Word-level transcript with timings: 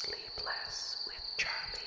Sleepless 0.00 0.96
with 1.06 1.24
Charley. 1.38 1.80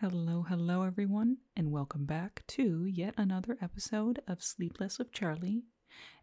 Hello, 0.00 0.46
hello, 0.48 0.82
everyone, 0.82 1.36
and 1.54 1.70
welcome 1.70 2.06
back 2.06 2.42
to 2.48 2.86
yet 2.86 3.12
another 3.18 3.58
episode 3.60 4.22
of 4.26 4.42
Sleepless 4.42 4.98
with 4.98 5.12
Charley, 5.12 5.64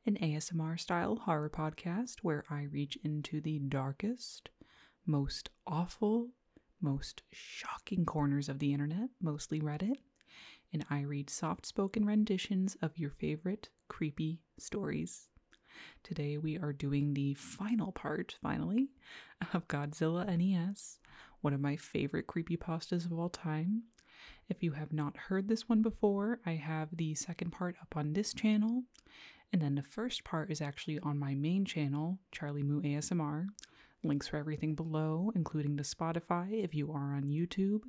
an 0.07 0.17
ASMR 0.19 0.79
style 0.79 1.17
horror 1.17 1.51
podcast 1.51 2.21
where 2.23 2.43
I 2.49 2.63
reach 2.63 2.97
into 3.03 3.39
the 3.39 3.59
darkest, 3.59 4.49
most 5.05 5.51
awful, 5.67 6.29
most 6.81 7.21
shocking 7.31 8.03
corners 8.03 8.49
of 8.49 8.57
the 8.57 8.73
internet, 8.73 9.09
mostly 9.21 9.61
Reddit, 9.61 9.97
and 10.73 10.83
I 10.89 11.01
read 11.01 11.29
soft 11.29 11.67
spoken 11.67 12.03
renditions 12.03 12.75
of 12.81 12.97
your 12.97 13.11
favorite 13.11 13.69
creepy 13.89 14.41
stories. 14.57 15.29
Today 16.03 16.37
we 16.37 16.57
are 16.57 16.73
doing 16.73 17.13
the 17.13 17.33
final 17.33 17.91
part, 17.91 18.35
finally, 18.41 18.89
of 19.53 19.67
Godzilla 19.67 20.25
NES, 20.25 20.99
one 21.41 21.53
of 21.53 21.61
my 21.61 21.75
favorite 21.75 22.27
creepypastas 22.27 23.05
of 23.05 23.13
all 23.13 23.29
time. 23.29 23.83
If 24.49 24.63
you 24.63 24.71
have 24.71 24.93
not 24.93 25.17
heard 25.17 25.47
this 25.47 25.67
one 25.67 25.81
before, 25.81 26.39
I 26.45 26.53
have 26.53 26.89
the 26.95 27.15
second 27.15 27.51
part 27.51 27.75
up 27.81 27.95
on 27.95 28.13
this 28.13 28.33
channel, 28.33 28.83
and 29.51 29.61
then 29.61 29.75
the 29.75 29.83
first 29.83 30.23
part 30.23 30.51
is 30.51 30.61
actually 30.61 30.99
on 30.99 31.19
my 31.19 31.33
main 31.33 31.65
channel, 31.65 32.19
Charley 32.31 32.63
Moo 32.63 32.81
ASMR. 32.81 33.47
Links 34.03 34.27
for 34.27 34.37
everything 34.37 34.75
below, 34.75 35.31
including 35.35 35.75
the 35.75 35.83
Spotify 35.83 36.63
if 36.63 36.73
you 36.73 36.91
are 36.91 37.15
on 37.15 37.23
YouTube, 37.23 37.81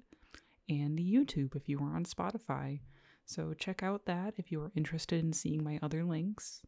and 0.69 0.99
the 0.99 1.03
YouTube 1.03 1.55
if 1.55 1.69
you 1.69 1.79
are 1.79 1.95
on 1.95 2.05
Spotify. 2.05 2.81
So 3.25 3.53
check 3.53 3.83
out 3.83 4.07
that 4.07 4.35
if 4.37 4.51
you 4.51 4.61
are 4.63 4.73
interested 4.75 5.23
in 5.23 5.33
seeing 5.33 5.63
my 5.63 5.79
other 5.83 6.03
links. 6.03 6.63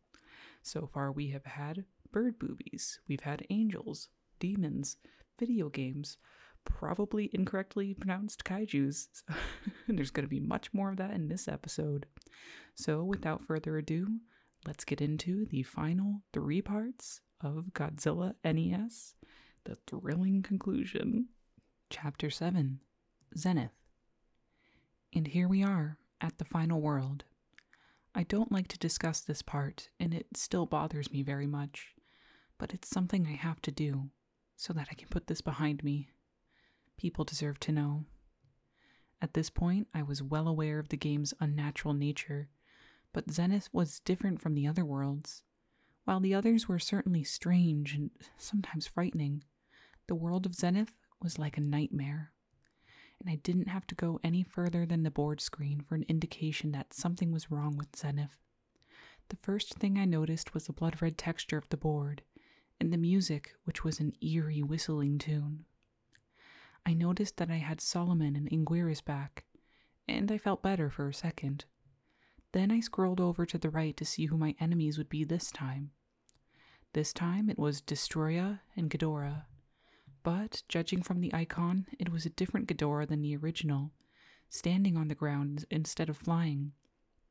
So 0.63 0.89
far, 0.93 1.11
we 1.13 1.29
have 1.31 1.45
had 1.45 1.85
bird 2.13 2.39
boobies, 2.39 3.01
we've 3.09 3.21
had 3.21 3.47
angels, 3.51 4.09
demons, 4.39 4.97
video 5.39 5.69
games, 5.69 6.19
probably 6.65 7.31
incorrectly 7.33 7.95
pronounced 7.95 8.45
kaijus. 8.45 9.09
There's 9.89 10.11
going 10.11 10.27
to 10.27 10.31
be 10.31 10.41
much 10.41 10.73
more 10.75 10.91
of 10.91 10.97
that 10.99 11.13
in 11.13 11.29
this 11.29 11.49
episode. 11.49 12.07
So, 12.75 13.05
without 13.05 13.45
further 13.45 13.79
ado, 13.79 14.19
let's 14.67 14.85
get 14.85 15.01
into 15.01 15.47
the 15.47 15.63
final 15.63 16.23
three 16.33 16.63
parts 16.63 17.21
of 17.41 17.71
Godzilla 17.73 18.35
NES 18.45 19.15
the 19.65 19.77
thrilling 19.87 20.43
conclusion. 20.43 21.29
Chapter 21.91 22.31
7 22.31 22.81
Zenith. 23.37 23.73
And 25.15 25.27
here 25.27 25.49
we 25.49 25.63
are 25.63 25.99
at 26.21 26.39
the 26.39 26.45
final 26.45 26.81
world. 26.81 27.25
I 28.15 28.25
don't 28.25 28.51
like 28.51 28.67
to 28.69 28.79
discuss 28.79 29.21
this 29.21 29.41
part, 29.41 29.89
and 30.01 30.13
it 30.13 30.27
still 30.37 30.67
bothers 30.67 31.13
me 31.13 31.23
very 31.23 31.47
much, 31.47 31.95
but 32.59 32.75
it's 32.75 32.89
something 32.89 33.27
I 33.27 33.37
have 33.37 33.63
to 33.63 33.71
do 33.71 34.11
so 34.57 34.73
that 34.73 34.89
I 34.91 34.95
can 34.95 35.09
put 35.09 35.29
this 35.29 35.41
behind 35.41 35.85
me. 35.85 36.11
People 36.97 37.25
deserve 37.25 37.61
to 37.61 37.73
know. 37.73 38.05
At 39.23 39.35
this 39.35 39.49
point, 39.49 39.87
I 39.95 40.03
was 40.03 40.23
well 40.23 40.49
aware 40.49 40.79
of 40.79 40.89
the 40.89 40.97
game's 40.97 41.35
unnatural 41.41 41.95
nature, 41.95 42.49
but 43.13 43.31
Zenith 43.31 43.69
was 43.73 44.01
different 44.01 44.41
from 44.41 44.55
the 44.55 44.67
other 44.67 44.85
worlds. 44.85 45.43
While 46.05 46.21
the 46.21 46.35
others 46.35 46.69
were 46.69 46.79
certainly 46.79 47.23
strange 47.23 47.95
and 47.95 48.11
sometimes 48.37 48.87
frightening, 48.87 49.45
the 50.09 50.15
world 50.17 50.47
of 50.47 50.55
Zenith 50.55 50.97
was 51.23 51.39
like 51.39 51.57
a 51.57 51.61
nightmare 51.61 52.33
and 53.21 53.29
I 53.31 53.37
didn't 53.37 53.69
have 53.69 53.87
to 53.89 53.95
go 53.95 54.19
any 54.25 54.43
further 54.43 54.87
than 54.87 55.03
the 55.03 55.11
board 55.11 55.41
screen 55.41 55.81
for 55.81 55.95
an 55.95 56.07
indication 56.09 56.73
that 56.73 56.95
something 56.95 57.31
was 57.31 57.51
wrong 57.51 57.77
with 57.77 57.95
Zenith. 57.97 58.39
The 59.29 59.37
first 59.37 59.75
thing 59.75 59.99
I 59.99 60.07
noticed 60.07 60.55
was 60.55 60.67
the 60.67 60.73
blood 60.73 61.01
red 61.01 61.19
texture 61.19 61.59
of 61.59 61.69
the 61.69 61.77
board, 61.77 62.23
and 62.81 62.93
the 62.93 62.99
music, 62.99 63.53
which 63.65 63.85
was 63.85 64.01
an 64.01 64.15
eerie 64.23 64.63
whistling 64.63 65.19
tune. 65.19 65.67
I 66.87 66.95
noticed 66.95 67.37
that 67.37 67.51
I 67.51 67.59
had 67.59 67.81
Solomon 67.81 68.35
and 68.35 68.49
Anguirus 68.51 69.05
back, 69.05 69.45
and 70.09 70.33
I 70.33 70.39
felt 70.39 70.63
better 70.63 70.89
for 70.89 71.09
a 71.09 71.15
second. 71.15 71.67
Then 72.53 72.73
I 72.73 72.81
scrolled 72.81 73.21
over 73.21 73.47
to 73.47 73.59
the 73.59 73.71
right 73.71 73.97
to 73.99 74.05
see 74.05 74.27
who 74.27 74.39
my 74.39 74.57
enemies 74.59 74.99
would 74.99 75.11
be 75.11 75.23
this 75.25 75.53
time. 75.53 75.91
This 76.95 77.13
time 77.13 77.49
it 77.49 77.59
was 77.59 77.83
Destoroyah 77.83 78.61
and 78.75 78.91
Ghidorah, 78.91 79.45
but, 80.23 80.63
judging 80.69 81.03
from 81.03 81.21
the 81.21 81.33
icon, 81.35 81.87
it 81.99 82.11
was 82.11 82.27
a 82.27 82.31
different 82.31 82.69
Ghidorah 82.69 83.09
than 83.09 83.23
the 83.23 83.37
original, 83.37 83.93
standing 84.49 84.97
on 84.97 85.09
the 85.09 85.15
ground 85.15 85.65
instead 85.71 86.09
of 86.09 86.17
flying. 86.17 86.73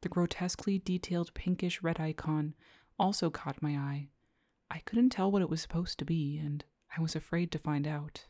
The 0.01 0.09
grotesquely 0.09 0.79
detailed 0.79 1.33
pinkish 1.33 1.81
red 1.83 1.99
icon 1.99 2.55
also 2.97 3.29
caught 3.29 3.61
my 3.61 3.77
eye. 3.77 4.09
I 4.71 4.79
couldn't 4.79 5.09
tell 5.09 5.31
what 5.31 5.41
it 5.41 5.49
was 5.49 5.61
supposed 5.61 5.99
to 5.99 6.05
be, 6.05 6.37
and 6.37 6.63
I 6.97 7.01
was 7.01 7.15
afraid 7.15 7.51
to 7.51 7.59
find 7.59 7.87
out. 7.87 8.25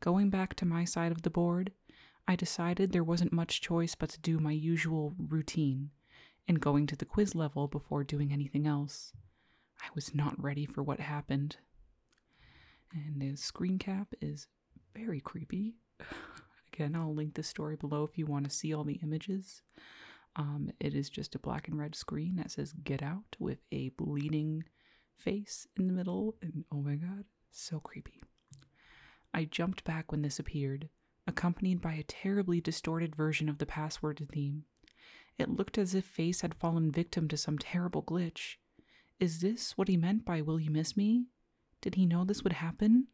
Going 0.00 0.30
back 0.30 0.54
to 0.54 0.66
my 0.66 0.84
side 0.84 1.12
of 1.12 1.22
the 1.22 1.30
board, 1.30 1.72
I 2.28 2.36
decided 2.36 2.92
there 2.92 3.04
wasn't 3.04 3.32
much 3.32 3.60
choice 3.60 3.94
but 3.94 4.10
to 4.10 4.20
do 4.20 4.38
my 4.38 4.52
usual 4.52 5.14
routine 5.18 5.90
and 6.48 6.60
going 6.60 6.86
to 6.88 6.96
the 6.96 7.04
quiz 7.04 7.34
level 7.34 7.68
before 7.68 8.04
doing 8.04 8.32
anything 8.32 8.66
else. 8.66 9.12
I 9.80 9.86
was 9.94 10.14
not 10.14 10.42
ready 10.42 10.66
for 10.66 10.82
what 10.82 11.00
happened. 11.00 11.56
And 12.92 13.20
the 13.20 13.36
screen 13.36 13.78
cap 13.78 14.08
is 14.20 14.46
very 14.94 15.20
creepy. 15.20 15.74
Again, 16.72 16.94
I'll 16.94 17.14
link 17.14 17.34
the 17.34 17.42
story 17.42 17.76
below 17.76 18.04
if 18.04 18.18
you 18.18 18.26
want 18.26 18.44
to 18.44 18.50
see 18.50 18.74
all 18.74 18.84
the 18.84 19.00
images. 19.02 19.62
Um, 20.36 20.70
it 20.78 20.94
is 20.94 21.08
just 21.08 21.34
a 21.34 21.38
black 21.38 21.68
and 21.68 21.78
red 21.78 21.94
screen 21.94 22.36
that 22.36 22.50
says 22.50 22.74
Get 22.84 23.02
Out 23.02 23.36
with 23.38 23.58
a 23.72 23.88
bleeding 23.90 24.64
face 25.16 25.66
in 25.78 25.86
the 25.86 25.94
middle. 25.94 26.36
And 26.42 26.64
oh 26.70 26.82
my 26.82 26.96
god, 26.96 27.24
so 27.50 27.80
creepy. 27.80 28.22
I 29.32 29.44
jumped 29.44 29.84
back 29.84 30.12
when 30.12 30.22
this 30.22 30.38
appeared, 30.38 30.88
accompanied 31.26 31.80
by 31.80 31.94
a 31.94 32.02
terribly 32.02 32.60
distorted 32.60 33.16
version 33.16 33.48
of 33.48 33.58
the 33.58 33.66
password 33.66 34.26
theme. 34.30 34.64
It 35.38 35.50
looked 35.50 35.76
as 35.78 35.94
if 35.94 36.04
Face 36.04 36.40
had 36.40 36.54
fallen 36.54 36.90
victim 36.90 37.28
to 37.28 37.36
some 37.36 37.58
terrible 37.58 38.02
glitch. 38.02 38.56
Is 39.18 39.40
this 39.40 39.76
what 39.76 39.88
he 39.88 39.96
meant 39.96 40.24
by 40.24 40.40
Will 40.42 40.60
You 40.60 40.70
Miss 40.70 40.96
Me? 40.96 41.26
Did 41.86 41.94
he 41.94 42.04
know 42.04 42.24
this 42.24 42.42
would 42.42 42.54
happen? 42.54 43.06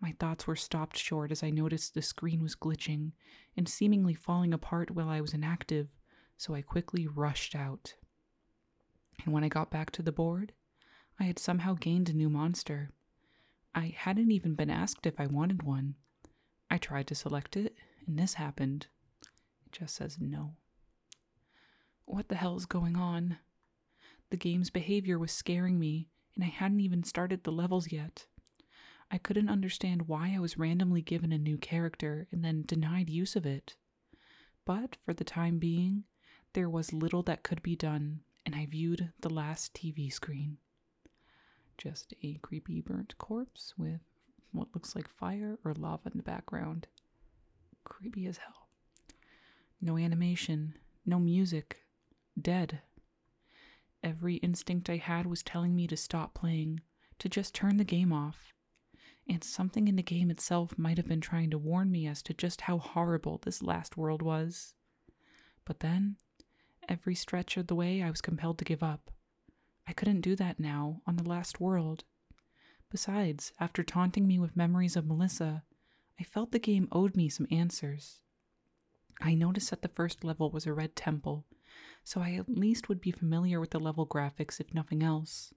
My 0.00 0.12
thoughts 0.20 0.46
were 0.46 0.54
stopped 0.54 0.96
short 0.96 1.32
as 1.32 1.42
I 1.42 1.50
noticed 1.50 1.94
the 1.94 2.00
screen 2.00 2.40
was 2.40 2.54
glitching 2.54 3.10
and 3.56 3.68
seemingly 3.68 4.14
falling 4.14 4.54
apart 4.54 4.92
while 4.92 5.08
I 5.08 5.20
was 5.20 5.34
inactive, 5.34 5.88
so 6.36 6.54
I 6.54 6.62
quickly 6.62 7.08
rushed 7.08 7.56
out. 7.56 7.94
And 9.24 9.34
when 9.34 9.42
I 9.42 9.48
got 9.48 9.72
back 9.72 9.90
to 9.90 10.02
the 10.02 10.12
board, 10.12 10.52
I 11.18 11.24
had 11.24 11.40
somehow 11.40 11.74
gained 11.74 12.08
a 12.08 12.12
new 12.12 12.30
monster. 12.30 12.92
I 13.74 13.96
hadn't 13.96 14.30
even 14.30 14.54
been 14.54 14.70
asked 14.70 15.04
if 15.04 15.18
I 15.18 15.26
wanted 15.26 15.64
one. 15.64 15.96
I 16.70 16.78
tried 16.78 17.08
to 17.08 17.16
select 17.16 17.56
it, 17.56 17.74
and 18.06 18.16
this 18.16 18.34
happened. 18.34 18.86
It 19.64 19.72
just 19.72 19.96
says 19.96 20.18
no. 20.20 20.52
What 22.04 22.28
the 22.28 22.36
hell 22.36 22.54
is 22.54 22.64
going 22.64 22.94
on? 22.94 23.38
The 24.30 24.36
game's 24.36 24.70
behavior 24.70 25.18
was 25.18 25.32
scaring 25.32 25.80
me, 25.80 26.10
and 26.36 26.44
I 26.44 26.48
hadn't 26.48 26.80
even 26.80 27.02
started 27.02 27.42
the 27.42 27.50
levels 27.50 27.90
yet. 27.90 28.26
I 29.10 29.18
couldn't 29.18 29.48
understand 29.48 30.08
why 30.08 30.34
I 30.36 30.38
was 30.38 30.58
randomly 30.58 31.00
given 31.00 31.32
a 31.32 31.38
new 31.38 31.56
character 31.56 32.28
and 32.30 32.44
then 32.44 32.64
denied 32.66 33.08
use 33.08 33.34
of 33.34 33.46
it. 33.46 33.74
But 34.64 34.96
for 35.04 35.14
the 35.14 35.24
time 35.24 35.58
being, 35.58 36.04
there 36.52 36.68
was 36.68 36.92
little 36.92 37.22
that 37.24 37.42
could 37.42 37.62
be 37.62 37.76
done, 37.76 38.20
and 38.44 38.54
I 38.54 38.66
viewed 38.66 39.12
the 39.20 39.30
last 39.30 39.74
TV 39.74 40.12
screen. 40.12 40.58
Just 41.78 42.14
a 42.22 42.34
creepy 42.42 42.80
burnt 42.80 43.16
corpse 43.18 43.74
with 43.76 44.00
what 44.52 44.74
looks 44.74 44.96
like 44.96 45.08
fire 45.08 45.58
or 45.64 45.74
lava 45.74 46.10
in 46.12 46.16
the 46.16 46.22
background. 46.22 46.88
Creepy 47.84 48.26
as 48.26 48.38
hell. 48.38 48.68
No 49.80 49.96
animation, 49.96 50.74
no 51.04 51.20
music, 51.20 51.84
dead. 52.40 52.80
Every 54.06 54.36
instinct 54.36 54.88
I 54.88 54.98
had 54.98 55.26
was 55.26 55.42
telling 55.42 55.74
me 55.74 55.88
to 55.88 55.96
stop 55.96 56.32
playing, 56.32 56.80
to 57.18 57.28
just 57.28 57.56
turn 57.56 57.76
the 57.76 57.82
game 57.82 58.12
off. 58.12 58.54
And 59.28 59.42
something 59.42 59.88
in 59.88 59.96
the 59.96 60.02
game 60.04 60.30
itself 60.30 60.78
might 60.78 60.96
have 60.96 61.08
been 61.08 61.20
trying 61.20 61.50
to 61.50 61.58
warn 61.58 61.90
me 61.90 62.06
as 62.06 62.22
to 62.22 62.32
just 62.32 62.60
how 62.60 62.78
horrible 62.78 63.40
this 63.42 63.64
last 63.64 63.96
world 63.96 64.22
was. 64.22 64.74
But 65.64 65.80
then, 65.80 66.18
every 66.88 67.16
stretch 67.16 67.56
of 67.56 67.66
the 67.66 67.74
way, 67.74 68.00
I 68.00 68.08
was 68.08 68.20
compelled 68.20 68.58
to 68.58 68.64
give 68.64 68.80
up. 68.80 69.10
I 69.88 69.92
couldn't 69.92 70.20
do 70.20 70.36
that 70.36 70.60
now, 70.60 71.02
on 71.04 71.16
the 71.16 71.28
last 71.28 71.60
world. 71.60 72.04
Besides, 72.92 73.52
after 73.58 73.82
taunting 73.82 74.28
me 74.28 74.38
with 74.38 74.54
memories 74.54 74.94
of 74.94 75.04
Melissa, 75.04 75.64
I 76.20 76.22
felt 76.22 76.52
the 76.52 76.60
game 76.60 76.86
owed 76.92 77.16
me 77.16 77.28
some 77.28 77.48
answers. 77.50 78.20
I 79.20 79.34
noticed 79.34 79.70
that 79.70 79.82
the 79.82 79.88
first 79.88 80.22
level 80.22 80.52
was 80.52 80.64
a 80.64 80.72
red 80.72 80.94
temple, 80.94 81.44
so 82.04 82.20
I 82.20 82.32
at 82.32 82.48
least 82.48 82.88
would 82.88 83.00
be 83.00 83.10
familiar 83.10 83.60
with 83.60 83.70
the 83.70 83.80
level 83.80 84.06
graphics 84.06 84.60
if 84.60 84.72
nothing 84.72 85.02
else. 85.02 85.52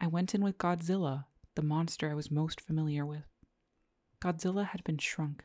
I 0.00 0.06
went 0.06 0.34
in 0.34 0.42
with 0.42 0.58
Godzilla, 0.58 1.26
the 1.54 1.62
monster 1.62 2.10
I 2.10 2.14
was 2.14 2.30
most 2.30 2.60
familiar 2.60 3.06
with. 3.06 3.24
Godzilla 4.20 4.66
had 4.66 4.84
been 4.84 4.98
shrunk. 4.98 5.44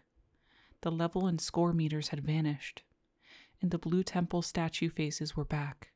The 0.81 0.91
level 0.91 1.25
and 1.25 1.41
score 1.41 1.73
meters 1.73 2.09
had 2.09 2.25
vanished, 2.25 2.83
and 3.61 3.71
the 3.71 3.79
Blue 3.79 4.03
Temple 4.03 4.41
statue 4.41 4.89
faces 4.89 5.35
were 5.35 5.45
back. 5.45 5.91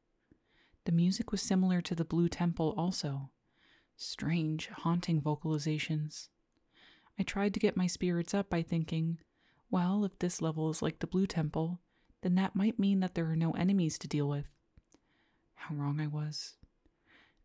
The 0.86 0.92
music 0.92 1.32
was 1.32 1.42
similar 1.42 1.82
to 1.82 1.94
the 1.94 2.06
Blue 2.06 2.28
Temple 2.28 2.74
also, 2.76 3.30
Strange, 3.96 4.68
haunting 4.70 5.22
vocalizations. 5.22 6.30
I 7.20 7.24
tried 7.24 7.54
to 7.54 7.60
get 7.60 7.78
my 7.78 7.86
spirits 7.86 8.34
up 8.34 8.50
by 8.50 8.64
thinking, 8.64 9.20
well, 9.70 10.04
if 10.04 10.18
this 10.18 10.42
level 10.42 10.72
is 10.72 10.82
like 10.82 11.00
the 11.00 11.08
Blue 11.08 11.28
Temple, 11.28 11.82
then 12.22 12.36
that 12.36 12.56
might 12.56 12.80
mean 12.80 13.00
that 13.00 13.16
there 13.16 13.30
are 13.30 13.36
no 13.36 13.52
enemies 13.52 13.98
to 14.00 14.08
deal 14.08 14.28
with. 14.28 14.46
How 15.56 15.76
wrong 15.76 16.00
I 16.00 16.08
was. 16.08 16.56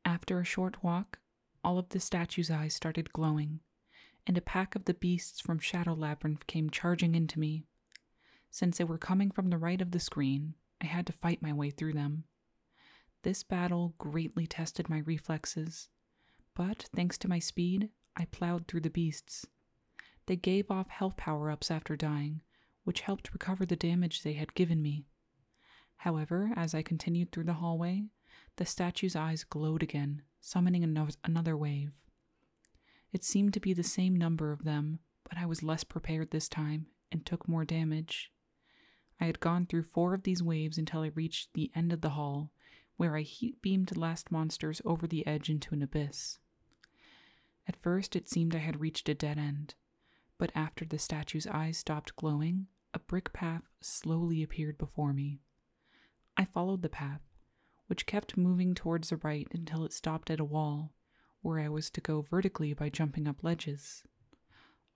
After 0.04 0.40
a 0.40 0.44
short 0.44 0.82
walk, 0.82 1.18
all 1.64 1.78
of 1.78 1.88
the 1.88 2.00
statue's 2.00 2.50
eyes 2.50 2.74
started 2.74 3.12
glowing, 3.12 3.60
and 4.26 4.38
a 4.38 4.42
pack 4.42 4.74
of 4.74 4.84
the 4.84 4.94
beasts 4.94 5.40
from 5.40 5.58
Shadow 5.58 5.94
Labyrinth 5.94 6.46
came 6.46 6.70
charging 6.70 7.14
into 7.14 7.40
me. 7.40 7.64
Since 8.50 8.78
they 8.78 8.84
were 8.84 8.98
coming 8.98 9.30
from 9.30 9.50
the 9.50 9.58
right 9.58 9.80
of 9.80 9.90
the 9.90 10.00
screen, 10.00 10.54
I 10.80 10.86
had 10.86 11.06
to 11.06 11.12
fight 11.12 11.42
my 11.42 11.52
way 11.52 11.70
through 11.70 11.94
them. 11.94 12.24
This 13.22 13.42
battle 13.42 13.94
greatly 13.98 14.46
tested 14.46 14.88
my 14.88 14.98
reflexes, 14.98 15.88
but 16.54 16.88
thanks 16.94 17.18
to 17.18 17.28
my 17.28 17.38
speed, 17.38 17.90
I 18.16 18.26
plowed 18.26 18.66
through 18.66 18.82
the 18.82 18.90
beasts. 18.90 19.46
They 20.26 20.36
gave 20.36 20.70
off 20.70 20.88
health 20.88 21.16
power 21.16 21.50
ups 21.50 21.70
after 21.70 21.96
dying, 21.96 22.40
which 22.86 23.00
helped 23.00 23.32
recover 23.32 23.66
the 23.66 23.74
damage 23.74 24.22
they 24.22 24.34
had 24.34 24.54
given 24.54 24.80
me. 24.80 25.04
However, 25.96 26.52
as 26.54 26.72
I 26.72 26.82
continued 26.82 27.32
through 27.32 27.42
the 27.42 27.54
hallway, 27.54 28.04
the 28.58 28.64
statue's 28.64 29.16
eyes 29.16 29.42
glowed 29.42 29.82
again, 29.82 30.22
summoning 30.40 30.84
another 31.24 31.56
wave. 31.56 31.90
It 33.12 33.24
seemed 33.24 33.54
to 33.54 33.60
be 33.60 33.72
the 33.72 33.82
same 33.82 34.14
number 34.14 34.52
of 34.52 34.62
them, 34.62 35.00
but 35.28 35.36
I 35.36 35.46
was 35.46 35.64
less 35.64 35.82
prepared 35.82 36.30
this 36.30 36.48
time 36.48 36.86
and 37.10 37.26
took 37.26 37.48
more 37.48 37.64
damage. 37.64 38.30
I 39.20 39.24
had 39.24 39.40
gone 39.40 39.66
through 39.66 39.82
four 39.82 40.14
of 40.14 40.22
these 40.22 40.40
waves 40.40 40.78
until 40.78 41.00
I 41.00 41.08
reached 41.08 41.54
the 41.54 41.72
end 41.74 41.92
of 41.92 42.02
the 42.02 42.10
hall, 42.10 42.52
where 42.96 43.16
I 43.16 43.22
heat 43.22 43.60
beamed 43.62 43.88
the 43.88 43.98
last 43.98 44.30
monsters 44.30 44.80
over 44.84 45.08
the 45.08 45.26
edge 45.26 45.50
into 45.50 45.74
an 45.74 45.82
abyss. 45.82 46.38
At 47.66 47.82
first, 47.82 48.14
it 48.14 48.28
seemed 48.28 48.54
I 48.54 48.58
had 48.58 48.80
reached 48.80 49.08
a 49.08 49.14
dead 49.14 49.38
end, 49.38 49.74
but 50.38 50.52
after 50.54 50.84
the 50.84 51.00
statue's 51.00 51.48
eyes 51.48 51.78
stopped 51.78 52.14
glowing, 52.14 52.68
a 52.94 52.98
brick 52.98 53.32
path 53.32 53.62
slowly 53.80 54.42
appeared 54.42 54.78
before 54.78 55.12
me. 55.12 55.40
I 56.36 56.44
followed 56.44 56.82
the 56.82 56.88
path, 56.88 57.22
which 57.86 58.06
kept 58.06 58.36
moving 58.36 58.74
towards 58.74 59.10
the 59.10 59.16
right 59.16 59.48
until 59.52 59.84
it 59.84 59.92
stopped 59.92 60.30
at 60.30 60.40
a 60.40 60.44
wall, 60.44 60.92
where 61.40 61.60
I 61.60 61.68
was 61.68 61.90
to 61.90 62.00
go 62.00 62.22
vertically 62.22 62.72
by 62.72 62.88
jumping 62.88 63.28
up 63.28 63.44
ledges. 63.44 64.02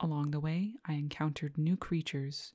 Along 0.00 0.30
the 0.30 0.40
way, 0.40 0.74
I 0.84 0.94
encountered 0.94 1.58
new 1.58 1.76
creatures 1.76 2.54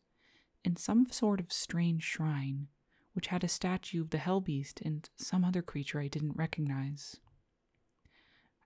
in 0.63 0.75
some 0.75 1.07
sort 1.11 1.39
of 1.39 1.53
strange 1.53 2.03
shrine, 2.03 2.67
which 3.13 3.27
had 3.27 3.43
a 3.43 3.47
statue 3.47 4.01
of 4.01 4.09
the 4.09 4.17
Hell 4.17 4.41
Beast 4.41 4.81
and 4.81 5.09
some 5.15 5.45
other 5.45 5.61
creature 5.61 5.99
I 5.99 6.07
didn't 6.07 6.35
recognize. 6.35 7.17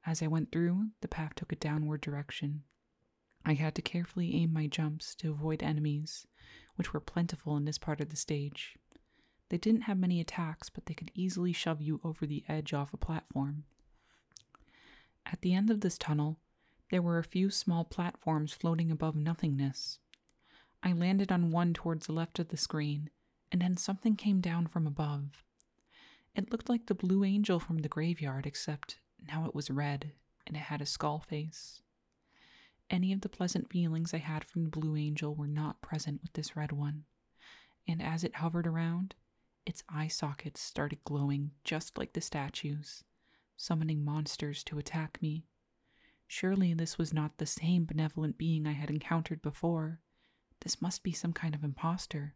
As 0.05 0.23
I 0.23 0.27
went 0.27 0.51
through, 0.51 0.87
the 1.01 1.07
path 1.07 1.35
took 1.35 1.51
a 1.51 1.57
downward 1.57 2.01
direction. 2.01 2.63
I 3.45 3.53
had 3.53 3.75
to 3.75 3.81
carefully 3.81 4.35
aim 4.35 4.53
my 4.53 4.67
jumps 4.67 5.15
to 5.15 5.31
avoid 5.31 5.63
enemies, 5.63 6.27
which 6.75 6.93
were 6.93 6.99
plentiful 6.99 7.57
in 7.57 7.65
this 7.65 7.77
part 7.77 8.01
of 8.01 8.09
the 8.09 8.15
stage. 8.15 8.77
They 9.49 9.57
didn't 9.57 9.81
have 9.81 9.97
many 9.97 10.19
attacks, 10.19 10.69
but 10.69 10.85
they 10.85 10.93
could 10.93 11.11
easily 11.15 11.53
shove 11.53 11.81
you 11.81 11.99
over 12.03 12.25
the 12.25 12.43
edge 12.47 12.73
off 12.73 12.93
a 12.93 12.97
platform. 12.97 13.63
At 15.25 15.41
the 15.41 15.53
end 15.53 15.69
of 15.69 15.81
this 15.81 15.97
tunnel, 15.97 16.39
there 16.89 17.01
were 17.01 17.17
a 17.17 17.23
few 17.23 17.49
small 17.49 17.83
platforms 17.83 18.53
floating 18.53 18.91
above 18.91 19.15
nothingness. 19.15 19.99
I 20.81 20.93
landed 20.93 21.31
on 21.31 21.51
one 21.51 21.73
towards 21.73 22.07
the 22.07 22.13
left 22.13 22.39
of 22.39 22.49
the 22.49 22.57
screen, 22.57 23.09
and 23.51 23.61
then 23.61 23.77
something 23.77 24.15
came 24.15 24.41
down 24.41 24.67
from 24.67 24.87
above. 24.87 25.43
It 26.35 26.51
looked 26.51 26.69
like 26.69 26.85
the 26.85 26.95
blue 26.95 27.23
angel 27.23 27.59
from 27.59 27.79
the 27.79 27.89
graveyard, 27.89 28.45
except 28.45 28.99
now 29.27 29.45
it 29.45 29.55
was 29.55 29.69
red 29.69 30.13
and 30.47 30.55
it 30.55 30.63
had 30.63 30.81
a 30.81 30.85
skull 30.85 31.19
face. 31.19 31.81
Any 32.89 33.13
of 33.13 33.21
the 33.21 33.29
pleasant 33.29 33.69
feelings 33.69 34.13
I 34.13 34.17
had 34.17 34.43
from 34.43 34.63
the 34.63 34.69
blue 34.69 34.95
angel 34.95 35.35
were 35.35 35.47
not 35.47 35.81
present 35.81 36.21
with 36.21 36.33
this 36.33 36.55
red 36.55 36.71
one, 36.71 37.05
and 37.87 38.01
as 38.01 38.23
it 38.23 38.37
hovered 38.37 38.65
around, 38.65 39.15
its 39.65 39.83
eye 39.87 40.07
sockets 40.07 40.59
started 40.59 41.03
glowing 41.03 41.51
just 41.63 41.97
like 41.97 42.13
the 42.13 42.21
statues, 42.21 43.03
summoning 43.55 44.03
monsters 44.03 44.63
to 44.63 44.79
attack 44.79 45.21
me. 45.21 45.45
Surely 46.27 46.73
this 46.73 46.97
was 46.97 47.13
not 47.13 47.37
the 47.37 47.45
same 47.45 47.85
benevolent 47.85 48.37
being 48.37 48.65
I 48.65 48.71
had 48.71 48.89
encountered 48.89 49.41
before. 49.41 49.99
This 50.61 50.81
must 50.81 51.03
be 51.03 51.11
some 51.11 51.33
kind 51.33 51.53
of 51.53 51.63
impostor. 51.63 52.33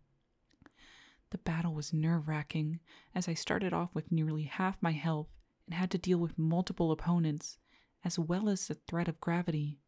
The 1.31 1.38
battle 1.39 1.73
was 1.73 1.94
nerve 1.94 2.27
wracking, 2.27 2.79
as 3.15 3.27
I 3.27 3.33
started 3.33 3.73
off 3.73 3.89
with 3.95 4.11
nearly 4.11 4.44
half 4.44 4.77
my 4.81 4.91
health 4.91 5.29
and 5.65 5.73
had 5.73 5.89
to 5.91 5.97
deal 5.97 6.19
with 6.19 6.38
multiple 6.38 6.91
opponents, 6.91 7.57
as 8.03 8.19
well 8.19 8.50
as 8.50 8.67
the 8.67 8.75
threat 8.75 9.07
of 9.07 9.19
gravity. 9.19 9.79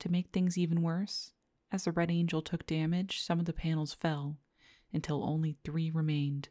To 0.00 0.10
make 0.10 0.28
things 0.28 0.58
even 0.58 0.82
worse, 0.82 1.32
as 1.72 1.84
the 1.84 1.92
Red 1.92 2.10
Angel 2.10 2.42
took 2.42 2.66
damage, 2.66 3.20
some 3.20 3.40
of 3.40 3.46
the 3.46 3.52
panels 3.52 3.94
fell, 3.94 4.36
until 4.92 5.24
only 5.24 5.56
three 5.64 5.90
remained. 5.90 6.48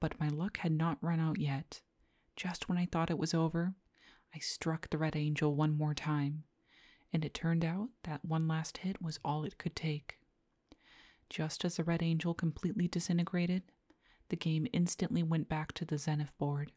But 0.00 0.18
my 0.18 0.28
luck 0.28 0.58
had 0.58 0.72
not 0.72 0.98
run 1.00 1.20
out 1.20 1.38
yet. 1.38 1.82
Just 2.36 2.68
when 2.68 2.78
I 2.78 2.86
thought 2.86 3.10
it 3.10 3.18
was 3.18 3.34
over, 3.34 3.74
I 4.34 4.38
struck 4.38 4.90
the 4.90 4.98
Red 4.98 5.14
Angel 5.14 5.54
one 5.54 5.76
more 5.76 5.94
time, 5.94 6.44
and 7.12 7.24
it 7.24 7.34
turned 7.34 7.64
out 7.64 7.90
that 8.02 8.24
one 8.24 8.48
last 8.48 8.78
hit 8.78 9.00
was 9.00 9.20
all 9.24 9.44
it 9.44 9.58
could 9.58 9.76
take. 9.76 10.18
Just 11.30 11.64
as 11.64 11.76
the 11.76 11.84
Red 11.84 12.02
Angel 12.02 12.34
completely 12.34 12.88
disintegrated, 12.88 13.62
the 14.30 14.36
game 14.36 14.66
instantly 14.72 15.22
went 15.22 15.48
back 15.48 15.72
to 15.72 15.84
the 15.84 15.98
Zenith 15.98 16.36
board. 16.38 16.72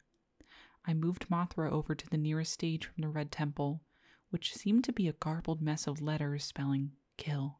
I 0.86 0.94
moved 0.94 1.28
Mothra 1.28 1.70
over 1.70 1.94
to 1.94 2.08
the 2.08 2.16
nearest 2.16 2.52
stage 2.52 2.86
from 2.86 3.02
the 3.02 3.08
Red 3.08 3.32
Temple, 3.32 3.80
which 4.30 4.54
seemed 4.54 4.84
to 4.84 4.92
be 4.92 5.08
a 5.08 5.12
garbled 5.14 5.60
mess 5.62 5.86
of 5.86 6.00
letters 6.00 6.44
spelling 6.44 6.92
kill, 7.16 7.58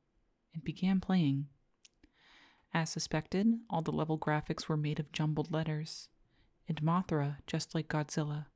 and 0.54 0.64
began 0.64 1.00
playing. 1.00 1.48
As 2.72 2.90
suspected, 2.90 3.46
all 3.68 3.82
the 3.82 3.92
level 3.92 4.18
graphics 4.18 4.68
were 4.68 4.76
made 4.76 5.00
of 5.00 5.12
jumbled 5.12 5.50
letters, 5.50 6.08
and 6.68 6.82
Mothra, 6.82 7.38
just 7.46 7.74
like 7.74 7.88
Godzilla, 7.88 8.46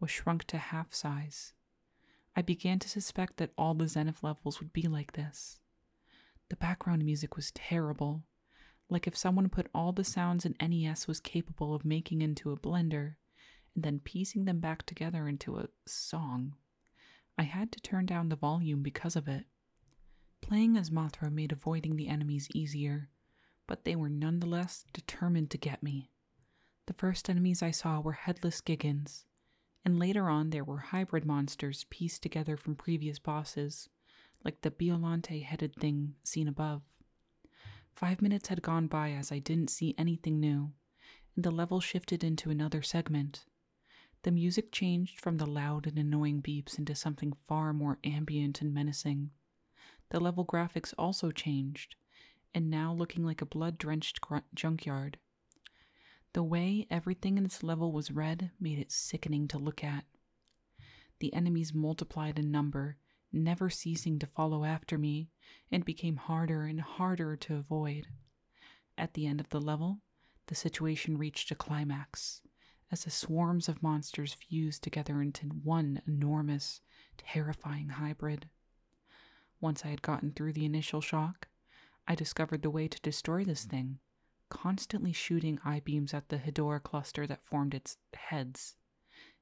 was 0.00 0.10
shrunk 0.10 0.44
to 0.44 0.58
half 0.58 0.94
size. 0.94 1.52
I 2.34 2.42
began 2.42 2.78
to 2.78 2.88
suspect 2.88 3.36
that 3.36 3.52
all 3.58 3.74
the 3.74 3.88
Zenith 3.88 4.22
levels 4.22 4.60
would 4.60 4.72
be 4.72 4.82
like 4.82 5.12
this. 5.12 5.58
The 6.48 6.56
background 6.56 7.04
music 7.04 7.36
was 7.36 7.50
terrible, 7.50 8.24
like 8.88 9.06
if 9.06 9.16
someone 9.16 9.48
put 9.48 9.68
all 9.74 9.92
the 9.92 10.04
sounds 10.04 10.44
an 10.44 10.54
NES 10.60 11.06
was 11.06 11.20
capable 11.20 11.74
of 11.74 11.84
making 11.84 12.22
into 12.22 12.52
a 12.52 12.58
blender 12.58 13.16
and 13.74 13.82
then 13.84 14.00
piecing 14.00 14.44
them 14.44 14.60
back 14.60 14.84
together 14.84 15.28
into 15.28 15.56
a 15.56 15.68
song. 15.86 16.54
I 17.38 17.44
had 17.44 17.72
to 17.72 17.80
turn 17.80 18.06
down 18.06 18.28
the 18.28 18.36
volume 18.36 18.82
because 18.82 19.16
of 19.16 19.28
it. 19.28 19.46
Playing 20.40 20.76
as 20.76 20.90
Mothra 20.90 21.30
made 21.32 21.52
avoiding 21.52 21.96
the 21.96 22.08
enemies 22.08 22.48
easier, 22.54 23.08
but 23.66 23.84
they 23.84 23.96
were 23.96 24.08
nonetheless 24.08 24.84
determined 24.92 25.50
to 25.50 25.58
get 25.58 25.82
me. 25.82 26.10
The 26.86 26.94
first 26.94 27.30
enemies 27.30 27.62
I 27.62 27.70
saw 27.70 28.00
were 28.00 28.12
headless 28.12 28.60
Gigans, 28.60 29.24
and 29.84 29.98
later 29.98 30.28
on 30.28 30.50
there 30.50 30.64
were 30.64 30.78
hybrid 30.78 31.24
monsters 31.24 31.86
pieced 31.90 32.22
together 32.22 32.56
from 32.56 32.74
previous 32.74 33.18
bosses, 33.18 33.88
like 34.44 34.60
the 34.60 34.70
Biolante 34.70 35.42
headed 35.42 35.74
thing 35.76 36.16
seen 36.24 36.48
above. 36.48 36.82
Five 37.94 38.20
minutes 38.20 38.48
had 38.48 38.62
gone 38.62 38.88
by 38.88 39.12
as 39.12 39.30
I 39.30 39.38
didn't 39.38 39.70
see 39.70 39.94
anything 39.96 40.40
new, 40.40 40.72
and 41.36 41.44
the 41.44 41.50
level 41.50 41.80
shifted 41.80 42.24
into 42.24 42.50
another 42.50 42.82
segment. 42.82 43.46
The 44.22 44.30
music 44.30 44.70
changed 44.70 45.20
from 45.20 45.38
the 45.38 45.46
loud 45.46 45.86
and 45.86 45.98
annoying 45.98 46.42
beeps 46.42 46.78
into 46.78 46.94
something 46.94 47.32
far 47.48 47.72
more 47.72 47.98
ambient 48.04 48.60
and 48.60 48.72
menacing. 48.72 49.30
The 50.10 50.20
level 50.20 50.46
graphics 50.46 50.94
also 50.96 51.32
changed, 51.32 51.96
and 52.54 52.70
now 52.70 52.92
looking 52.92 53.24
like 53.24 53.42
a 53.42 53.46
blood 53.46 53.78
drenched 53.78 54.20
gr- 54.20 54.38
junkyard. 54.54 55.18
The 56.34 56.44
way 56.44 56.86
everything 56.88 57.36
in 57.36 57.42
this 57.42 57.64
level 57.64 57.90
was 57.90 58.12
red 58.12 58.52
made 58.60 58.78
it 58.78 58.92
sickening 58.92 59.48
to 59.48 59.58
look 59.58 59.82
at. 59.82 60.04
The 61.18 61.34
enemies 61.34 61.74
multiplied 61.74 62.38
in 62.38 62.52
number, 62.52 62.98
never 63.32 63.70
ceasing 63.70 64.20
to 64.20 64.26
follow 64.26 64.64
after 64.64 64.98
me, 64.98 65.30
and 65.70 65.84
became 65.84 66.16
harder 66.16 66.62
and 66.62 66.80
harder 66.80 67.36
to 67.36 67.56
avoid. 67.56 68.06
At 68.96 69.14
the 69.14 69.26
end 69.26 69.40
of 69.40 69.48
the 69.48 69.60
level, 69.60 70.00
the 70.46 70.54
situation 70.54 71.18
reached 71.18 71.50
a 71.50 71.56
climax 71.56 72.40
as 72.92 73.04
the 73.04 73.10
swarms 73.10 73.70
of 73.70 73.82
monsters 73.82 74.34
fused 74.34 74.82
together 74.82 75.22
into 75.22 75.46
one 75.46 76.02
enormous, 76.06 76.82
terrifying 77.16 77.88
hybrid. 77.88 78.50
Once 79.60 79.84
I 79.84 79.88
had 79.88 80.02
gotten 80.02 80.30
through 80.30 80.52
the 80.52 80.66
initial 80.66 81.00
shock, 81.00 81.48
I 82.06 82.14
discovered 82.14 82.60
the 82.60 82.70
way 82.70 82.88
to 82.88 83.00
destroy 83.00 83.44
this 83.44 83.64
thing, 83.64 83.98
constantly 84.50 85.12
shooting 85.12 85.58
eye 85.64 85.80
beams 85.82 86.12
at 86.12 86.28
the 86.28 86.36
Hedorah 86.36 86.82
cluster 86.82 87.26
that 87.26 87.42
formed 87.42 87.72
its 87.74 87.96
heads. 88.12 88.76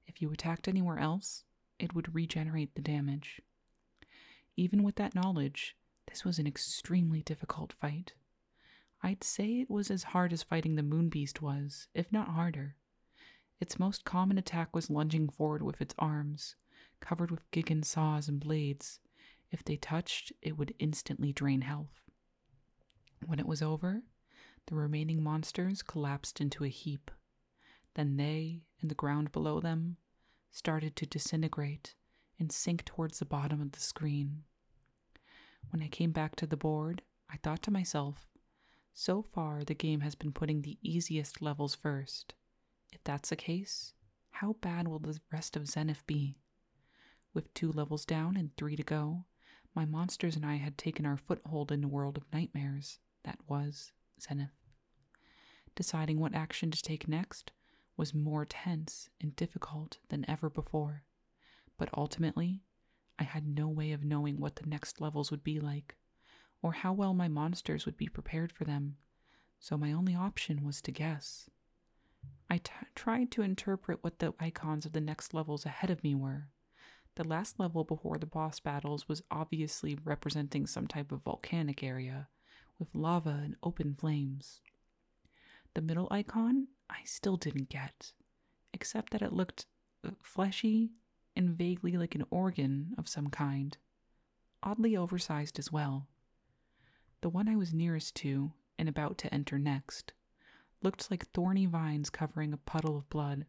If 0.07 0.23
you 0.23 0.31
attacked 0.31 0.69
anywhere 0.69 0.99
else, 0.99 1.43
it 1.81 1.93
would 1.95 2.15
regenerate 2.15 2.77
the 2.77 2.83
damage. 2.83 3.41
Even 4.57 4.85
with 4.85 4.95
that 4.97 5.15
knowledge, 5.15 5.77
this 6.07 6.25
was 6.25 6.39
an 6.39 6.47
extremely 6.47 7.23
difficult 7.23 7.73
fight. 7.73 8.13
I'd 9.03 9.25
say 9.25 9.61
it 9.61 9.71
was 9.71 9.91
as 9.91 10.05
hard 10.05 10.33
as 10.33 10.43
fighting 10.43 10.77
the 10.77 10.83
Moon 10.83 11.09
Beast 11.09 11.43
was, 11.43 11.89
if 11.95 12.13
not 12.13 12.29
harder. 12.29 12.77
Its 13.61 13.79
most 13.79 14.05
common 14.05 14.39
attack 14.39 14.75
was 14.75 14.91
lunging 14.91 15.29
forward 15.29 15.63
with 15.63 15.81
its 15.81 15.95
arms, 15.99 16.57
covered 17.01 17.31
with 17.31 17.51
gigan 17.51 17.85
saws 17.85 18.27
and 18.27 18.41
blades. 18.41 19.01
If 19.51 19.63
they 19.63 19.77
touched, 19.77 20.33
it 20.41 20.57
would 20.57 20.75
instantly 20.79 21.33
drain 21.33 21.61
health. 21.61 22.01
When 23.27 23.39
it 23.39 23.47
was 23.47 23.61
over, 23.61 24.03
the 24.67 24.75
remaining 24.75 25.23
monsters 25.23 25.83
collapsed 25.83 26.41
into 26.41 26.65
a 26.65 26.69
heap. 26.69 27.11
Then 27.95 28.17
they, 28.17 28.63
and 28.81 28.91
the 28.91 28.95
ground 28.95 29.33
below 29.33 29.61
them, 29.61 29.99
started 30.51 30.97
to 30.97 31.07
disintegrate 31.07 31.95
and 32.39 32.51
sink 32.51 32.85
towards 32.85 33.19
the 33.19 33.25
bottom 33.25 33.61
of 33.61 33.73
the 33.73 33.81
screen. 33.81 34.45
When 35.71 35.83
I 35.83 35.89
came 35.89 36.13
back 36.13 36.35
to 36.37 36.47
the 36.47 36.57
board, 36.57 37.03
I 37.29 37.37
thought 37.37 37.63
to 37.65 37.71
myself, 37.71 38.27
so 38.95 39.23
far 39.23 39.65
the 39.65 39.75
game 39.75 40.01
has 40.01 40.15
been 40.15 40.33
putting 40.33 40.63
the 40.63 40.79
easiest 40.83 41.43
levels 41.43 41.75
first. 41.75 42.35
If 42.93 43.03
that's 43.05 43.31
the 43.31 43.37
case, 43.37 43.93
how 44.31 44.55
bad 44.55 44.89
will 44.89 44.99
the 44.99 45.21
rest 45.33 45.57
of 45.57 45.69
Zenith 45.69 46.07
be? 46.07 46.37
With 47.33 47.53
two 47.55 47.71
levels 47.73 48.05
down 48.05 48.37
and 48.37 48.57
three 48.57 48.77
to 48.77 48.83
go, 48.83 49.27
my 49.75 49.85
monsters 49.85 50.37
and 50.37 50.45
I 50.45 50.57
had 50.57 50.77
taken 50.77 51.07
our 51.07 51.17
foothold 51.17 51.71
in 51.71 51.81
the 51.81 51.89
world 51.89 52.17
of 52.17 52.33
nightmares 52.33 52.99
that 53.25 53.39
was 53.47 53.93
Zenith. 54.21 54.51
Deciding 55.77 56.19
what 56.19 56.35
action 56.35 56.71
to 56.71 56.83
take 56.83 57.07
next 57.07 57.53
was 57.97 58.15
more 58.15 58.45
tense 58.45 59.09
and 59.21 59.37
difficult 59.37 59.99
than 60.09 60.29
ever 60.29 60.51
before, 60.51 61.05
but 61.79 61.89
ultimately, 61.97 62.63
I 63.19 63.25
had 63.25 63.47
no 63.47 63.69
way 63.69 63.93
of 63.93 64.05
knowing 64.05 64.41
what 64.41 64.57
the 64.57 64.67
next 64.67 65.01
levels 65.01 65.31
would 65.31 65.45
be 65.45 65.61
like, 65.61 65.97
or 66.63 66.73
how 66.73 66.93
well 66.93 67.15
my 67.15 67.29
monsters 67.29 67.87
would 67.87 67.97
be 67.97 68.09
prepared 68.09 68.51
for 68.51 68.65
them, 68.65 68.97
so 69.59 69.77
my 69.77 69.93
only 69.93 70.15
option 70.15 70.65
was 70.65 70.81
to 70.83 70.93
guess. 70.93 71.49
I 72.51 72.59
t- 72.59 72.73
tried 72.97 73.31
to 73.33 73.43
interpret 73.43 74.03
what 74.03 74.19
the 74.19 74.35
icons 74.41 74.85
of 74.85 74.93
the 74.93 75.01
next 75.01 75.33
levels 75.33 75.65
ahead 75.65 75.89
of 75.89 76.03
me 76.03 76.17
were. 76.17 76.49
The 77.15 77.27
last 77.27 77.61
level 77.61 77.85
before 77.85 78.19
the 78.19 78.27
boss 78.27 78.59
battles 78.59 79.09
was 79.09 79.23
obviously 79.31 79.97
representing 80.05 80.67
some 80.67 80.89
type 80.89 81.13
of 81.13 81.23
volcanic 81.23 81.83
area, 81.85 82.29
with 82.79 82.89
lava 82.95 83.41
and 83.45 83.57
open 83.63 83.95
flames. 83.95 84.61
The 85.75 85.83
middle 85.83 86.09
icon 86.11 86.69
I 86.89 87.05
still 87.05 87.37
didn't 87.37 87.69
get, 87.69 88.13
except 88.73 89.13
that 89.13 89.23
it 89.23 89.33
looked 89.33 89.67
uh, 90.05 90.11
fleshy 90.21 90.91
and 91.37 91.51
vaguely 91.51 91.97
like 91.97 92.17
an 92.17 92.25
organ 92.31 92.95
of 92.99 93.09
some 93.09 93.29
kind, 93.29 93.77
oddly 94.63 94.97
oversized 94.97 95.59
as 95.59 95.71
well. 95.71 96.09
The 97.21 97.29
one 97.29 97.49
I 97.49 97.55
was 97.55 97.73
nearest 97.73 98.17
to, 98.17 98.55
and 98.79 98.89
about 98.89 99.19
to 99.19 99.33
enter 99.33 99.59
next, 99.59 100.15
looked 100.83 101.11
like 101.11 101.27
thorny 101.29 101.67
vines 101.67 102.11
covering 102.11 102.53
a 102.53 102.59
puddle 102.59 102.97
of 102.97 103.09
blood. 103.11 103.47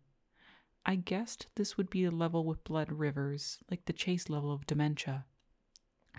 I 0.86 0.96
guessed 0.96 1.48
this 1.56 1.78
would 1.78 1.90
be 1.90 2.06
a 2.06 2.12
level 2.12 2.44
with 2.44 2.64
blood 2.64 2.92
rivers, 2.92 3.60
like 3.70 3.86
the 3.86 3.94
chase 3.94 4.30
level 4.30 4.52
of 4.52 4.66
Dementia. 4.66 5.26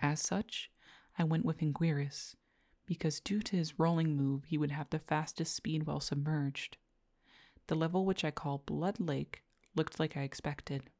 As 0.00 0.20
such, 0.20 0.70
I 1.18 1.24
went 1.24 1.44
with 1.44 1.58
Anguirus, 1.60 2.36
because 2.86 3.20
due 3.20 3.40
to 3.42 3.56
his 3.56 3.78
rolling 3.78 4.16
move, 4.16 4.44
he 4.44 4.56
would 4.58 4.70
have 4.70 4.90
the 4.90 4.98
fastest 4.98 5.54
speed 5.54 5.84
while 5.84 6.00
submerged. 6.00 6.76
The 7.66 7.74
level 7.74 8.04
which 8.04 8.24
I 8.24 8.30
call 8.30 8.58
Blood 8.58 9.00
Lake 9.00 9.42
looked 9.74 10.00
like 10.00 10.16
I 10.16 10.22
expected. 10.22 10.90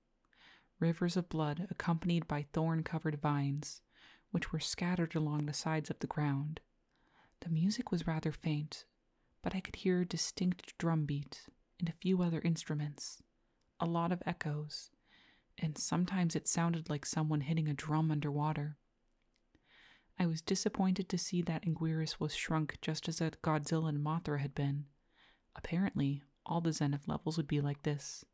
Rivers 0.78 1.16
of 1.16 1.28
blood 1.28 1.68
accompanied 1.70 2.26
by 2.26 2.46
thorn 2.52 2.82
covered 2.82 3.20
vines, 3.20 3.80
which 4.30 4.52
were 4.52 4.60
scattered 4.60 5.14
along 5.14 5.46
the 5.46 5.52
sides 5.52 5.90
of 5.90 5.98
the 6.00 6.06
ground. 6.06 6.60
The 7.40 7.48
music 7.48 7.90
was 7.90 8.06
rather 8.06 8.32
faint, 8.32 8.84
but 9.42 9.54
I 9.54 9.60
could 9.60 9.76
hear 9.76 10.00
a 10.00 10.06
distinct 10.06 10.76
drum 10.78 11.04
beat 11.04 11.42
and 11.80 11.88
a 11.88 11.98
few 12.00 12.22
other 12.22 12.40
instruments, 12.40 13.22
a 13.80 13.86
lot 13.86 14.12
of 14.12 14.22
echoes, 14.24 14.90
and 15.58 15.76
sometimes 15.76 16.36
it 16.36 16.48
sounded 16.48 16.88
like 16.88 17.04
someone 17.04 17.42
hitting 17.42 17.68
a 17.68 17.74
drum 17.74 18.10
underwater. 18.10 18.76
I 20.18 20.26
was 20.26 20.40
disappointed 20.40 21.08
to 21.08 21.18
see 21.18 21.42
that 21.42 21.64
Anguirus 21.64 22.20
was 22.20 22.34
shrunk 22.34 22.78
just 22.80 23.08
as 23.08 23.18
Godzilla 23.18 23.88
and 23.88 24.04
Mothra 24.04 24.40
had 24.40 24.54
been. 24.54 24.86
Apparently, 25.56 26.22
all 26.46 26.60
the 26.60 26.72
Zenith 26.72 27.08
levels 27.08 27.36
would 27.36 27.48
be 27.48 27.60
like 27.60 27.82
this. 27.82 28.24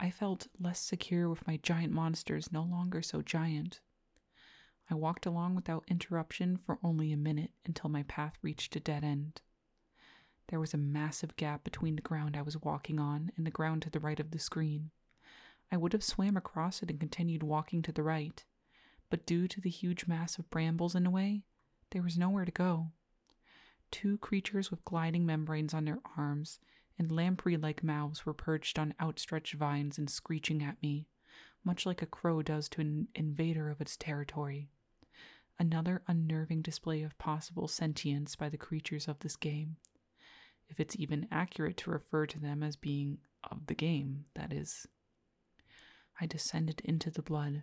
I 0.00 0.10
felt 0.10 0.48
less 0.58 0.80
secure 0.80 1.28
with 1.28 1.46
my 1.46 1.56
giant 1.58 1.92
monsters 1.92 2.52
no 2.52 2.62
longer 2.62 3.00
so 3.00 3.22
giant. 3.22 3.80
I 4.90 4.94
walked 4.94 5.24
along 5.24 5.54
without 5.54 5.84
interruption 5.88 6.56
for 6.56 6.78
only 6.82 7.12
a 7.12 7.16
minute 7.16 7.52
until 7.64 7.90
my 7.90 8.02
path 8.02 8.34
reached 8.42 8.76
a 8.76 8.80
dead 8.80 9.04
end. 9.04 9.40
There 10.48 10.60
was 10.60 10.74
a 10.74 10.78
massive 10.78 11.36
gap 11.36 11.64
between 11.64 11.96
the 11.96 12.02
ground 12.02 12.36
I 12.36 12.42
was 12.42 12.60
walking 12.60 12.98
on 12.98 13.32
and 13.36 13.46
the 13.46 13.50
ground 13.50 13.82
to 13.82 13.90
the 13.90 14.00
right 14.00 14.20
of 14.20 14.30
the 14.30 14.38
screen. 14.38 14.90
I 15.72 15.76
would 15.76 15.92
have 15.92 16.04
swam 16.04 16.36
across 16.36 16.82
it 16.82 16.90
and 16.90 17.00
continued 17.00 17.42
walking 17.42 17.82
to 17.82 17.92
the 17.92 18.02
right, 18.02 18.44
but 19.10 19.26
due 19.26 19.48
to 19.48 19.60
the 19.60 19.70
huge 19.70 20.06
mass 20.06 20.38
of 20.38 20.50
brambles 20.50 20.94
in 20.94 21.04
the 21.04 21.10
way, 21.10 21.44
there 21.90 22.02
was 22.02 22.18
nowhere 22.18 22.44
to 22.44 22.52
go. 22.52 22.92
Two 23.90 24.18
creatures 24.18 24.70
with 24.70 24.84
gliding 24.84 25.24
membranes 25.24 25.72
on 25.72 25.84
their 25.84 26.00
arms 26.16 26.60
and 26.98 27.10
lamprey 27.10 27.56
like 27.56 27.82
mouths 27.82 28.26
were 28.26 28.34
perched 28.34 28.78
on 28.78 28.94
outstretched 29.00 29.54
vines 29.54 29.98
and 29.98 30.10
screeching 30.10 30.62
at 30.62 30.80
me, 30.82 31.08
much 31.64 31.86
like 31.86 32.02
a 32.02 32.06
crow 32.06 32.42
does 32.42 32.68
to 32.68 32.80
an 32.80 33.08
invader 33.14 33.70
of 33.70 33.80
its 33.80 33.96
territory. 33.96 34.68
Another 35.58 36.02
unnerving 36.06 36.62
display 36.62 37.02
of 37.02 37.16
possible 37.18 37.68
sentience 37.68 38.36
by 38.36 38.48
the 38.48 38.58
creatures 38.58 39.08
of 39.08 39.20
this 39.20 39.36
game. 39.36 39.76
If 40.68 40.80
it's 40.80 40.96
even 40.98 41.28
accurate 41.30 41.76
to 41.78 41.90
refer 41.90 42.26
to 42.26 42.40
them 42.40 42.62
as 42.62 42.76
being 42.76 43.18
of 43.50 43.66
the 43.66 43.74
game, 43.74 44.24
that 44.34 44.52
is. 44.52 44.86
I 46.20 46.26
descended 46.26 46.80
into 46.84 47.10
the 47.10 47.22
blood, 47.22 47.62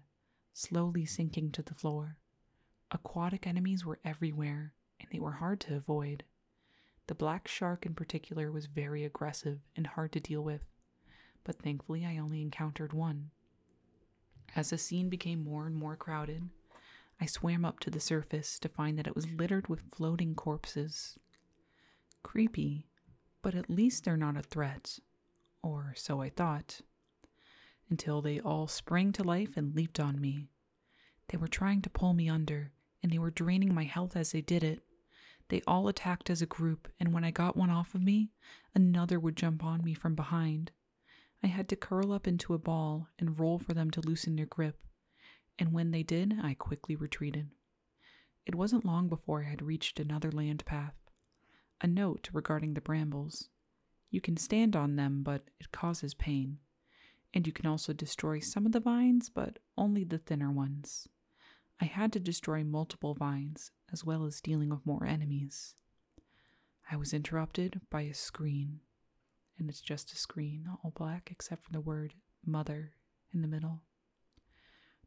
slowly 0.53 1.05
sinking 1.05 1.51
to 1.51 1.62
the 1.62 1.74
floor. 1.74 2.17
Aquatic 2.91 3.48
enemies 3.48 3.86
were 3.86 4.00
everywhere, 4.03 4.74
and 5.00 5.10
they 5.12 5.20
were 5.20 5.34
hard 5.34 5.60
to 5.62 5.75
avoid. 5.75 6.24
The 7.08 7.15
black 7.15 7.48
shark 7.48 7.86
in 7.86 7.96
particular 7.96 8.51
was 8.51 8.67
very 8.67 9.03
aggressive 9.03 9.60
and 9.75 9.88
hard 9.88 10.12
to 10.13 10.20
deal 10.20 10.41
with, 10.41 10.62
but 11.43 11.62
thankfully 11.62 12.05
I 12.05 12.17
only 12.17 12.41
encountered 12.41 12.93
one. 12.93 13.31
As 14.55 14.70
the 14.70 14.77
scene 14.77 15.10
became 15.10 15.43
more 15.43 15.65
and 15.65 15.75
more 15.75 15.96
crowded, 15.96 16.50
I 17.20 17.25
swam 17.25 17.63
up 17.65 17.79
to 17.81 17.89
the 17.89 18.00
surface 18.00 18.60
to 18.60 18.70
find 18.70 18.98
that 18.98 19.08
it 19.08 19.15
was 19.15 19.29
littered 19.31 19.67
with 19.67 19.91
floating 19.93 20.36
corpses. 20.36 21.17
Creepy, 22.24 22.88
but 23.41 23.55
at 23.55 23.69
least 23.69 24.03
they're 24.03 24.17
not 24.17 24.38
a 24.38 24.41
threat. 24.41 25.00
Or 25.63 25.93
so 25.95 26.21
I 26.21 26.29
thought. 26.29 26.81
Until 27.89 28.21
they 28.21 28.39
all 28.39 28.67
sprang 28.67 29.12
to 29.13 29.24
life 29.24 29.57
and 29.57 29.75
leaped 29.75 30.00
on 30.00 30.19
me. 30.19 30.50
They 31.27 31.38
were 31.38 31.48
trying 31.48 31.81
to 31.83 31.89
pull 31.89 32.13
me 32.13 32.29
under, 32.29 32.71
and 33.01 33.12
they 33.12 33.19
were 33.19 33.31
draining 33.31 33.74
my 33.74 33.83
health 33.83 34.15
as 34.15 34.31
they 34.31 34.41
did 34.41 34.63
it. 34.63 34.81
They 35.50 35.62
all 35.67 35.88
attacked 35.88 36.29
as 36.29 36.41
a 36.41 36.45
group, 36.45 36.88
and 37.00 37.13
when 37.13 37.24
I 37.24 37.31
got 37.31 37.57
one 37.57 37.69
off 37.69 37.93
of 37.93 38.01
me, 38.01 38.31
another 38.74 39.19
would 39.19 39.36
jump 39.36 39.63
on 39.63 39.83
me 39.83 39.93
from 39.93 40.15
behind. 40.15 40.71
I 41.43 41.48
had 41.48 41.67
to 41.69 41.75
curl 41.75 42.13
up 42.13 42.27
into 42.27 42.53
a 42.53 42.60
ball 42.60 43.10
and 43.19 43.39
roll 43.39 43.60
for 43.60 43.74
them 43.74 43.91
to 43.91 44.01
loosen 44.01 44.36
their 44.36 44.45
grip, 44.45 44.79
and 45.60 45.74
when 45.74 45.91
they 45.91 46.03
did, 46.03 46.36
I 46.41 46.53
quickly 46.53 46.95
retreated. 46.95 47.50
It 48.45 48.55
wasn't 48.55 48.86
long 48.86 49.10
before 49.10 49.41
I 49.41 49.50
had 49.50 49.62
reached 49.62 50.00
another 50.00 50.31
land 50.31 50.63
path. 50.65 51.00
A 51.84 51.88
note 51.88 52.30
regarding 52.32 52.76
the 52.76 52.82
brambles. 52.82 53.50
You 54.12 54.22
can 54.22 54.38
stand 54.38 54.76
on 54.76 54.98
them, 54.98 55.24
but 55.24 55.50
it 55.60 55.72
causes 55.72 56.14
pain. 56.14 56.60
And 57.34 57.48
you 57.48 57.54
can 57.54 57.66
also 57.66 57.92
destroy 57.92 58.40
some 58.40 58.66
of 58.68 58.72
the 58.72 58.80
vines, 58.80 59.30
but 59.30 59.58
only 59.78 60.04
the 60.04 60.20
thinner 60.20 60.52
ones. 60.52 61.08
I 61.80 61.86
had 61.86 62.14
to 62.14 62.20
destroy 62.20 62.64
multiple 62.64 63.16
vines, 63.16 63.72
as 63.92 64.06
well 64.06 64.26
as 64.26 64.42
dealing 64.42 64.70
with 64.70 64.86
more 64.86 65.06
enemies. 65.06 65.74
I 66.92 66.98
was 66.98 67.14
interrupted 67.14 67.82
by 67.90 68.02
a 68.02 68.14
screen, 68.14 68.82
and 69.58 69.68
it's 69.68 69.82
just 69.82 70.12
a 70.12 70.18
screen, 70.18 70.68
all 70.84 70.92
black 70.92 71.30
except 71.32 71.64
for 71.64 71.72
the 71.72 71.82
word 71.82 72.14
mother 72.46 72.92
in 73.34 73.42
the 73.42 73.48
middle. 73.48 73.82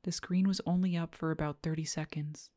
The 0.02 0.10
screen 0.12 0.48
was 0.48 0.60
only 0.66 0.96
up 0.96 1.14
for 1.14 1.30
about 1.30 1.62
30 1.62 1.84
seconds, 1.84 2.50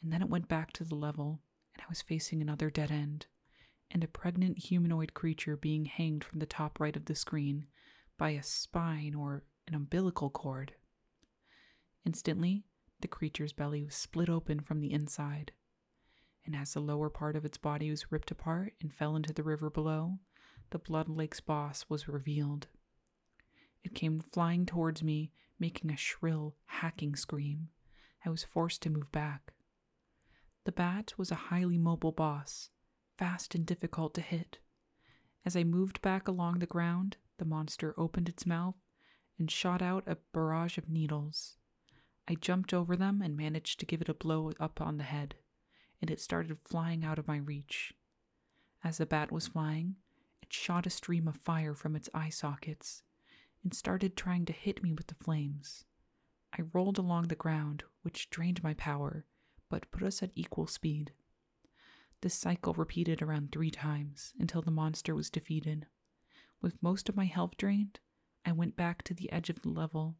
and 0.00 0.10
then 0.10 0.22
it 0.22 0.30
went 0.30 0.48
back 0.48 0.72
to 0.74 0.84
the 0.84 0.94
level, 0.94 1.42
and 1.74 1.82
I 1.82 1.88
was 1.88 2.00
facing 2.00 2.40
another 2.40 2.70
dead 2.70 2.90
end, 2.90 3.26
and 3.90 4.04
a 4.04 4.08
pregnant 4.08 4.58
humanoid 4.58 5.14
creature 5.14 5.56
being 5.56 5.86
hanged 5.86 6.24
from 6.24 6.38
the 6.38 6.46
top 6.46 6.78
right 6.80 6.96
of 6.96 7.06
the 7.06 7.14
screen 7.14 7.66
by 8.16 8.30
a 8.30 8.42
spine 8.42 9.14
or 9.14 9.44
an 9.66 9.74
umbilical 9.74 10.30
cord. 10.30 10.74
Instantly, 12.04 12.64
the 13.00 13.08
creature's 13.08 13.52
belly 13.52 13.82
was 13.82 13.94
split 13.94 14.28
open 14.28 14.60
from 14.60 14.80
the 14.80 14.92
inside, 14.92 15.52
and 16.44 16.56
as 16.56 16.72
the 16.72 16.80
lower 16.80 17.10
part 17.10 17.36
of 17.36 17.44
its 17.44 17.58
body 17.58 17.90
was 17.90 18.10
ripped 18.10 18.30
apart 18.30 18.74
and 18.80 18.92
fell 18.92 19.14
into 19.14 19.32
the 19.32 19.42
river 19.42 19.70
below, 19.70 20.18
the 20.70 20.78
Blood 20.78 21.08
Lake's 21.08 21.40
boss 21.40 21.84
was 21.88 22.08
revealed. 22.08 22.66
It 23.84 23.94
came 23.94 24.20
flying 24.20 24.66
towards 24.66 25.02
me, 25.02 25.32
making 25.58 25.90
a 25.90 25.96
shrill, 25.96 26.56
hacking 26.66 27.16
scream. 27.16 27.68
I 28.24 28.30
was 28.30 28.44
forced 28.44 28.82
to 28.82 28.90
move 28.90 29.10
back. 29.12 29.52
The 30.64 30.72
bat 30.72 31.14
was 31.16 31.30
a 31.30 31.36
highly 31.36 31.78
mobile 31.78 32.12
boss, 32.12 32.70
fast 33.18 33.54
and 33.54 33.66
difficult 33.66 34.14
to 34.14 34.20
hit. 34.20 34.58
As 35.44 35.56
I 35.56 35.64
moved 35.64 36.00
back 36.00 36.28
along 36.28 36.58
the 36.60 36.66
ground, 36.66 37.16
the 37.38 37.44
monster 37.44 37.94
opened 37.98 38.28
its 38.28 38.46
mouth 38.46 38.76
and 39.38 39.50
shot 39.50 39.82
out 39.82 40.04
a 40.06 40.18
barrage 40.32 40.78
of 40.78 40.88
needles. 40.88 41.56
I 42.26 42.34
jumped 42.34 42.72
over 42.72 42.96
them 42.96 43.20
and 43.22 43.36
managed 43.36 43.80
to 43.80 43.86
give 43.86 44.00
it 44.00 44.08
a 44.08 44.14
blow 44.14 44.52
up 44.60 44.80
on 44.80 44.98
the 44.98 45.04
head, 45.04 45.34
and 46.00 46.10
it 46.10 46.20
started 46.20 46.58
flying 46.64 47.04
out 47.04 47.18
of 47.18 47.28
my 47.28 47.36
reach. 47.36 47.92
As 48.84 48.98
the 48.98 49.06
bat 49.06 49.32
was 49.32 49.48
flying, 49.48 49.96
it 50.42 50.52
shot 50.52 50.86
a 50.86 50.90
stream 50.90 51.26
of 51.26 51.36
fire 51.36 51.74
from 51.74 51.96
its 51.96 52.08
eye 52.14 52.30
sockets 52.30 53.02
and 53.64 53.74
started 53.74 54.16
trying 54.16 54.44
to 54.46 54.52
hit 54.52 54.82
me 54.82 54.92
with 54.92 55.08
the 55.08 55.14
flames. 55.14 55.84
I 56.56 56.62
rolled 56.72 56.98
along 56.98 57.28
the 57.28 57.34
ground, 57.34 57.84
which 58.02 58.30
drained 58.30 58.62
my 58.62 58.74
power, 58.74 59.26
but 59.68 59.90
put 59.90 60.02
us 60.02 60.22
at 60.22 60.30
equal 60.34 60.66
speed. 60.66 61.12
This 62.20 62.34
cycle 62.34 62.74
repeated 62.74 63.22
around 63.22 63.52
three 63.52 63.70
times 63.70 64.32
until 64.38 64.60
the 64.60 64.70
monster 64.70 65.14
was 65.14 65.30
defeated. 65.30 65.86
With 66.60 66.82
most 66.82 67.08
of 67.08 67.16
my 67.16 67.26
health 67.26 67.56
drained, 67.56 68.00
I 68.44 68.52
went 68.52 68.76
back 68.76 69.02
to 69.04 69.14
the 69.14 69.30
edge 69.30 69.50
of 69.50 69.62
the 69.62 69.68
level, 69.68 70.16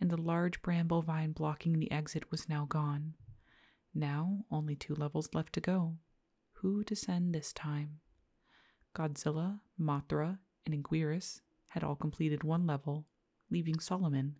and 0.00 0.10
the 0.10 0.16
large 0.16 0.60
bramble 0.60 1.02
vine 1.02 1.32
blocking 1.32 1.78
the 1.78 1.90
exit 1.90 2.30
was 2.30 2.48
now 2.48 2.64
gone. 2.64 3.14
Now, 3.94 4.44
only 4.50 4.74
two 4.74 4.94
levels 4.94 5.30
left 5.32 5.52
to 5.54 5.60
go. 5.60 5.98
Who 6.54 6.82
to 6.84 6.96
send 6.96 7.34
this 7.34 7.52
time? 7.52 8.00
Godzilla, 8.94 9.60
Mothra, 9.78 10.38
and 10.64 10.74
Anguirus 10.74 11.42
had 11.68 11.84
all 11.84 11.94
completed 11.96 12.42
one 12.42 12.66
level, 12.66 13.06
leaving 13.50 13.78
Solomon, 13.78 14.36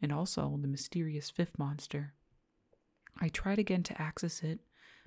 and 0.00 0.12
also 0.12 0.56
the 0.60 0.68
mysterious 0.68 1.30
fifth 1.30 1.58
monster. 1.58 2.14
I 3.18 3.28
tried 3.28 3.58
again 3.58 3.82
to 3.84 4.00
access 4.00 4.42
it, 4.42 4.60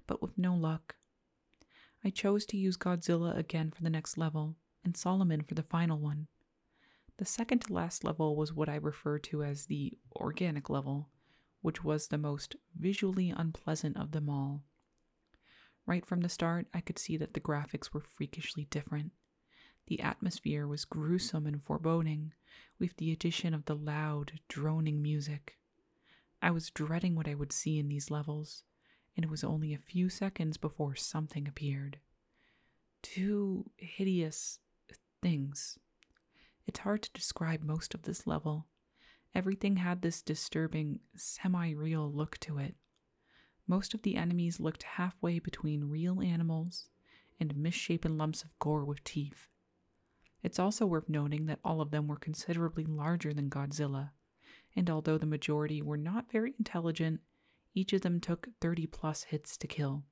but 0.09 0.23
with 0.23 0.35
no 0.39 0.55
luck. 0.55 0.95
I 2.03 2.09
chose 2.09 2.43
to 2.47 2.57
use 2.57 2.77
Godzilla 2.77 3.37
again 3.37 3.69
for 3.69 3.83
the 3.83 3.91
next 3.91 4.17
level, 4.17 4.55
and 4.83 4.97
Solomon 4.97 5.43
for 5.43 5.53
the 5.53 5.61
final 5.61 5.99
one. 5.99 6.25
The 7.17 7.25
second 7.25 7.59
to 7.59 7.73
last 7.73 8.03
level 8.03 8.35
was 8.35 8.51
what 8.51 8.69
I 8.69 8.77
refer 8.77 9.19
to 9.19 9.43
as 9.43 9.67
the 9.67 9.93
organic 10.15 10.67
level, 10.67 11.09
which 11.61 11.83
was 11.83 12.07
the 12.07 12.17
most 12.17 12.55
visually 12.75 13.29
unpleasant 13.29 13.97
of 13.97 14.11
them 14.11 14.31
all. 14.31 14.63
Right 15.85 16.03
from 16.03 16.21
the 16.21 16.29
start, 16.29 16.65
I 16.73 16.81
could 16.81 16.97
see 16.97 17.15
that 17.17 17.35
the 17.35 17.39
graphics 17.39 17.93
were 17.93 18.01
freakishly 18.01 18.65
different. 18.71 19.11
The 19.85 19.99
atmosphere 19.99 20.65
was 20.65 20.85
gruesome 20.85 21.45
and 21.45 21.61
foreboding, 21.61 22.33
with 22.79 22.97
the 22.97 23.11
addition 23.11 23.53
of 23.53 23.65
the 23.65 23.75
loud, 23.75 24.39
droning 24.47 25.03
music. 25.03 25.59
I 26.41 26.49
was 26.49 26.71
dreading 26.71 27.15
what 27.15 27.27
I 27.27 27.35
would 27.35 27.51
see 27.51 27.77
in 27.77 27.89
these 27.89 28.09
levels, 28.09 28.63
and 29.15 29.23
it 29.23 29.29
was 29.29 29.43
only 29.43 29.73
a 29.73 29.77
few 29.77 30.09
seconds 30.09 30.57
before 30.57 30.95
something 30.95 31.47
appeared. 31.47 31.99
Two 33.01 33.69
hideous 33.77 34.59
things. 35.21 35.77
It's 36.67 36.79
hard 36.79 37.01
to 37.03 37.11
describe 37.13 37.63
most 37.63 37.93
of 37.93 38.03
this 38.03 38.27
level. 38.27 38.67
Everything 39.33 39.77
had 39.77 40.01
this 40.01 40.21
disturbing, 40.21 40.99
semi 41.15 41.71
real 41.71 42.11
look 42.11 42.37
to 42.39 42.57
it. 42.57 42.75
Most 43.67 43.93
of 43.93 44.01
the 44.01 44.15
enemies 44.15 44.59
looked 44.59 44.83
halfway 44.83 45.39
between 45.39 45.89
real 45.89 46.21
animals 46.21 46.89
and 47.39 47.55
misshapen 47.55 48.17
lumps 48.17 48.43
of 48.43 48.57
gore 48.59 48.83
with 48.83 49.03
teeth. 49.03 49.47
It's 50.41 50.59
also 50.59 50.85
worth 50.85 51.09
noting 51.09 51.45
that 51.45 51.59
all 51.63 51.81
of 51.81 51.91
them 51.91 52.07
were 52.07 52.15
considerably 52.15 52.85
larger 52.85 53.33
than 53.33 53.49
Godzilla, 53.49 54.11
and 54.75 54.89
although 54.89 55.17
the 55.17 55.25
majority 55.25 55.81
were 55.81 55.97
not 55.97 56.31
very 56.31 56.53
intelligent, 56.57 57.21
each 57.79 57.93
of 57.93 58.01
them 58.01 58.19
took 58.19 58.49
30 58.59 58.87
plus 58.87 59.23
hits 59.23 59.55
to 59.55 59.65
kill. 59.65 60.03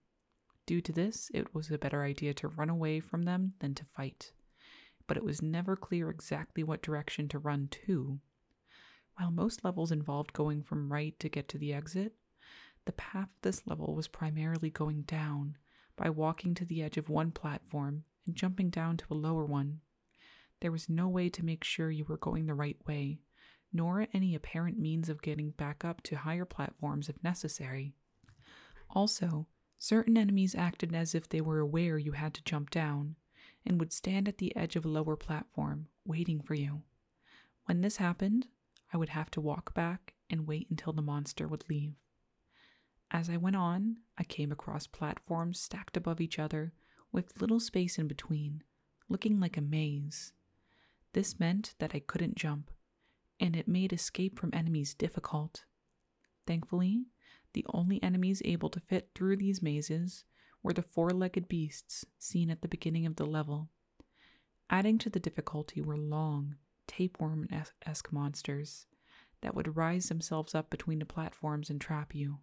Due 0.66 0.80
to 0.80 0.94
this, 0.94 1.30
it 1.34 1.54
was 1.54 1.70
a 1.70 1.78
better 1.78 2.02
idea 2.02 2.34
to 2.36 2.48
run 2.48 2.70
away 2.70 3.02
from 3.02 3.24
them 3.24 3.56
than 3.60 3.76
to 3.76 3.84
fight, 3.84 4.32
but 5.06 5.18
it 5.18 5.24
was 5.24 5.42
never 5.42 5.76
clear 5.76 6.10
exactly 6.10 6.64
what 6.64 6.82
direction 6.82 7.28
to 7.28 7.38
run 7.38 7.68
to. 7.86 8.22
While 9.18 9.32
most 9.32 9.66
levels 9.66 9.92
involved 9.92 10.32
going 10.32 10.64
from 10.64 10.94
right 10.94 11.20
to 11.20 11.28
get 11.28 11.50
to 11.50 11.58
the 11.58 11.74
exit, 11.74 12.14
the 12.86 12.94
path 12.94 13.28
of 13.28 13.42
this 13.42 13.68
level 13.68 13.94
was 13.94 14.08
primarily 14.08 14.70
going 14.70 15.02
down 15.02 15.58
by 15.98 16.10
walking 16.10 16.54
to 16.54 16.64
the 16.64 16.82
edge 16.82 16.96
of 16.98 17.10
one 17.10 17.32
platform 17.32 18.06
and 18.26 18.34
jumping 18.34 18.70
down 18.70 18.96
to 18.96 19.06
a 19.12 19.14
lower 19.14 19.44
one. 19.44 19.82
There 20.62 20.72
was 20.72 20.88
no 20.88 21.10
way 21.10 21.28
to 21.30 21.44
make 21.44 21.66
sure 21.66 21.92
you 21.92 22.06
were 22.06 22.18
going 22.18 22.46
the 22.46 22.54
right 22.54 22.78
way, 22.88 23.20
nor 23.72 24.08
any 24.14 24.34
apparent 24.34 24.80
means 24.80 25.10
of 25.10 25.22
getting 25.22 25.52
back 25.52 25.84
up 25.84 26.02
to 26.04 26.16
higher 26.16 26.46
platforms 26.46 27.10
if 27.10 27.22
necessary. 27.24 27.94
Also, 28.90 29.48
certain 29.78 30.18
enemies 30.18 30.56
acted 30.56 30.94
as 30.96 31.14
if 31.14 31.30
they 31.30 31.42
were 31.42 31.60
aware 31.60 31.98
you 31.98 32.14
had 32.14 32.34
to 32.34 32.44
jump 32.44 32.70
down 32.70 33.16
and 33.66 33.80
would 33.80 33.92
stand 33.92 34.28
at 34.28 34.38
the 34.38 34.56
edge 34.56 34.76
of 34.76 34.86
a 34.86 34.90
lower 34.90 35.16
platform, 35.16 35.88
waiting 36.06 36.42
for 36.42 36.54
you. 36.54 36.82
When 37.66 37.82
this 37.82 37.98
happened, 37.98 38.48
I 38.94 38.98
would 38.98 39.10
have 39.10 39.30
to 39.32 39.42
walk 39.42 39.74
back 39.74 40.14
and 40.30 40.48
wait 40.48 40.68
until 40.70 40.94
the 40.94 41.02
monster 41.02 41.48
would 41.48 41.70
leave. 41.70 41.94
As 43.12 43.30
I 43.30 43.38
went 43.38 43.56
on, 43.56 43.98
I 44.18 44.24
came 44.24 44.52
across 44.52 44.88
platforms 44.88 45.60
stacked 45.60 45.98
above 45.98 46.20
each 46.20 46.40
other 46.40 46.74
with 47.12 47.42
little 47.42 47.60
space 47.60 47.98
in 47.98 48.08
between, 48.08 48.64
looking 49.10 49.40
like 49.40 49.58
a 49.58 49.62
maze. 49.62 50.34
This 51.14 51.40
meant 51.40 51.74
that 51.80 51.96
I 51.96 52.00
couldn't 52.00 52.36
jump, 52.36 52.72
and 53.40 53.56
it 53.56 53.68
made 53.68 53.94
escape 53.94 54.40
from 54.40 54.50
enemies 54.54 54.94
difficult. 54.94 55.66
Thankfully, 56.46 57.06
the 57.54 57.66
only 57.74 58.02
enemies 58.02 58.42
able 58.46 58.70
to 58.70 58.80
fit 58.80 59.10
through 59.14 59.38
these 59.38 59.62
mazes 59.62 60.26
were 60.64 60.74
the 60.74 60.82
four 60.82 61.12
legged 61.12 61.48
beasts 61.48 62.06
seen 62.20 62.50
at 62.50 62.62
the 62.62 62.68
beginning 62.68 63.06
of 63.06 63.16
the 63.16 63.26
level. 63.26 63.70
Adding 64.70 64.98
to 65.00 65.10
the 65.10 65.20
difficulty 65.20 65.82
were 65.82 65.98
long, 65.98 66.56
tapeworm 66.88 67.48
esque 67.86 68.12
monsters 68.12 68.86
that 69.42 69.56
would 69.56 69.78
rise 69.78 70.10
themselves 70.10 70.56
up 70.56 70.70
between 70.70 71.00
the 71.00 71.06
platforms 71.06 71.70
and 71.70 71.80
trap 71.80 72.14
you. 72.14 72.40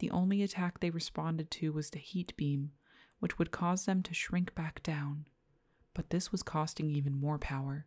The 0.00 0.10
only 0.10 0.42
attack 0.42 0.80
they 0.80 0.90
responded 0.90 1.50
to 1.52 1.72
was 1.72 1.90
the 1.90 1.98
heat 1.98 2.34
beam, 2.36 2.72
which 3.20 3.38
would 3.38 3.50
cause 3.50 3.84
them 3.84 4.02
to 4.04 4.14
shrink 4.14 4.54
back 4.54 4.82
down. 4.82 5.26
But 5.94 6.10
this 6.10 6.32
was 6.32 6.42
costing 6.42 6.90
even 6.90 7.14
more 7.14 7.38
power, 7.38 7.86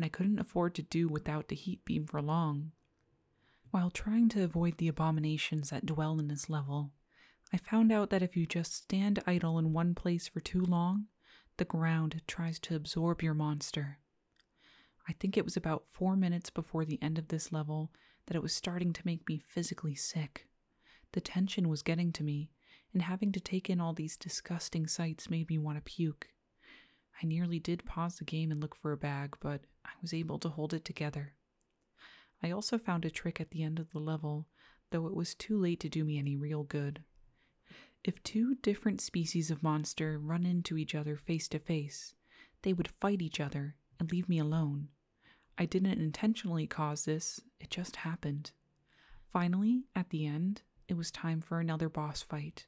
and 0.00 0.06
I 0.06 0.08
couldn't 0.08 0.38
afford 0.38 0.74
to 0.76 0.82
do 0.82 1.08
without 1.08 1.48
the 1.48 1.54
heat 1.54 1.84
beam 1.84 2.06
for 2.06 2.22
long. 2.22 2.72
While 3.70 3.90
trying 3.90 4.30
to 4.30 4.42
avoid 4.42 4.78
the 4.78 4.88
abominations 4.88 5.68
that 5.68 5.84
dwell 5.84 6.18
in 6.18 6.28
this 6.28 6.48
level, 6.48 6.92
I 7.52 7.58
found 7.58 7.92
out 7.92 8.08
that 8.08 8.22
if 8.22 8.34
you 8.34 8.46
just 8.46 8.74
stand 8.74 9.22
idle 9.26 9.58
in 9.58 9.74
one 9.74 9.94
place 9.94 10.26
for 10.26 10.40
too 10.40 10.62
long, 10.62 11.08
the 11.58 11.66
ground 11.66 12.22
tries 12.26 12.58
to 12.60 12.74
absorb 12.74 13.22
your 13.22 13.34
monster. 13.34 13.98
I 15.06 15.12
think 15.12 15.36
it 15.36 15.44
was 15.44 15.54
about 15.54 15.86
four 15.86 16.16
minutes 16.16 16.48
before 16.48 16.86
the 16.86 17.02
end 17.02 17.18
of 17.18 17.28
this 17.28 17.52
level 17.52 17.92
that 18.24 18.36
it 18.36 18.42
was 18.42 18.56
starting 18.56 18.94
to 18.94 19.02
make 19.04 19.28
me 19.28 19.42
physically 19.48 19.94
sick. 19.94 20.46
The 21.12 21.20
tension 21.20 21.68
was 21.68 21.82
getting 21.82 22.10
to 22.12 22.24
me, 22.24 22.48
and 22.94 23.02
having 23.02 23.32
to 23.32 23.40
take 23.40 23.68
in 23.68 23.82
all 23.82 23.92
these 23.92 24.16
disgusting 24.16 24.86
sights 24.86 25.28
made 25.28 25.50
me 25.50 25.58
want 25.58 25.76
to 25.76 25.82
puke. 25.82 26.28
I 27.22 27.26
nearly 27.26 27.58
did 27.58 27.84
pause 27.84 28.16
the 28.16 28.24
game 28.24 28.50
and 28.50 28.62
look 28.62 28.74
for 28.74 28.92
a 28.92 28.96
bag, 28.96 29.36
but 29.40 29.60
I 29.84 29.90
was 30.00 30.14
able 30.14 30.38
to 30.40 30.48
hold 30.48 30.74
it 30.74 30.84
together. 30.84 31.34
I 32.42 32.50
also 32.50 32.78
found 32.78 33.04
a 33.04 33.10
trick 33.10 33.40
at 33.40 33.50
the 33.50 33.62
end 33.62 33.78
of 33.78 33.90
the 33.92 33.98
level, 33.98 34.46
though 34.90 35.06
it 35.06 35.14
was 35.14 35.34
too 35.34 35.58
late 35.58 35.80
to 35.80 35.88
do 35.88 36.04
me 36.04 36.18
any 36.18 36.36
real 36.36 36.62
good. 36.62 37.04
If 38.02 38.22
two 38.22 38.54
different 38.56 39.00
species 39.00 39.50
of 39.50 39.62
monster 39.62 40.18
run 40.18 40.46
into 40.46 40.78
each 40.78 40.94
other 40.94 41.16
face 41.16 41.48
to 41.48 41.58
face, 41.58 42.14
they 42.62 42.72
would 42.72 42.88
fight 42.88 43.20
each 43.20 43.40
other 43.40 43.76
and 43.98 44.10
leave 44.10 44.28
me 44.28 44.38
alone. 44.38 44.88
I 45.58 45.66
didn't 45.66 46.00
intentionally 46.00 46.66
cause 46.66 47.04
this, 47.04 47.40
it 47.58 47.68
just 47.68 47.96
happened. 47.96 48.52
Finally, 49.32 49.84
at 49.94 50.08
the 50.08 50.26
end, 50.26 50.62
it 50.88 50.96
was 50.96 51.10
time 51.10 51.42
for 51.42 51.60
another 51.60 51.90
boss 51.90 52.22
fight. 52.22 52.64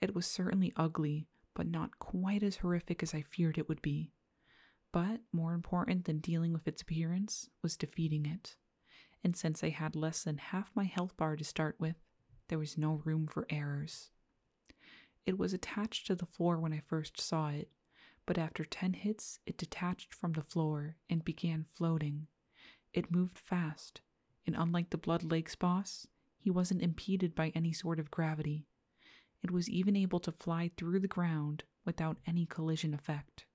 It 0.00 0.14
was 0.14 0.26
certainly 0.26 0.72
ugly, 0.76 1.28
but 1.54 1.66
not 1.66 1.98
quite 1.98 2.42
as 2.42 2.56
horrific 2.56 3.02
as 3.02 3.14
I 3.14 3.22
feared 3.22 3.58
it 3.58 3.68
would 3.68 3.82
be. 3.82 4.12
But 4.92 5.20
more 5.32 5.54
important 5.54 6.04
than 6.04 6.18
dealing 6.18 6.52
with 6.52 6.66
its 6.66 6.82
appearance 6.82 7.48
was 7.62 7.76
defeating 7.76 8.26
it. 8.26 8.56
And 9.22 9.36
since 9.36 9.62
I 9.62 9.68
had 9.68 9.94
less 9.94 10.24
than 10.24 10.38
half 10.38 10.70
my 10.74 10.84
health 10.84 11.16
bar 11.16 11.36
to 11.36 11.44
start 11.44 11.76
with, 11.78 11.96
there 12.48 12.58
was 12.58 12.76
no 12.76 13.00
room 13.04 13.26
for 13.26 13.46
errors. 13.50 14.10
It 15.26 15.38
was 15.38 15.52
attached 15.52 16.06
to 16.06 16.16
the 16.16 16.26
floor 16.26 16.58
when 16.58 16.72
I 16.72 16.80
first 16.80 17.20
saw 17.20 17.50
it, 17.50 17.70
but 18.26 18.38
after 18.38 18.64
10 18.64 18.94
hits, 18.94 19.38
it 19.46 19.58
detached 19.58 20.12
from 20.12 20.32
the 20.32 20.42
floor 20.42 20.96
and 21.08 21.24
began 21.24 21.66
floating. 21.74 22.26
It 22.92 23.12
moved 23.12 23.38
fast, 23.38 24.00
and 24.46 24.56
unlike 24.56 24.90
the 24.90 24.98
Blood 24.98 25.22
Lakes 25.22 25.54
boss, 25.54 26.08
he 26.38 26.50
wasn't 26.50 26.82
impeded 26.82 27.34
by 27.34 27.50
any 27.54 27.72
sort 27.72 28.00
of 28.00 28.10
gravity. 28.10 28.66
It 29.42 29.50
was 29.50 29.70
even 29.70 29.94
able 29.94 30.20
to 30.20 30.32
fly 30.32 30.70
through 30.76 31.00
the 31.00 31.08
ground 31.08 31.64
without 31.84 32.18
any 32.26 32.46
collision 32.46 32.94
effect. 32.94 33.46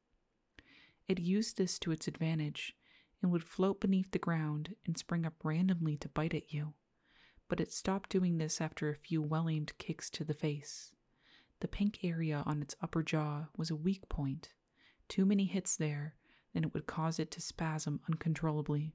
It 1.08 1.20
used 1.20 1.58
this 1.58 1.78
to 1.80 1.92
its 1.92 2.08
advantage 2.08 2.76
and 3.22 3.32
would 3.32 3.44
float 3.44 3.80
beneath 3.80 4.12
the 4.12 4.20
ground 4.20 4.76
and 4.86 4.98
spring 4.98 5.26
up 5.26 5.36
randomly 5.44 5.98
to 5.98 6.10
bite 6.10 6.34
at 6.34 6.54
you, 6.54 6.74
but 7.48 7.60
it 7.60 7.72
stopped 7.72 8.10
doing 8.10 8.38
this 8.38 8.60
after 8.60 8.90
a 8.90 8.96
few 8.96 9.22
well 9.22 9.48
aimed 9.50 9.78
kicks 9.78 10.10
to 10.12 10.24
the 10.24 10.34
face. 10.34 10.92
The 11.62 11.68
pink 11.68 12.04
area 12.04 12.44
on 12.46 12.62
its 12.62 12.76
upper 12.82 13.04
jaw 13.04 13.48
was 13.56 13.70
a 13.70 13.76
weak 13.76 14.10
point. 14.10 14.50
Too 15.08 15.26
many 15.26 15.46
hits 15.46 15.76
there, 15.76 16.16
and 16.54 16.66
it 16.66 16.74
would 16.74 16.88
cause 16.88 17.20
it 17.20 17.32
to 17.32 17.42
spasm 17.42 18.02
uncontrollably. 18.08 18.94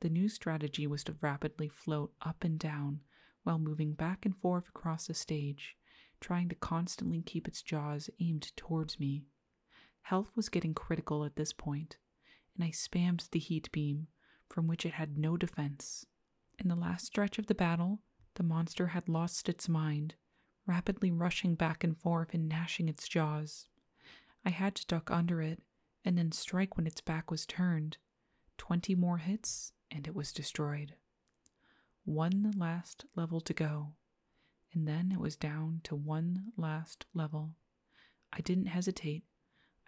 The 0.00 0.10
new 0.10 0.28
strategy 0.28 0.86
was 0.86 1.04
to 1.04 1.16
rapidly 1.20 1.68
float 1.68 2.12
up 2.20 2.44
and 2.44 2.58
down 2.58 3.00
while 3.44 3.58
moving 3.58 3.92
back 3.94 4.26
and 4.26 4.36
forth 4.36 4.68
across 4.68 5.06
the 5.06 5.14
stage, 5.14 5.76
trying 6.20 6.48
to 6.48 6.54
constantly 6.54 7.22
keep 7.22 7.46
its 7.46 7.62
jaws 7.62 8.10
aimed 8.20 8.54
towards 8.56 8.98
me. 8.98 9.26
Health 10.04 10.30
was 10.36 10.48
getting 10.48 10.74
critical 10.74 11.24
at 11.24 11.36
this 11.36 11.52
point, 11.52 11.96
and 12.54 12.62
I 12.62 12.68
spammed 12.68 13.30
the 13.30 13.38
heat 13.38 13.72
beam, 13.72 14.08
from 14.48 14.66
which 14.66 14.84
it 14.84 14.92
had 14.92 15.16
no 15.16 15.36
defense. 15.36 16.06
In 16.58 16.68
the 16.68 16.76
last 16.76 17.06
stretch 17.06 17.38
of 17.38 17.46
the 17.46 17.54
battle, 17.54 18.00
the 18.34 18.42
monster 18.42 18.88
had 18.88 19.08
lost 19.08 19.48
its 19.48 19.66
mind, 19.68 20.14
rapidly 20.66 21.10
rushing 21.10 21.54
back 21.54 21.82
and 21.82 21.96
forth 21.96 22.34
and 22.34 22.48
gnashing 22.48 22.88
its 22.88 23.08
jaws. 23.08 23.68
I 24.44 24.50
had 24.50 24.74
to 24.74 24.86
duck 24.86 25.10
under 25.10 25.40
it 25.40 25.62
and 26.04 26.18
then 26.18 26.32
strike 26.32 26.76
when 26.76 26.86
its 26.86 27.00
back 27.00 27.30
was 27.30 27.46
turned. 27.46 27.96
Twenty 28.58 28.94
more 28.94 29.18
hits, 29.18 29.72
and 29.90 30.06
it 30.06 30.14
was 30.14 30.32
destroyed. 30.32 30.96
One 32.04 32.52
last 32.58 33.06
level 33.16 33.40
to 33.40 33.54
go, 33.54 33.94
and 34.74 34.86
then 34.86 35.10
it 35.12 35.18
was 35.18 35.34
down 35.34 35.80
to 35.84 35.96
one 35.96 36.52
last 36.58 37.06
level. 37.14 37.56
I 38.32 38.42
didn't 38.42 38.66
hesitate. 38.66 39.24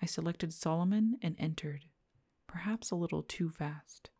I 0.01 0.07
selected 0.07 0.53
Solomon 0.53 1.19
and 1.23 1.37
entered, 1.39 1.87
perhaps 2.47 2.91
a 2.91 2.97
little 2.97 3.23
too 3.23 3.51
fast. 3.51 4.11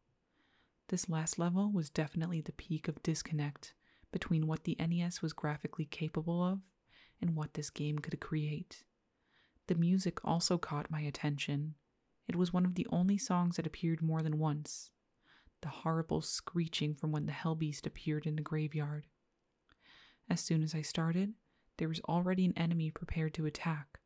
This 0.89 1.09
last 1.09 1.39
level 1.39 1.73
was 1.73 1.91
definitely 1.91 2.41
the 2.41 2.53
peak 2.53 2.89
of 2.89 3.03
disconnect 3.03 3.75
between 4.13 4.47
what 4.47 4.65
the 4.65 4.77
NES 4.79 5.21
was 5.21 5.33
graphically 5.33 5.85
capable 5.85 6.43
of 6.43 6.61
and 7.21 7.35
what 7.35 7.55
this 7.55 7.71
game 7.71 7.99
could 7.99 8.19
create. 8.21 8.85
The 9.67 9.75
music 9.75 10.25
also 10.25 10.59
caught 10.59 10.91
my 10.91 11.01
attention. 11.01 11.75
It 12.29 12.37
was 12.37 12.53
one 12.53 12.65
of 12.65 12.77
the 12.77 12.87
only 12.91 13.19
songs 13.19 13.57
that 13.57 13.67
appeared 13.67 14.01
more 14.01 14.23
than 14.23 14.39
once, 14.39 14.91
the 15.63 15.69
horrible 15.69 16.21
screeching 16.21 16.95
from 16.95 17.11
when 17.11 17.27
the 17.27 17.33
Hellbeast 17.33 17.87
appeared 17.87 18.27
in 18.27 18.37
the 18.37 18.43
graveyard. 18.43 19.07
As 20.31 20.41
soon 20.41 20.63
as 20.63 20.75
I 20.75 20.83
started, 20.83 21.35
there 21.79 21.89
was 21.89 22.01
already 22.09 22.45
an 22.45 22.57
enemy 22.57 22.91
prepared 22.91 23.35
to 23.35 23.47
attack, 23.47 23.99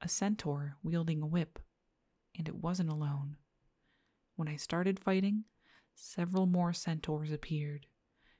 a 0.00 0.08
centaur 0.08 0.76
wielding 0.82 1.22
a 1.22 1.26
whip, 1.26 1.58
and 2.36 2.48
it 2.48 2.56
wasn't 2.56 2.90
alone. 2.90 3.36
When 4.36 4.48
I 4.48 4.56
started 4.56 4.98
fighting, 4.98 5.44
several 5.94 6.46
more 6.46 6.72
centaurs 6.72 7.30
appeared, 7.30 7.86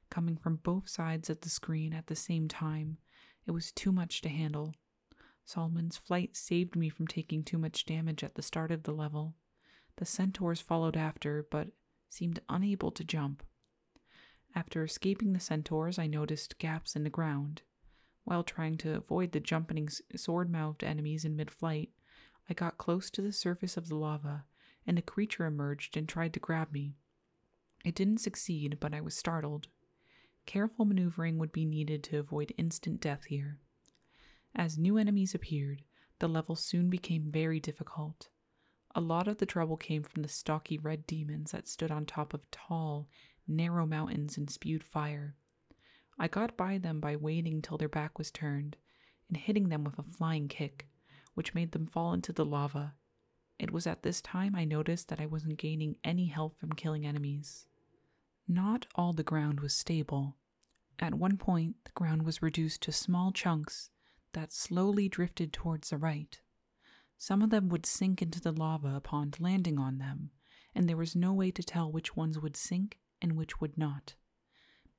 coming 0.09 0.37
from 0.37 0.57
both 0.57 0.89
sides 0.89 1.29
of 1.29 1.41
the 1.41 1.49
screen 1.49 1.93
at 1.93 2.07
the 2.07 2.15
same 2.15 2.47
time. 2.47 2.97
It 3.45 3.51
was 3.51 3.71
too 3.71 3.91
much 3.91 4.21
to 4.21 4.29
handle. 4.29 4.73
Solomon's 5.45 5.97
flight 5.97 6.35
saved 6.35 6.75
me 6.75 6.89
from 6.89 7.07
taking 7.07 7.43
too 7.43 7.57
much 7.57 7.85
damage 7.85 8.23
at 8.23 8.35
the 8.35 8.41
start 8.41 8.71
of 8.71 8.83
the 8.83 8.93
level. 8.93 9.35
The 9.97 10.05
centaurs 10.05 10.61
followed 10.61 10.97
after, 10.97 11.45
but 11.49 11.69
seemed 12.09 12.39
unable 12.49 12.91
to 12.91 13.03
jump. 13.03 13.43
After 14.55 14.83
escaping 14.83 15.33
the 15.33 15.39
centaurs, 15.39 15.97
I 15.97 16.07
noticed 16.07 16.57
gaps 16.57 16.95
in 16.95 17.03
the 17.03 17.09
ground. 17.09 17.61
While 18.23 18.43
trying 18.43 18.77
to 18.77 18.95
avoid 18.95 19.31
the 19.31 19.39
jumping 19.39 19.89
sword 20.15 20.51
mouthed 20.51 20.83
enemies 20.83 21.25
in 21.25 21.35
mid 21.35 21.51
flight, 21.51 21.89
I 22.49 22.53
got 22.53 22.77
close 22.77 23.09
to 23.11 23.21
the 23.21 23.31
surface 23.31 23.77
of 23.77 23.87
the 23.87 23.95
lava, 23.95 24.45
and 24.85 24.97
a 24.97 25.01
creature 25.01 25.45
emerged 25.45 25.97
and 25.97 26.07
tried 26.07 26.33
to 26.33 26.39
grab 26.39 26.71
me. 26.71 26.95
It 27.83 27.95
didn't 27.95 28.19
succeed, 28.19 28.77
but 28.79 28.93
I 28.93 29.01
was 29.01 29.15
startled. 29.15 29.67
Careful 30.45 30.85
maneuvering 30.85 31.37
would 31.37 31.51
be 31.51 31.65
needed 31.65 32.03
to 32.05 32.19
avoid 32.19 32.53
instant 32.57 32.99
death 32.99 33.25
here. 33.25 33.59
As 34.53 34.77
new 34.77 34.97
enemies 34.97 35.33
appeared, 35.33 35.83
the 36.19 36.27
level 36.27 36.55
soon 36.55 36.89
became 36.89 37.31
very 37.31 37.59
difficult. 37.59 38.29
A 38.93 39.01
lot 39.01 39.27
of 39.27 39.37
the 39.37 39.45
trouble 39.45 39.77
came 39.77 40.03
from 40.03 40.21
the 40.21 40.29
stocky 40.29 40.77
red 40.77 41.07
demons 41.07 41.51
that 41.51 41.67
stood 41.67 41.91
on 41.91 42.05
top 42.05 42.33
of 42.33 42.49
tall, 42.51 43.07
narrow 43.47 43.85
mountains 43.85 44.37
and 44.37 44.49
spewed 44.49 44.83
fire. 44.83 45.35
I 46.21 46.27
got 46.27 46.55
by 46.55 46.77
them 46.77 46.99
by 46.99 47.15
waiting 47.15 47.63
till 47.63 47.79
their 47.79 47.89
back 47.89 48.19
was 48.19 48.29
turned 48.29 48.77
and 49.27 49.35
hitting 49.35 49.69
them 49.69 49.83
with 49.83 49.97
a 49.97 50.03
flying 50.03 50.47
kick, 50.47 50.87
which 51.33 51.55
made 51.55 51.71
them 51.71 51.87
fall 51.87 52.13
into 52.13 52.31
the 52.31 52.45
lava. 52.45 52.93
It 53.57 53.71
was 53.71 53.87
at 53.87 54.03
this 54.03 54.21
time 54.21 54.55
I 54.55 54.63
noticed 54.63 55.07
that 55.07 55.19
I 55.19 55.25
wasn't 55.25 55.57
gaining 55.57 55.95
any 56.03 56.27
health 56.27 56.53
from 56.59 56.73
killing 56.73 57.07
enemies. 57.07 57.65
Not 58.47 58.85
all 58.93 59.13
the 59.13 59.23
ground 59.23 59.61
was 59.61 59.73
stable. 59.73 60.37
At 60.99 61.15
one 61.15 61.37
point, 61.37 61.77
the 61.85 61.91
ground 61.95 62.21
was 62.21 62.43
reduced 62.43 62.83
to 62.83 62.91
small 62.91 63.31
chunks 63.31 63.89
that 64.33 64.53
slowly 64.53 65.09
drifted 65.09 65.51
towards 65.51 65.89
the 65.89 65.97
right. 65.97 66.39
Some 67.17 67.41
of 67.41 67.49
them 67.49 67.67
would 67.69 67.87
sink 67.87 68.21
into 68.21 68.39
the 68.39 68.51
lava 68.51 68.93
upon 68.95 69.33
landing 69.39 69.79
on 69.79 69.97
them, 69.97 70.29
and 70.75 70.87
there 70.87 70.97
was 70.97 71.15
no 71.15 71.33
way 71.33 71.49
to 71.49 71.63
tell 71.63 71.91
which 71.91 72.15
ones 72.15 72.37
would 72.37 72.55
sink 72.55 72.99
and 73.19 73.35
which 73.35 73.59
would 73.59 73.75
not. 73.75 74.13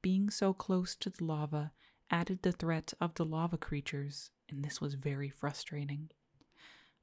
Being 0.02 0.30
so 0.30 0.52
close 0.52 0.96
to 0.96 1.10
the 1.10 1.24
lava 1.24 1.72
added 2.10 2.42
the 2.42 2.50
threat 2.50 2.92
of 3.00 3.14
the 3.14 3.24
lava 3.24 3.56
creatures, 3.56 4.32
and 4.48 4.64
this 4.64 4.80
was 4.80 4.94
very 4.94 5.30
frustrating. 5.30 6.10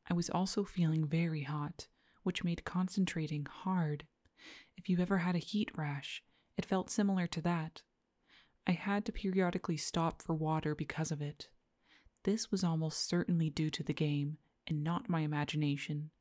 I 0.10 0.14
was 0.14 0.30
also 0.30 0.66
feeling 0.66 1.08
very 1.08 1.44
hot, 1.44 1.88
which 2.24 2.44
made 2.44 2.66
concentrating 2.66 3.46
hard. 3.46 4.06
If 4.76 4.90
you 4.90 5.00
ever 5.00 5.20
had 5.20 5.36
a 5.36 5.40
heat 5.40 5.72
rash, 5.76 6.24
it 6.58 6.66
felt 6.66 6.90
similar 6.90 7.26
to 7.28 7.42
that. 7.42 7.84
I 8.68 8.74
had 8.74 9.06
to 9.06 9.14
periodically 9.14 9.78
stop 9.78 10.22
for 10.22 10.34
water 10.34 10.76
because 10.76 11.12
of 11.12 11.22
it. 11.22 11.48
This 12.24 12.52
was 12.52 12.66
almost 12.66 13.08
certainly 13.08 13.50
due 13.50 13.70
to 13.70 13.84
the 13.84 13.94
game 13.94 14.38
and 14.68 14.84
not 14.84 15.10
my 15.10 15.22
imagination, 15.22 16.12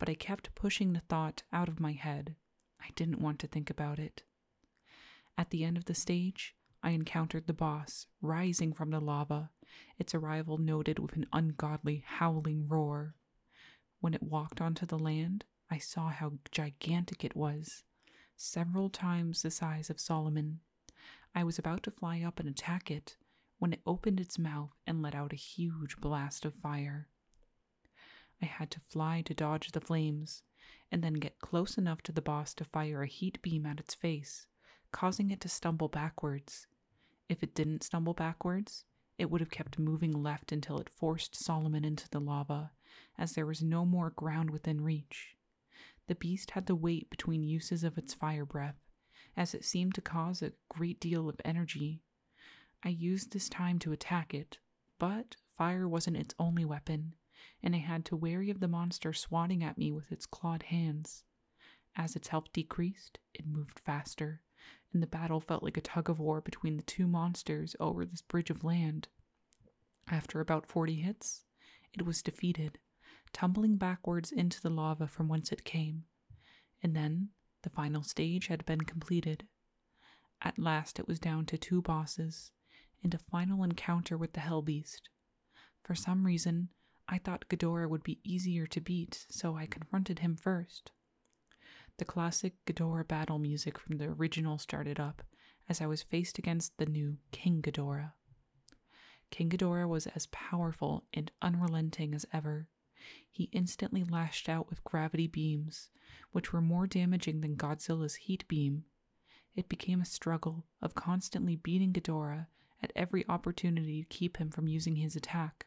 but 0.00 0.08
I 0.08 0.14
kept 0.14 0.54
pushing 0.56 0.92
the 0.92 1.00
thought 1.00 1.44
out 1.52 1.68
of 1.68 1.78
my 1.80 1.92
head. 1.92 2.34
I 2.80 2.88
didn't 2.96 3.20
want 3.20 3.38
to 3.38 3.46
think 3.46 3.70
about 3.70 4.00
it. 4.00 4.24
At 5.36 5.50
the 5.50 5.64
end 5.64 5.76
of 5.76 5.86
the 5.86 5.94
stage, 5.94 6.54
I 6.82 6.90
encountered 6.90 7.46
the 7.46 7.52
boss, 7.52 8.06
rising 8.20 8.72
from 8.72 8.90
the 8.90 9.00
lava, 9.00 9.50
its 9.98 10.14
arrival 10.14 10.58
noted 10.58 10.98
with 10.98 11.16
an 11.16 11.26
ungodly 11.32 12.04
howling 12.06 12.68
roar. 12.68 13.16
When 14.00 14.14
it 14.14 14.22
walked 14.22 14.60
onto 14.60 14.86
the 14.86 14.98
land, 14.98 15.44
I 15.70 15.78
saw 15.78 16.10
how 16.10 16.34
gigantic 16.50 17.24
it 17.24 17.34
was, 17.34 17.84
several 18.36 18.90
times 18.90 19.42
the 19.42 19.50
size 19.50 19.90
of 19.90 19.98
Solomon. 19.98 20.60
I 21.34 21.42
was 21.42 21.58
about 21.58 21.82
to 21.84 21.90
fly 21.90 22.20
up 22.20 22.38
and 22.38 22.48
attack 22.48 22.90
it 22.90 23.16
when 23.58 23.72
it 23.72 23.82
opened 23.86 24.20
its 24.20 24.38
mouth 24.38 24.72
and 24.86 25.02
let 25.02 25.14
out 25.14 25.32
a 25.32 25.36
huge 25.36 25.96
blast 25.96 26.44
of 26.44 26.54
fire. 26.54 27.08
I 28.42 28.46
had 28.46 28.70
to 28.72 28.80
fly 28.80 29.22
to 29.22 29.34
dodge 29.34 29.72
the 29.72 29.80
flames, 29.80 30.42
and 30.92 31.02
then 31.02 31.14
get 31.14 31.38
close 31.40 31.78
enough 31.78 32.02
to 32.02 32.12
the 32.12 32.22
boss 32.22 32.52
to 32.54 32.64
fire 32.64 33.02
a 33.02 33.06
heat 33.06 33.40
beam 33.40 33.64
at 33.64 33.80
its 33.80 33.94
face, 33.94 34.46
causing 34.94 35.32
it 35.32 35.40
to 35.40 35.48
stumble 35.48 35.88
backwards. 35.88 36.68
If 37.28 37.42
it 37.42 37.52
didn't 37.52 37.82
stumble 37.82 38.14
backwards, 38.14 38.84
it 39.18 39.28
would 39.28 39.40
have 39.40 39.50
kept 39.50 39.76
moving 39.76 40.12
left 40.22 40.52
until 40.52 40.78
it 40.78 40.88
forced 40.88 41.34
Solomon 41.34 41.84
into 41.84 42.08
the 42.08 42.20
lava, 42.20 42.70
as 43.18 43.32
there 43.32 43.44
was 43.44 43.60
no 43.60 43.84
more 43.84 44.10
ground 44.10 44.50
within 44.50 44.80
reach. 44.80 45.36
The 46.06 46.14
beast 46.14 46.52
had 46.52 46.68
to 46.68 46.76
wait 46.76 47.10
between 47.10 47.42
uses 47.42 47.82
of 47.82 47.98
its 47.98 48.14
fire 48.14 48.44
breath, 48.44 48.78
as 49.36 49.52
it 49.52 49.64
seemed 49.64 49.96
to 49.96 50.00
cause 50.00 50.42
a 50.42 50.52
great 50.68 51.00
deal 51.00 51.28
of 51.28 51.40
energy. 51.44 52.00
I 52.84 52.90
used 52.90 53.32
this 53.32 53.48
time 53.48 53.80
to 53.80 53.90
attack 53.90 54.32
it, 54.32 54.58
but 55.00 55.34
fire 55.58 55.88
wasn't 55.88 56.18
its 56.18 56.36
only 56.38 56.64
weapon, 56.64 57.14
and 57.64 57.74
I 57.74 57.78
had 57.78 58.04
to 58.06 58.16
wary 58.16 58.48
of 58.48 58.60
the 58.60 58.68
monster 58.68 59.12
swatting 59.12 59.64
at 59.64 59.76
me 59.76 59.90
with 59.90 60.12
its 60.12 60.24
clawed 60.24 60.64
hands. 60.64 61.24
As 61.96 62.14
its 62.14 62.28
health 62.28 62.52
decreased, 62.52 63.18
it 63.32 63.44
moved 63.44 63.80
faster, 63.80 64.40
and 64.94 65.02
the 65.02 65.06
battle 65.08 65.40
felt 65.40 65.62
like 65.62 65.76
a 65.76 65.82
tug 65.82 66.08
of 66.08 66.20
war 66.20 66.40
between 66.40 66.76
the 66.78 66.82
two 66.84 67.06
monsters 67.06 67.76
over 67.78 68.06
this 68.06 68.22
bridge 68.22 68.48
of 68.48 68.64
land. 68.64 69.08
After 70.08 70.40
about 70.40 70.66
forty 70.66 71.02
hits, 71.02 71.44
it 71.92 72.06
was 72.06 72.22
defeated, 72.22 72.78
tumbling 73.32 73.76
backwards 73.76 74.32
into 74.32 74.62
the 74.62 74.70
lava 74.70 75.06
from 75.06 75.28
whence 75.28 75.52
it 75.52 75.64
came. 75.64 76.04
And 76.82 76.94
then 76.94 77.30
the 77.62 77.70
final 77.70 78.02
stage 78.02 78.46
had 78.46 78.64
been 78.64 78.82
completed. 78.82 79.46
At 80.40 80.58
last 80.58 80.98
it 80.98 81.08
was 81.08 81.18
down 81.18 81.46
to 81.46 81.58
two 81.58 81.82
bosses, 81.82 82.52
and 83.02 83.12
a 83.12 83.18
final 83.18 83.62
encounter 83.64 84.16
with 84.16 84.34
the 84.34 84.40
Hell 84.40 84.62
Beast. 84.62 85.08
For 85.82 85.94
some 85.94 86.24
reason, 86.24 86.68
I 87.08 87.18
thought 87.18 87.48
Ghidorah 87.48 87.88
would 87.88 88.02
be 88.02 88.20
easier 88.24 88.66
to 88.68 88.80
beat, 88.80 89.26
so 89.28 89.56
I 89.56 89.66
confronted 89.66 90.20
him 90.20 90.36
first. 90.36 90.92
The 91.96 92.04
classic 92.04 92.54
Ghidorah 92.66 93.06
battle 93.06 93.38
music 93.38 93.78
from 93.78 93.98
the 93.98 94.06
original 94.06 94.58
started 94.58 94.98
up 94.98 95.22
as 95.68 95.80
I 95.80 95.86
was 95.86 96.02
faced 96.02 96.38
against 96.38 96.76
the 96.76 96.86
new 96.86 97.18
King 97.30 97.62
Ghidorah. 97.62 98.14
King 99.30 99.48
Ghidorah 99.48 99.88
was 99.88 100.08
as 100.08 100.26
powerful 100.26 101.04
and 101.14 101.30
unrelenting 101.40 102.12
as 102.12 102.26
ever. 102.32 102.68
He 103.30 103.48
instantly 103.52 104.02
lashed 104.02 104.48
out 104.48 104.68
with 104.68 104.82
gravity 104.82 105.28
beams, 105.28 105.90
which 106.32 106.52
were 106.52 106.60
more 106.60 106.88
damaging 106.88 107.42
than 107.42 107.56
Godzilla's 107.56 108.16
heat 108.16 108.46
beam. 108.48 108.86
It 109.54 109.68
became 109.68 110.00
a 110.00 110.06
struggle 110.06 110.66
of 110.82 110.96
constantly 110.96 111.54
beating 111.54 111.92
Ghidorah 111.92 112.48
at 112.82 112.92
every 112.96 113.24
opportunity 113.28 114.02
to 114.02 114.08
keep 114.08 114.38
him 114.38 114.50
from 114.50 114.66
using 114.66 114.96
his 114.96 115.14
attack. 115.14 115.66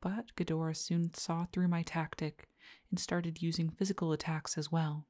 But 0.00 0.34
Ghidorah 0.36 0.76
soon 0.76 1.12
saw 1.12 1.46
through 1.46 1.68
my 1.68 1.82
tactic 1.82 2.48
and 2.88 3.00
started 3.00 3.42
using 3.42 3.68
physical 3.68 4.12
attacks 4.12 4.56
as 4.56 4.70
well. 4.70 5.06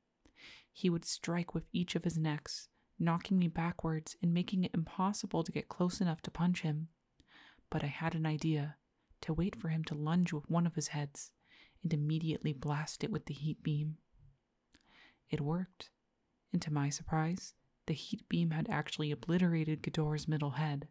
He 0.77 0.91
would 0.91 1.05
strike 1.05 1.55
with 1.55 1.69
each 1.73 1.95
of 1.95 2.03
his 2.03 2.19
necks, 2.19 2.69
knocking 2.99 3.39
me 3.39 3.47
backwards 3.47 4.17
and 4.21 4.35
making 4.35 4.65
it 4.65 4.75
impossible 4.75 5.45
to 5.45 5.53
get 5.53 5.69
close 5.69 6.01
enough 6.01 6.21
to 6.23 6.33
punch 6.33 6.63
him. 6.63 6.89
But 7.71 7.85
I 7.85 7.87
had 7.87 8.17
an 8.17 8.27
idea 8.27 8.77
to 9.21 9.33
wait 9.33 9.55
for 9.55 9.69
him 9.69 9.85
to 9.85 9.95
lunge 9.95 10.33
with 10.33 10.51
one 10.51 10.67
of 10.67 10.75
his 10.75 10.89
heads 10.89 11.31
and 11.85 11.95
immediately 11.95 12.53
blast 12.53 13.05
it 13.05 13.13
with 13.13 13.27
the 13.27 13.35
heat 13.35 13.63
beam. 13.63 13.99
It 15.31 15.41
worked, 15.41 15.91
and 16.53 16.61
to 16.63 16.73
my 16.73 16.91
surprise, 16.91 17.55
the 17.87 17.95
heat 17.95 18.29
beam 18.29 18.51
had 18.51 18.69
actually 18.69 19.13
obliterated 19.13 19.81
Ghidorah's 19.81 20.27
middle 20.27 20.53
head. 20.53 20.89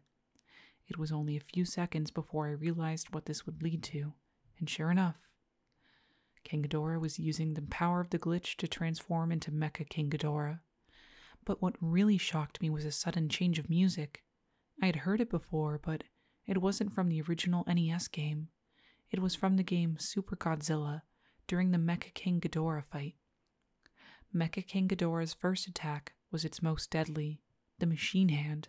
It 0.88 0.96
was 0.96 1.12
only 1.12 1.36
a 1.36 1.40
few 1.40 1.66
seconds 1.66 2.10
before 2.10 2.48
I 2.48 2.52
realized 2.52 3.12
what 3.12 3.26
this 3.26 3.44
would 3.44 3.62
lead 3.62 3.82
to, 3.84 4.14
and 4.58 4.68
sure 4.68 4.90
enough, 4.90 5.23
King 6.44 6.62
Ghidorah 6.62 7.00
was 7.00 7.18
using 7.18 7.54
the 7.54 7.62
power 7.62 8.00
of 8.00 8.10
the 8.10 8.18
glitch 8.18 8.56
to 8.56 8.68
transform 8.68 9.32
into 9.32 9.50
Mecha 9.50 9.88
King 9.88 10.10
Ghidorah. 10.10 10.60
But 11.44 11.60
what 11.60 11.76
really 11.80 12.18
shocked 12.18 12.60
me 12.60 12.70
was 12.70 12.84
a 12.84 12.92
sudden 12.92 13.28
change 13.28 13.58
of 13.58 13.68
music. 13.68 14.22
I 14.80 14.86
had 14.86 14.96
heard 14.96 15.20
it 15.20 15.30
before, 15.30 15.80
but 15.82 16.04
it 16.46 16.60
wasn't 16.60 16.92
from 16.92 17.08
the 17.08 17.22
original 17.22 17.64
NES 17.66 18.08
game. 18.08 18.48
It 19.10 19.20
was 19.20 19.34
from 19.34 19.56
the 19.56 19.62
game 19.62 19.96
Super 19.98 20.36
Godzilla 20.36 21.02
during 21.46 21.70
the 21.70 21.78
Mecha 21.78 22.12
King 22.14 22.40
Ghidorah 22.40 22.84
fight. 22.84 23.14
Mecha 24.34 24.66
King 24.66 24.88
Ghidorah's 24.88 25.34
first 25.34 25.66
attack 25.68 26.14
was 26.30 26.44
its 26.44 26.62
most 26.62 26.90
deadly, 26.90 27.40
the 27.78 27.86
Machine 27.86 28.30
Hand. 28.30 28.68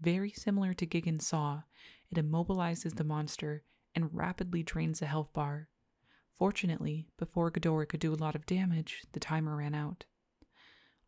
Very 0.00 0.30
similar 0.30 0.74
to 0.74 0.86
Gigan's 0.86 1.26
Saw, 1.26 1.62
it 2.10 2.18
immobilizes 2.18 2.96
the 2.96 3.04
monster 3.04 3.64
and 3.94 4.14
rapidly 4.14 4.62
drains 4.62 5.00
the 5.00 5.06
health 5.06 5.32
bar. 5.32 5.68
Fortunately, 6.38 7.06
before 7.16 7.50
Ghidorah 7.50 7.88
could 7.88 8.00
do 8.00 8.12
a 8.12 8.14
lot 8.14 8.34
of 8.34 8.46
damage, 8.46 9.04
the 9.12 9.20
timer 9.20 9.56
ran 9.56 9.74
out. 9.74 10.04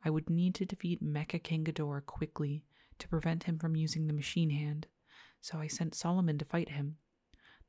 I 0.05 0.11
would 0.11 0.31
need 0.31 0.55
to 0.57 0.65
defeat 0.65 1.03
Mecha 1.03 1.43
King 1.43 1.65
Ghidorah 1.65 2.07
quickly 2.07 2.65
to 2.99 3.09
prevent 3.09 3.45
him 3.45 3.59
from 3.59 3.77
using 3.77 4.07
the 4.07 4.13
machine 4.13 4.51
hand, 4.51 4.87
so 5.41 5.59
I 5.59 5.67
sent 5.67 5.95
Solomon 5.95 6.39
to 6.39 6.45
fight 6.45 6.71
him. 6.71 6.97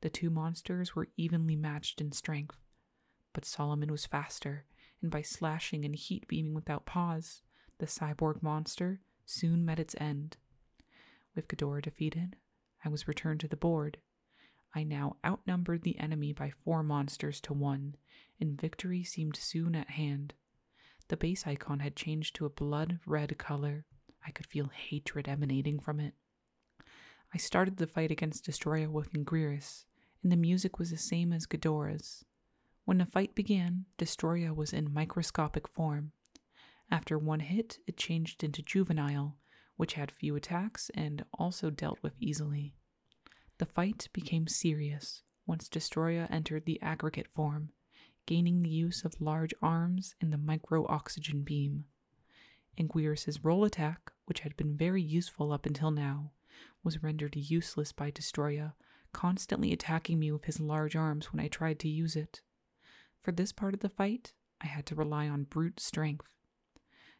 The 0.00 0.10
two 0.10 0.30
monsters 0.30 0.96
were 0.96 1.08
evenly 1.16 1.56
matched 1.56 2.00
in 2.00 2.12
strength, 2.12 2.56
but 3.34 3.44
Solomon 3.44 3.92
was 3.92 4.06
faster, 4.06 4.64
and 5.02 5.10
by 5.10 5.22
slashing 5.22 5.84
and 5.84 5.94
heat 5.94 6.26
beaming 6.28 6.54
without 6.54 6.86
pause, 6.86 7.42
the 7.78 7.86
cyborg 7.86 8.42
monster 8.42 9.00
soon 9.26 9.64
met 9.64 9.78
its 9.78 9.94
end. 9.98 10.36
With 11.34 11.48
Ghidorah 11.48 11.82
defeated, 11.82 12.36
I 12.84 12.88
was 12.88 13.06
returned 13.06 13.40
to 13.40 13.48
the 13.48 13.56
board. 13.56 13.98
I 14.74 14.84
now 14.84 15.16
outnumbered 15.24 15.82
the 15.82 15.98
enemy 15.98 16.32
by 16.32 16.50
four 16.50 16.82
monsters 16.82 17.40
to 17.42 17.52
one, 17.52 17.96
and 18.38 18.60
victory 18.60 19.02
seemed 19.02 19.36
soon 19.36 19.74
at 19.74 19.90
hand. 19.90 20.34
The 21.08 21.16
base 21.16 21.46
icon 21.46 21.80
had 21.80 21.96
changed 21.96 22.36
to 22.36 22.46
a 22.46 22.50
blood 22.50 23.00
red 23.04 23.36
color. 23.36 23.86
I 24.24 24.30
could 24.30 24.46
feel 24.46 24.68
hatred 24.68 25.28
emanating 25.28 25.80
from 25.80 25.98
it. 25.98 26.14
I 27.34 27.38
started 27.38 27.76
the 27.76 27.86
fight 27.86 28.10
against 28.10 28.44
Destoroyah 28.44 28.90
with 28.90 29.12
Anguirus, 29.12 29.86
and 30.22 30.30
the 30.30 30.36
music 30.36 30.78
was 30.78 30.90
the 30.90 30.96
same 30.96 31.32
as 31.32 31.46
Ghidorah's. 31.46 32.24
When 32.84 32.98
the 32.98 33.06
fight 33.06 33.34
began, 33.34 33.86
Destoroyah 33.98 34.54
was 34.54 34.72
in 34.72 34.92
microscopic 34.92 35.68
form. 35.68 36.12
After 36.90 37.18
one 37.18 37.40
hit, 37.40 37.78
it 37.86 37.96
changed 37.96 38.42
into 38.42 38.62
Juvenile, 38.62 39.36
which 39.76 39.94
had 39.94 40.10
few 40.10 40.36
attacks 40.36 40.90
and 40.94 41.24
also 41.34 41.70
dealt 41.70 42.02
with 42.02 42.14
easily. 42.20 42.74
The 43.60 43.66
fight 43.66 44.08
became 44.14 44.46
serious 44.46 45.22
once 45.44 45.68
Destoroyah 45.68 46.30
entered 46.30 46.64
the 46.64 46.80
aggregate 46.80 47.28
form, 47.28 47.72
gaining 48.24 48.62
the 48.62 48.70
use 48.70 49.04
of 49.04 49.20
large 49.20 49.52
arms 49.60 50.14
and 50.18 50.32
the 50.32 50.38
micro 50.38 50.86
oxygen 50.86 51.42
beam. 51.42 51.84
Anguirus' 52.78 53.44
roll 53.44 53.64
attack, 53.66 54.12
which 54.24 54.40
had 54.40 54.56
been 54.56 54.78
very 54.78 55.02
useful 55.02 55.52
up 55.52 55.66
until 55.66 55.90
now, 55.90 56.32
was 56.82 57.02
rendered 57.02 57.36
useless 57.36 57.92
by 57.92 58.10
Destoroyah, 58.10 58.72
constantly 59.12 59.74
attacking 59.74 60.18
me 60.18 60.32
with 60.32 60.46
his 60.46 60.58
large 60.58 60.96
arms 60.96 61.30
when 61.30 61.40
I 61.40 61.48
tried 61.48 61.78
to 61.80 61.88
use 61.90 62.16
it. 62.16 62.40
For 63.20 63.30
this 63.30 63.52
part 63.52 63.74
of 63.74 63.80
the 63.80 63.90
fight, 63.90 64.32
I 64.62 64.68
had 64.68 64.86
to 64.86 64.94
rely 64.94 65.28
on 65.28 65.44
brute 65.44 65.80
strength. 65.80 66.30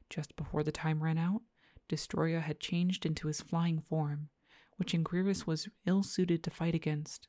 Just 0.09 0.37
before 0.37 0.63
the 0.63 0.73
time 0.73 1.03
ran 1.03 1.19
out, 1.19 1.43
Destoroyah 1.91 2.41
had 2.41 2.61
changed 2.61 3.05
into 3.05 3.29
his 3.29 3.43
flying 3.43 3.83
form, 3.83 4.31
which 4.81 4.95
Anguirus 4.95 5.47
was 5.47 5.69
ill 5.85 6.03
suited 6.03 6.43
to 6.43 6.51
fight 6.51 6.75
against. 6.75 7.29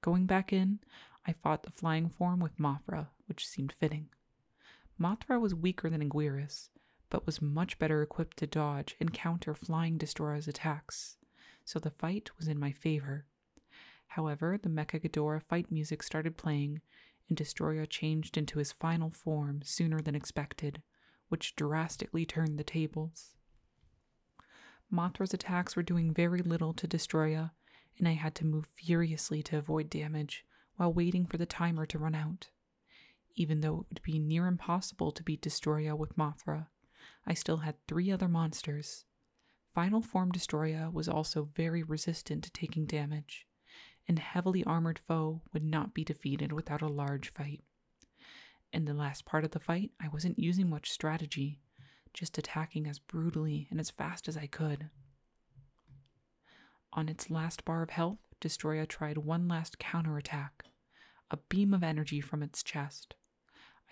Going 0.00 0.24
back 0.24 0.50
in, 0.50 0.80
I 1.26 1.34
fought 1.34 1.62
the 1.62 1.70
flying 1.70 2.08
form 2.08 2.40
with 2.40 2.56
Mothra, 2.58 3.08
which 3.26 3.46
seemed 3.46 3.74
fitting. 3.78 4.08
Mothra 4.98 5.38
was 5.38 5.54
weaker 5.54 5.90
than 5.90 6.00
Anguirus, 6.00 6.70
but 7.10 7.26
was 7.26 7.42
much 7.42 7.78
better 7.78 8.00
equipped 8.00 8.38
to 8.38 8.46
dodge 8.46 8.96
and 8.98 9.12
counter 9.12 9.54
flying 9.54 9.98
Destoroyah's 9.98 10.48
attacks, 10.48 11.18
so 11.66 11.78
the 11.78 11.90
fight 11.90 12.30
was 12.38 12.48
in 12.48 12.58
my 12.58 12.72
favor. 12.72 13.26
However, 14.06 14.56
the 14.56 14.70
Mecha 14.70 14.98
Ghidorah 14.98 15.42
fight 15.42 15.70
music 15.70 16.02
started 16.02 16.38
playing, 16.38 16.80
and 17.28 17.36
Destoroyah 17.36 17.90
changed 17.90 18.38
into 18.38 18.58
his 18.58 18.72
final 18.72 19.10
form 19.10 19.60
sooner 19.62 20.00
than 20.00 20.14
expected, 20.14 20.80
which 21.28 21.56
drastically 21.56 22.24
turned 22.24 22.58
the 22.58 22.64
tables. 22.64 23.34
Mothra's 24.92 25.34
attacks 25.34 25.74
were 25.74 25.82
doing 25.82 26.14
very 26.14 26.42
little 26.42 26.72
to 26.74 26.86
Destoroyah, 26.86 27.52
and 27.98 28.06
I 28.06 28.12
had 28.12 28.34
to 28.36 28.46
move 28.46 28.66
furiously 28.74 29.42
to 29.44 29.58
avoid 29.58 29.90
damage 29.90 30.44
while 30.76 30.92
waiting 30.92 31.26
for 31.26 31.38
the 31.38 31.46
timer 31.46 31.86
to 31.86 31.98
run 31.98 32.14
out. 32.14 32.50
Even 33.34 33.60
though 33.60 33.80
it 33.80 33.86
would 33.88 34.02
be 34.02 34.18
near 34.18 34.46
impossible 34.46 35.12
to 35.12 35.22
beat 35.22 35.42
Destoroyah 35.42 35.96
with 35.96 36.16
Mothra, 36.16 36.68
I 37.26 37.34
still 37.34 37.58
had 37.58 37.74
three 37.86 38.10
other 38.10 38.28
monsters. 38.28 39.04
Final 39.74 40.00
Form 40.00 40.30
Destoroyah 40.30 40.92
was 40.92 41.08
also 41.08 41.50
very 41.54 41.82
resistant 41.82 42.44
to 42.44 42.50
taking 42.50 42.86
damage, 42.86 43.46
and 44.08 44.18
heavily 44.18 44.64
armored 44.64 44.98
foe 44.98 45.42
would 45.52 45.64
not 45.64 45.92
be 45.94 46.04
defeated 46.04 46.52
without 46.52 46.82
a 46.82 46.88
large 46.88 47.32
fight. 47.32 47.62
In 48.72 48.84
the 48.84 48.94
last 48.94 49.24
part 49.24 49.44
of 49.44 49.50
the 49.50 49.60
fight, 49.60 49.90
I 50.00 50.08
wasn't 50.08 50.38
using 50.38 50.70
much 50.70 50.90
strategy 50.90 51.58
just 52.16 52.38
attacking 52.38 52.86
as 52.86 52.98
brutally 52.98 53.68
and 53.70 53.78
as 53.78 53.90
fast 53.90 54.26
as 54.26 54.36
I 54.38 54.46
could. 54.46 54.88
On 56.94 57.10
its 57.10 57.30
last 57.30 57.64
bar 57.66 57.82
of 57.82 57.90
health, 57.90 58.18
Destoroyah 58.40 58.88
tried 58.88 59.18
one 59.18 59.46
last 59.46 59.78
counterattack, 59.78 60.64
a 61.30 61.36
beam 61.36 61.74
of 61.74 61.84
energy 61.84 62.22
from 62.22 62.42
its 62.42 62.62
chest. 62.62 63.14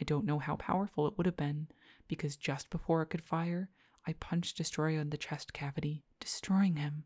I 0.00 0.04
don't 0.04 0.24
know 0.24 0.38
how 0.38 0.56
powerful 0.56 1.06
it 1.06 1.18
would 1.18 1.26
have 1.26 1.36
been, 1.36 1.68
because 2.08 2.36
just 2.36 2.70
before 2.70 3.02
it 3.02 3.10
could 3.10 3.22
fire, 3.22 3.68
I 4.06 4.14
punched 4.14 4.56
Destoroyah 4.56 5.02
in 5.02 5.10
the 5.10 5.18
chest 5.18 5.52
cavity, 5.52 6.02
destroying 6.18 6.76
him. 6.76 7.04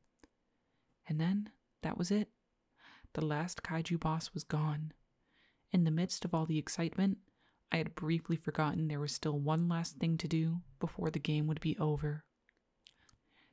And 1.08 1.20
then, 1.20 1.50
that 1.82 1.98
was 1.98 2.12
it. 2.12 2.28
The 3.14 3.24
last 3.24 3.64
kaiju 3.64 3.98
boss 3.98 4.30
was 4.32 4.44
gone. 4.44 4.92
In 5.72 5.82
the 5.82 5.90
midst 5.90 6.24
of 6.24 6.32
all 6.32 6.46
the 6.46 6.58
excitement, 6.58 7.18
I 7.70 7.76
had 7.76 7.94
briefly 7.94 8.36
forgotten 8.36 8.88
there 8.88 9.00
was 9.00 9.12
still 9.12 9.38
one 9.38 9.68
last 9.68 9.96
thing 9.96 10.16
to 10.18 10.28
do 10.28 10.62
before 10.80 11.10
the 11.10 11.18
game 11.18 11.46
would 11.46 11.60
be 11.60 11.76
over. 11.78 12.24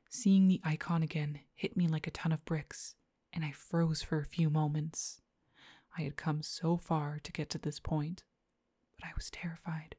Seeing 0.08 0.48
the 0.48 0.60
icon 0.64 1.02
again 1.02 1.40
hit 1.54 1.76
me 1.76 1.86
like 1.88 2.06
a 2.06 2.10
ton 2.10 2.32
of 2.32 2.44
bricks, 2.44 2.94
and 3.32 3.44
I 3.44 3.50
froze 3.52 4.02
for 4.02 4.18
a 4.18 4.24
few 4.24 4.48
moments. 4.48 5.20
I 5.98 6.02
had 6.02 6.16
come 6.16 6.42
so 6.42 6.76
far 6.76 7.18
to 7.22 7.32
get 7.32 7.50
to 7.50 7.58
this 7.58 7.80
point, 7.80 8.24
but 8.98 9.08
I 9.08 9.12
was 9.14 9.30
terrified. 9.30 9.96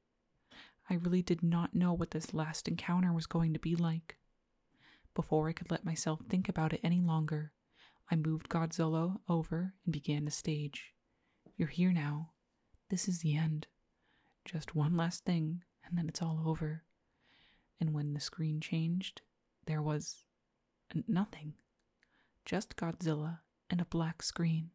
I 0.89 0.95
really 0.95 1.21
did 1.21 1.43
not 1.43 1.75
know 1.75 1.93
what 1.93 2.12
this 2.12 2.34
last 2.34 2.67
encounter 2.67 3.12
was 3.12 3.25
going 3.27 3.53
to 3.53 3.60
be 3.60 3.75
like. 3.75 4.17
Before 5.13 5.49
I 5.49 5.53
could 5.53 5.69
let 5.69 5.86
myself 5.86 6.21
think 6.30 6.47
about 6.47 6.73
it 6.73 6.80
any 6.84 7.01
longer, 7.01 7.51
I 8.10 8.15
moved 8.15 8.49
Godzilla 8.49 9.19
over 9.27 9.73
and 9.84 9.91
began 9.91 10.25
the 10.25 10.32
stage. 10.32 10.93
You're 11.58 11.67
here 11.67 11.91
now. 11.91 12.32
This 12.89 13.08
is 13.08 13.19
the 13.19 13.36
end. 13.36 13.67
Just 14.48 14.76
one 14.76 14.96
last 14.96 15.26
thing, 15.26 15.62
and 15.86 15.98
then 15.98 16.08
it's 16.08 16.22
all 16.22 16.44
over. 16.46 16.84
And 17.82 17.94
when 17.94 18.14
the 18.14 18.22
screen 18.22 18.62
changed, 18.62 19.22
there 19.66 19.82
was 19.82 20.24
nothing. 21.06 21.56
Just 22.46 22.78
Godzilla 22.78 23.40
and 23.70 23.82
a 23.82 23.86
black 23.86 24.24
screen. 24.24 24.72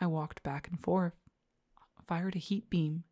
I 0.00 0.06
walked 0.06 0.44
back 0.44 0.68
and 0.68 0.80
forth, 0.80 1.16
fired 2.06 2.36
a 2.36 2.38
heat 2.38 2.70
beam. 2.70 3.02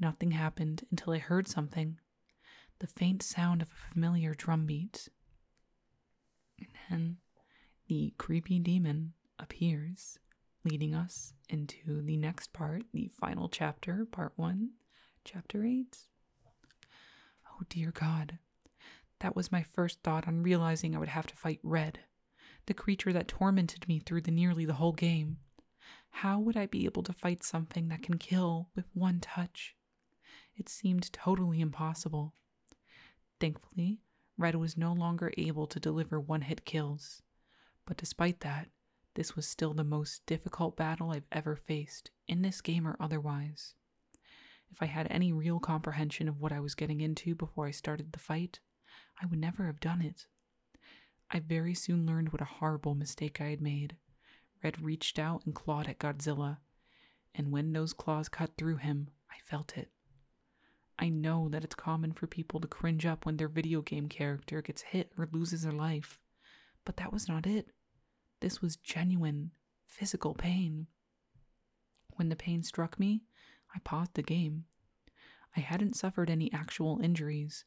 Nothing 0.00 0.30
happened 0.30 0.86
until 0.90 1.12
I 1.12 1.18
heard 1.18 1.48
something 1.48 1.98
the 2.78 2.86
faint 2.86 3.22
sound 3.22 3.60
of 3.60 3.68
a 3.68 3.92
familiar 3.92 4.34
drumbeat. 4.34 5.08
And 6.58 6.68
then 6.88 7.16
the 7.88 8.14
creepy 8.16 8.58
demon 8.58 9.12
appears 9.38 10.18
leading 10.68 10.94
us 10.94 11.32
into 11.48 12.02
the 12.02 12.16
next 12.16 12.52
part, 12.52 12.82
the 12.92 13.10
final 13.18 13.48
chapter, 13.48 14.04
part 14.04 14.32
one, 14.36 14.70
chapter 15.24 15.64
eight. 15.64 15.98
Oh, 17.50 17.64
dear 17.68 17.90
God. 17.90 18.38
That 19.20 19.34
was 19.34 19.50
my 19.50 19.62
first 19.62 20.02
thought 20.02 20.28
on 20.28 20.42
realizing 20.42 20.94
I 20.94 20.98
would 20.98 21.08
have 21.08 21.26
to 21.28 21.36
fight 21.36 21.60
Red, 21.62 22.00
the 22.66 22.74
creature 22.74 23.12
that 23.12 23.28
tormented 23.28 23.88
me 23.88 23.98
through 23.98 24.20
the 24.20 24.30
nearly 24.30 24.64
the 24.64 24.74
whole 24.74 24.92
game. 24.92 25.38
How 26.10 26.38
would 26.38 26.56
I 26.56 26.66
be 26.66 26.84
able 26.84 27.02
to 27.04 27.12
fight 27.12 27.42
something 27.42 27.88
that 27.88 28.02
can 28.02 28.18
kill 28.18 28.68
with 28.76 28.84
one 28.94 29.20
touch? 29.20 29.74
It 30.56 30.68
seemed 30.68 31.12
totally 31.12 31.60
impossible. 31.60 32.34
Thankfully, 33.40 34.00
Red 34.36 34.54
was 34.54 34.76
no 34.76 34.92
longer 34.92 35.32
able 35.36 35.66
to 35.66 35.80
deliver 35.80 36.20
one 36.20 36.42
hit 36.42 36.64
kills. 36.64 37.22
But 37.86 37.96
despite 37.96 38.40
that, 38.40 38.68
this 39.18 39.34
was 39.34 39.48
still 39.48 39.74
the 39.74 39.82
most 39.82 40.24
difficult 40.26 40.76
battle 40.76 41.10
I've 41.10 41.26
ever 41.32 41.56
faced, 41.56 42.12
in 42.28 42.42
this 42.42 42.60
game 42.60 42.86
or 42.86 42.96
otherwise. 43.00 43.74
If 44.70 44.80
I 44.80 44.86
had 44.86 45.08
any 45.10 45.32
real 45.32 45.58
comprehension 45.58 46.28
of 46.28 46.40
what 46.40 46.52
I 46.52 46.60
was 46.60 46.76
getting 46.76 47.00
into 47.00 47.34
before 47.34 47.66
I 47.66 47.72
started 47.72 48.12
the 48.12 48.20
fight, 48.20 48.60
I 49.20 49.26
would 49.26 49.40
never 49.40 49.66
have 49.66 49.80
done 49.80 50.02
it. 50.02 50.28
I 51.32 51.40
very 51.40 51.74
soon 51.74 52.06
learned 52.06 52.28
what 52.32 52.40
a 52.40 52.44
horrible 52.44 52.94
mistake 52.94 53.40
I 53.40 53.46
had 53.46 53.60
made. 53.60 53.96
Red 54.62 54.80
reached 54.80 55.18
out 55.18 55.44
and 55.44 55.52
clawed 55.52 55.88
at 55.88 55.98
Godzilla, 55.98 56.58
and 57.34 57.50
when 57.50 57.72
those 57.72 57.92
claws 57.92 58.28
cut 58.28 58.52
through 58.56 58.76
him, 58.76 59.08
I 59.28 59.40
felt 59.44 59.76
it. 59.76 59.90
I 60.96 61.08
know 61.08 61.48
that 61.48 61.64
it's 61.64 61.74
common 61.74 62.12
for 62.12 62.28
people 62.28 62.60
to 62.60 62.68
cringe 62.68 63.04
up 63.04 63.26
when 63.26 63.36
their 63.36 63.48
video 63.48 63.82
game 63.82 64.08
character 64.08 64.62
gets 64.62 64.82
hit 64.82 65.10
or 65.18 65.28
loses 65.32 65.62
their 65.62 65.72
life, 65.72 66.20
but 66.84 66.98
that 66.98 67.12
was 67.12 67.28
not 67.28 67.44
it. 67.44 67.72
This 68.40 68.62
was 68.62 68.76
genuine, 68.76 69.50
physical 69.86 70.34
pain. 70.34 70.86
When 72.16 72.28
the 72.28 72.36
pain 72.36 72.62
struck 72.62 72.98
me, 72.98 73.22
I 73.74 73.80
paused 73.80 74.14
the 74.14 74.22
game. 74.22 74.64
I 75.56 75.60
hadn't 75.60 75.96
suffered 75.96 76.30
any 76.30 76.52
actual 76.52 77.00
injuries, 77.02 77.64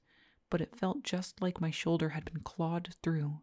but 0.50 0.62
it 0.62 0.76
felt 0.76 1.04
just 1.04 1.42
like 1.42 1.62
my 1.62 1.72
shoulder 1.72 2.10
had 2.10 2.26
been 2.26 2.42
clawed 2.42 2.96
through. 3.02 3.42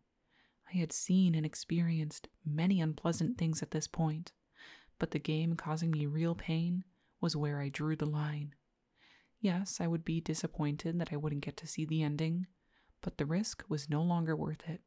I 0.73 0.77
had 0.77 0.93
seen 0.93 1.35
and 1.35 1.47
experienced 1.47 2.29
many 2.45 2.81
unpleasant 2.81 3.39
things 3.39 3.63
at 3.63 3.71
this 3.71 3.89
point, 3.89 4.33
but 4.99 5.11
the 5.11 5.19
game 5.19 5.55
causing 5.55 5.91
me 5.91 6.07
real 6.07 6.35
pain 6.35 6.85
was 7.21 7.37
where 7.37 7.61
I 7.61 7.69
drew 7.69 7.97
the 7.97 8.07
line. 8.07 8.55
Yes, 9.41 9.81
I 9.81 9.87
would 9.87 10.05
be 10.05 10.21
disappointed 10.21 10.99
that 10.99 11.13
I 11.13 11.17
wouldn't 11.17 11.45
get 11.45 11.57
to 11.59 11.67
see 11.67 11.85
the 11.85 12.03
ending, 12.03 12.47
but 13.01 13.19
the 13.19 13.27
risk 13.27 13.65
was 13.69 13.89
no 13.89 14.03
longer 14.03 14.35
worth 14.35 14.69
it. 14.69 14.83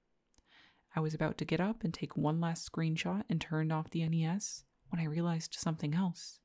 I 0.95 0.99
was 0.99 1.13
about 1.13 1.37
to 1.37 1.45
get 1.45 1.61
up 1.61 1.83
and 1.83 1.93
take 1.93 2.17
one 2.17 2.41
last 2.41 2.69
screenshot 2.69 3.23
and 3.29 3.39
turn 3.39 3.71
off 3.71 3.89
the 3.89 4.07
NES 4.07 4.65
when 4.89 4.99
I 4.99 5.05
realized 5.05 5.55
something 5.57 5.93
else. 5.95 6.39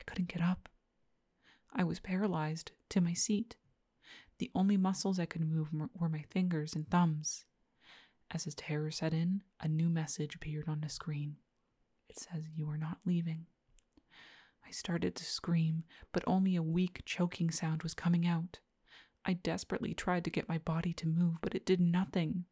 I 0.00 0.04
couldn't 0.04 0.28
get 0.28 0.42
up. 0.42 0.68
I 1.72 1.84
was 1.84 2.00
paralyzed 2.00 2.72
to 2.90 3.00
my 3.00 3.12
seat. 3.12 3.56
The 4.38 4.50
only 4.54 4.76
muscles 4.76 5.18
I 5.18 5.26
could 5.26 5.40
move 5.40 5.68
were 5.98 6.08
my 6.08 6.22
fingers 6.22 6.74
and 6.74 6.88
thumbs. 6.88 7.44
As 8.30 8.44
his 8.44 8.54
terror 8.54 8.90
set 8.90 9.14
in, 9.14 9.42
a 9.60 9.68
new 9.68 9.88
message 9.88 10.34
appeared 10.34 10.68
on 10.68 10.80
the 10.80 10.88
screen. 10.88 11.36
It 12.08 12.18
says, 12.18 12.44
You 12.54 12.68
are 12.70 12.78
not 12.78 12.98
leaving. 13.04 13.46
I 14.66 14.72
started 14.72 15.14
to 15.14 15.24
scream, 15.24 15.84
but 16.12 16.24
only 16.26 16.56
a 16.56 16.62
weak, 16.62 17.02
choking 17.04 17.50
sound 17.52 17.82
was 17.84 17.94
coming 17.94 18.26
out. 18.26 18.58
I 19.24 19.34
desperately 19.34 19.94
tried 19.94 20.24
to 20.24 20.30
get 20.30 20.48
my 20.48 20.58
body 20.58 20.92
to 20.94 21.06
move, 21.06 21.36
but 21.40 21.54
it 21.54 21.64
did 21.64 21.80
nothing. 21.80 22.46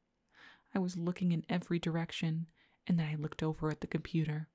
I 0.75 0.79
was 0.79 0.97
looking 0.97 1.33
in 1.33 1.45
every 1.49 1.79
direction, 1.79 2.47
and 2.87 2.99
then 2.99 3.07
I 3.07 3.15
looked 3.15 3.43
over 3.43 3.71
at 3.71 3.81
the 3.81 3.87
computer. 3.87 4.49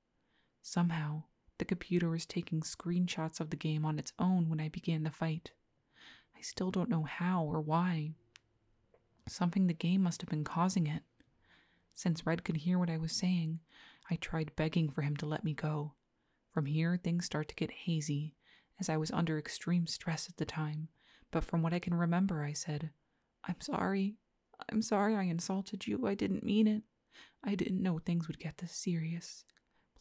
Somehow, 0.62 1.24
the 1.58 1.64
computer 1.64 2.10
was 2.10 2.26
taking 2.26 2.60
screenshots 2.60 3.40
of 3.40 3.50
the 3.50 3.56
game 3.56 3.84
on 3.84 3.98
its 3.98 4.12
own 4.18 4.48
when 4.48 4.60
I 4.60 4.68
began 4.68 5.02
the 5.02 5.10
fight. 5.10 5.52
I 6.36 6.42
still 6.42 6.70
don't 6.70 6.90
know 6.90 7.02
how 7.04 7.44
or 7.44 7.60
why. 7.60 8.12
Something 9.28 9.66
the 9.66 9.74
game 9.74 10.02
must 10.02 10.20
have 10.22 10.30
been 10.30 10.44
causing 10.44 10.86
it. 10.86 11.02
Since 11.94 12.26
Red 12.26 12.44
could 12.44 12.58
hear 12.58 12.78
what 12.78 12.90
I 12.90 12.96
was 12.96 13.12
saying, 13.12 13.60
I 14.10 14.16
tried 14.16 14.56
begging 14.56 14.90
for 14.90 15.02
him 15.02 15.16
to 15.18 15.26
let 15.26 15.44
me 15.44 15.54
go. 15.54 15.94
From 16.52 16.66
here, 16.66 16.96
things 16.96 17.26
start 17.26 17.48
to 17.48 17.54
get 17.54 17.70
hazy, 17.70 18.34
as 18.80 18.88
I 18.88 18.96
was 18.96 19.10
under 19.10 19.38
extreme 19.38 19.86
stress 19.86 20.28
at 20.28 20.38
the 20.38 20.44
time, 20.44 20.88
but 21.30 21.44
from 21.44 21.62
what 21.62 21.72
I 21.72 21.78
can 21.78 21.94
remember, 21.94 22.42
I 22.42 22.52
said, 22.52 22.90
I'm 23.44 23.60
sorry. 23.60 24.16
I'm 24.70 24.82
sorry 24.82 25.14
I 25.16 25.22
insulted 25.24 25.86
you. 25.86 26.06
I 26.06 26.14
didn't 26.14 26.44
mean 26.44 26.66
it. 26.66 26.82
I 27.42 27.54
didn't 27.54 27.82
know 27.82 27.98
things 27.98 28.28
would 28.28 28.38
get 28.38 28.58
this 28.58 28.72
serious. 28.72 29.44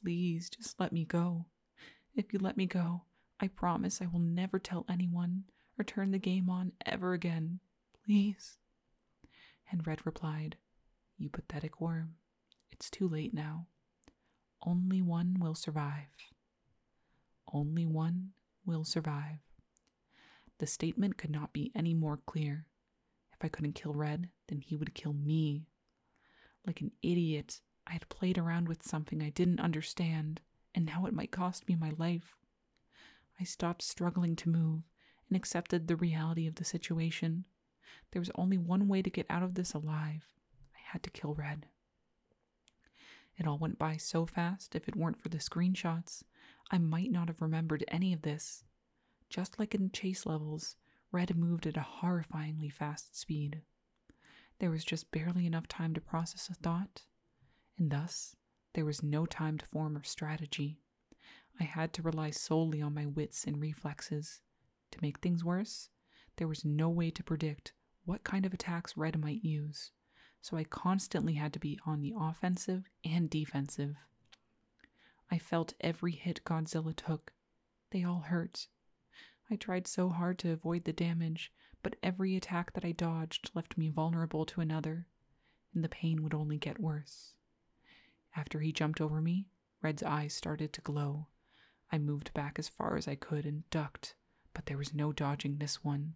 Please 0.01 0.49
just 0.49 0.79
let 0.79 0.91
me 0.91 1.05
go. 1.05 1.45
If 2.15 2.33
you 2.33 2.39
let 2.39 2.57
me 2.57 2.65
go, 2.65 3.03
I 3.39 3.47
promise 3.47 4.01
I 4.01 4.07
will 4.07 4.19
never 4.19 4.59
tell 4.59 4.85
anyone 4.89 5.45
or 5.77 5.83
turn 5.83 6.11
the 6.11 6.17
game 6.19 6.49
on 6.49 6.73
ever 6.85 7.13
again. 7.13 7.59
Please. 8.05 8.57
And 9.71 9.85
Red 9.85 10.05
replied, 10.05 10.57
You 11.17 11.29
pathetic 11.29 11.79
worm. 11.79 12.15
It's 12.71 12.89
too 12.89 13.07
late 13.07 13.33
now. 13.33 13.67
Only 14.65 15.01
one 15.01 15.37
will 15.39 15.55
survive. 15.55 16.07
Only 17.53 17.85
one 17.85 18.31
will 18.65 18.83
survive. 18.83 19.39
The 20.59 20.67
statement 20.67 21.17
could 21.17 21.31
not 21.31 21.53
be 21.53 21.71
any 21.73 21.93
more 21.93 22.19
clear. 22.25 22.65
If 23.39 23.45
I 23.45 23.47
couldn't 23.49 23.75
kill 23.75 23.93
Red, 23.93 24.29
then 24.47 24.59
he 24.59 24.75
would 24.75 24.93
kill 24.93 25.13
me. 25.13 25.65
Like 26.67 26.81
an 26.81 26.91
idiot, 27.01 27.61
I 27.87 27.93
had 27.93 28.09
played 28.09 28.37
around 28.37 28.67
with 28.67 28.83
something 28.85 29.21
I 29.21 29.29
didn't 29.29 29.61
understand, 29.61 30.41
and 30.75 30.85
now 30.85 31.05
it 31.05 31.13
might 31.13 31.31
cost 31.31 31.65
me 31.67 31.75
my 31.75 31.93
life. 31.97 32.35
I 33.39 33.45
stopped 33.45 33.81
struggling 33.81 34.35
to 34.37 34.49
move 34.49 34.83
and 35.29 35.37
accepted 35.37 35.87
the 35.87 35.95
reality 35.95 36.47
of 36.47 36.55
the 36.55 36.65
situation. 36.65 37.45
There 38.11 38.19
was 38.19 38.31
only 38.35 38.57
one 38.57 38.89
way 38.89 39.01
to 39.01 39.09
get 39.09 39.25
out 39.29 39.43
of 39.43 39.53
this 39.53 39.73
alive 39.73 40.25
I 40.75 40.79
had 40.91 41.01
to 41.03 41.09
kill 41.09 41.33
Red. 41.33 41.67
It 43.37 43.47
all 43.47 43.57
went 43.57 43.79
by 43.79 43.95
so 43.95 44.25
fast, 44.25 44.75
if 44.75 44.89
it 44.89 44.97
weren't 44.97 45.21
for 45.21 45.29
the 45.29 45.37
screenshots, 45.37 46.23
I 46.71 46.77
might 46.77 47.09
not 47.09 47.29
have 47.29 47.41
remembered 47.41 47.85
any 47.87 48.11
of 48.11 48.23
this. 48.23 48.65
Just 49.29 49.57
like 49.59 49.73
in 49.73 49.91
chase 49.91 50.25
levels, 50.25 50.75
Red 51.11 51.35
moved 51.35 51.65
at 51.65 51.77
a 51.77 51.85
horrifyingly 52.01 52.71
fast 52.71 53.19
speed. 53.19 53.61
There 54.59 54.69
was 54.69 54.85
just 54.85 55.11
barely 55.11 55.45
enough 55.45 55.67
time 55.67 55.93
to 55.93 56.01
process 56.01 56.49
a 56.49 56.53
thought, 56.53 57.03
and 57.77 57.91
thus 57.91 58.35
there 58.73 58.85
was 58.85 59.01
no 59.01 59.25
time 59.25 59.57
to 59.57 59.65
form 59.65 59.95
a 59.95 60.03
strategy. 60.03 60.79
I 61.59 61.63
had 61.63 61.93
to 61.93 62.01
rely 62.01 62.29
solely 62.29 62.81
on 62.81 62.93
my 62.93 63.05
wits 63.05 63.45
and 63.45 63.59
reflexes. 63.59 64.41
To 64.91 64.99
make 65.01 65.19
things 65.19 65.43
worse, 65.43 65.89
there 66.37 66.47
was 66.47 66.63
no 66.63 66.89
way 66.89 67.11
to 67.11 67.23
predict 67.23 67.73
what 68.05 68.23
kind 68.23 68.45
of 68.45 68.53
attacks 68.53 68.97
Red 68.97 69.19
might 69.19 69.43
use, 69.43 69.91
so 70.41 70.57
I 70.57 70.63
constantly 70.63 71.33
had 71.33 71.53
to 71.53 71.59
be 71.59 71.79
on 71.85 72.01
the 72.01 72.13
offensive 72.17 72.85
and 73.03 73.29
defensive. 73.29 73.95
I 75.31 75.37
felt 75.37 75.73
every 75.81 76.13
hit 76.13 76.41
Godzilla 76.43 76.95
took. 76.95 77.33
They 77.91 78.03
all 78.03 78.21
hurt. 78.21 78.67
I 79.51 79.55
tried 79.55 79.87
so 79.87 80.09
hard 80.09 80.37
to 80.39 80.51
avoid 80.51 80.83
the 80.83 80.93
damage, 80.93 81.51
but 81.81 81.95
every 82.03 82.35
attack 82.35 82.73
that 82.73 82.85
I 82.85 82.91
dodged 82.91 83.51
left 83.53 83.77
me 83.77 83.89
vulnerable 83.89 84.45
to 84.45 84.61
another, 84.61 85.07
and 85.73 85.83
the 85.83 85.89
pain 85.89 86.23
would 86.23 86.33
only 86.33 86.57
get 86.57 86.79
worse. 86.79 87.33
After 88.35 88.59
he 88.59 88.71
jumped 88.71 89.01
over 89.01 89.21
me, 89.21 89.47
Red's 89.81 90.03
eyes 90.03 90.33
started 90.33 90.73
to 90.73 90.81
glow. 90.81 91.27
I 91.91 91.97
moved 91.97 92.33
back 92.33 92.59
as 92.59 92.69
far 92.69 92.95
as 92.95 93.07
I 93.07 93.15
could 93.15 93.45
and 93.45 93.67
ducked, 93.69 94.15
but 94.53 94.67
there 94.67 94.77
was 94.77 94.93
no 94.93 95.11
dodging 95.11 95.57
this 95.57 95.83
one. 95.83 96.15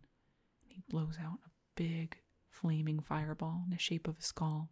He 0.68 0.84
blows 0.90 1.18
out 1.20 1.40
a 1.46 1.50
big, 1.76 2.18
flaming 2.50 3.00
fireball 3.00 3.64
in 3.66 3.72
the 3.72 3.80
shape 3.80 4.08
of 4.08 4.20
a 4.20 4.24
skull. 4.24 4.70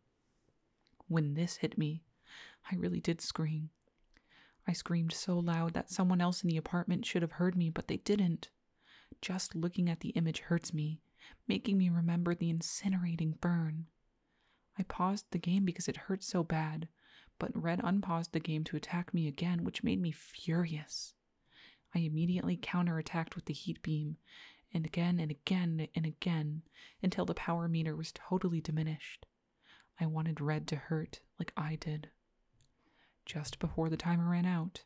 When 1.07 1.33
this 1.33 1.57
hit 1.57 1.77
me, 1.77 2.03
I 2.71 2.75
really 2.75 2.99
did 2.99 3.21
scream. 3.21 3.71
I 4.67 4.73
screamed 4.73 5.13
so 5.13 5.39
loud 5.39 5.73
that 5.73 5.89
someone 5.89 6.21
else 6.21 6.43
in 6.43 6.49
the 6.49 6.57
apartment 6.57 7.05
should 7.05 7.21
have 7.21 7.33
heard 7.33 7.55
me, 7.55 7.69
but 7.69 7.87
they 7.87 7.97
didn't. 7.97 8.49
Just 9.21 9.55
looking 9.55 9.89
at 9.89 9.99
the 10.01 10.09
image 10.09 10.39
hurts 10.39 10.73
me, 10.73 11.01
making 11.47 11.77
me 11.77 11.89
remember 11.89 12.33
the 12.33 12.51
incinerating 12.51 13.39
burn. 13.39 13.87
I 14.77 14.83
paused 14.83 15.25
the 15.31 15.37
game 15.37 15.65
because 15.65 15.87
it 15.87 15.97
hurt 15.97 16.23
so 16.23 16.43
bad, 16.43 16.87
but 17.39 17.55
Red 17.59 17.81
unpaused 17.83 18.33
the 18.33 18.39
game 18.39 18.63
to 18.65 18.77
attack 18.77 19.13
me 19.13 19.27
again, 19.27 19.63
which 19.63 19.83
made 19.83 19.99
me 19.99 20.11
furious. 20.11 21.13
I 21.93 21.99
immediately 21.99 22.55
counterattacked 22.55 23.35
with 23.35 23.45
the 23.45 23.53
heat 23.53 23.81
beam, 23.81 24.17
and 24.73 24.85
again 24.85 25.19
and 25.19 25.31
again 25.31 25.87
and 25.95 26.05
again, 26.05 26.61
until 27.03 27.25
the 27.25 27.33
power 27.33 27.67
meter 27.67 27.95
was 27.95 28.13
totally 28.13 28.61
diminished. 28.61 29.25
I 29.99 30.05
wanted 30.05 30.39
Red 30.39 30.67
to 30.69 30.75
hurt 30.77 31.19
like 31.37 31.51
I 31.57 31.75
did. 31.75 32.09
Just 33.25 33.59
before 33.59 33.89
the 33.89 33.97
timer 33.97 34.29
ran 34.29 34.45
out, 34.45 34.83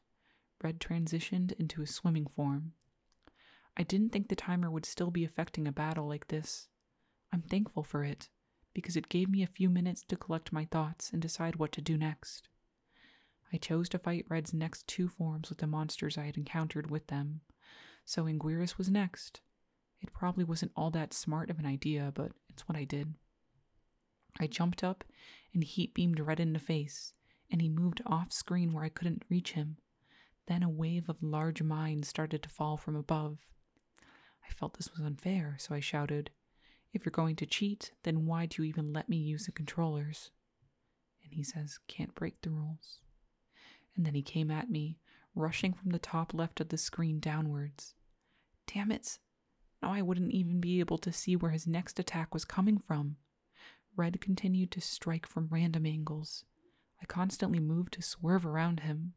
Red 0.61 0.79
transitioned 0.79 1.53
into 1.53 1.81
his 1.81 1.93
swimming 1.93 2.27
form. 2.27 2.73
I 3.77 3.83
didn't 3.83 4.09
think 4.09 4.29
the 4.29 4.36
timer 4.36 4.71
would 4.71 4.86
still 4.86 5.11
be 5.11 5.25
affecting 5.25 5.67
a 5.67 5.71
battle 5.71 6.07
like 6.07 6.27
this. 6.27 6.67
I'm 7.33 7.41
thankful 7.41 7.83
for 7.83 8.03
it, 8.03 8.29
because 8.73 8.95
it 8.95 9.09
gave 9.09 9.29
me 9.29 9.43
a 9.43 9.47
few 9.47 9.69
minutes 9.69 10.03
to 10.03 10.15
collect 10.15 10.53
my 10.53 10.65
thoughts 10.65 11.11
and 11.11 11.21
decide 11.21 11.57
what 11.57 11.71
to 11.73 11.81
do 11.81 11.97
next. 11.97 12.49
I 13.51 13.57
chose 13.57 13.89
to 13.89 13.99
fight 13.99 14.25
Red's 14.29 14.53
next 14.53 14.88
two 14.88 15.07
forms 15.07 15.49
with 15.49 15.59
the 15.59 15.67
monsters 15.67 16.17
I 16.17 16.25
had 16.25 16.38
encountered 16.38 16.89
with 16.89 17.07
them, 17.07 17.41
so 18.03 18.25
Anguirus 18.25 18.77
was 18.77 18.89
next. 18.89 19.41
It 20.01 20.13
probably 20.13 20.43
wasn't 20.43 20.71
all 20.75 20.91
that 20.91 21.13
smart 21.13 21.49
of 21.49 21.59
an 21.59 21.65
idea, 21.65 22.11
but 22.13 22.31
it's 22.49 22.67
what 22.67 22.77
I 22.77 22.83
did. 22.83 23.15
I 24.39 24.47
jumped 24.47 24.83
up 24.83 25.03
and 25.53 25.63
heat 25.63 25.93
beamed 25.93 26.19
Red 26.19 26.39
in 26.39 26.53
the 26.53 26.59
face, 26.59 27.13
and 27.52 27.62
he 27.62 27.70
moved 27.70 28.02
off 28.06 28.32
screen 28.32 28.74
where 28.74 28.84
I 28.84 28.89
couldn't 28.89 29.24
reach 29.30 29.54
him. 29.54 29.78
Then 30.48 30.64
a 30.64 30.70
wave 30.70 31.10
of 31.10 31.24
large 31.24 31.62
mines 31.62 32.08
started 32.08 32.43
to 32.43 32.50
fall 32.50 32.78
from 32.78 32.96
above. 32.96 33.39
I 34.48 34.54
felt 34.54 34.76
this 34.76 34.91
was 34.91 35.06
unfair, 35.06 35.56
so 35.60 35.74
I 35.74 35.80
shouted, 35.80 36.32
If 36.93 37.06
you're 37.06 37.12
going 37.12 37.36
to 37.38 37.46
cheat, 37.46 37.91
then 38.04 38.26
why 38.26 38.46
do 38.46 38.62
you 38.62 38.70
even 38.70 38.93
let 38.93 39.10
me 39.10 39.18
use 39.18 39.46
the 39.46 39.52
controllers? 39.52 40.32
And 41.24 41.34
he 41.34 41.43
says, 41.43 41.80
Can't 41.88 42.14
break 42.14 42.41
the 42.41 42.52
rules. 42.52 43.00
And 43.96 44.06
then 44.06 44.14
he 44.14 44.22
came 44.22 44.52
at 44.52 44.70
me, 44.70 45.00
rushing 45.34 45.74
from 45.74 45.89
the 45.89 46.00
top 46.00 46.34
left 46.34 46.60
of 46.60 46.70
the 46.70 46.78
screen 46.78 47.20
downwards. 47.20 47.96
Damn 48.68 48.91
it! 48.91 49.20
Now 49.82 49.93
I 49.93 50.02
wouldn't 50.02 50.32
even 50.32 50.60
be 50.60 50.80
able 50.80 50.98
to 51.00 51.12
see 51.12 51.36
where 51.36 51.52
his 51.52 51.68
next 51.68 52.00
attack 52.00 52.34
was 52.34 52.46
coming 52.46 52.78
from. 52.78 53.18
Red 53.96 54.20
continued 54.20 54.72
to 54.72 54.82
strike 54.82 55.26
from 55.26 55.48
random 55.50 55.86
angles. 55.86 56.43
I 57.06 57.14
constantly 57.14 57.60
moved 57.60 57.93
to 57.93 58.01
swerve 58.01 58.47
around 58.47 58.80
him. 58.80 59.14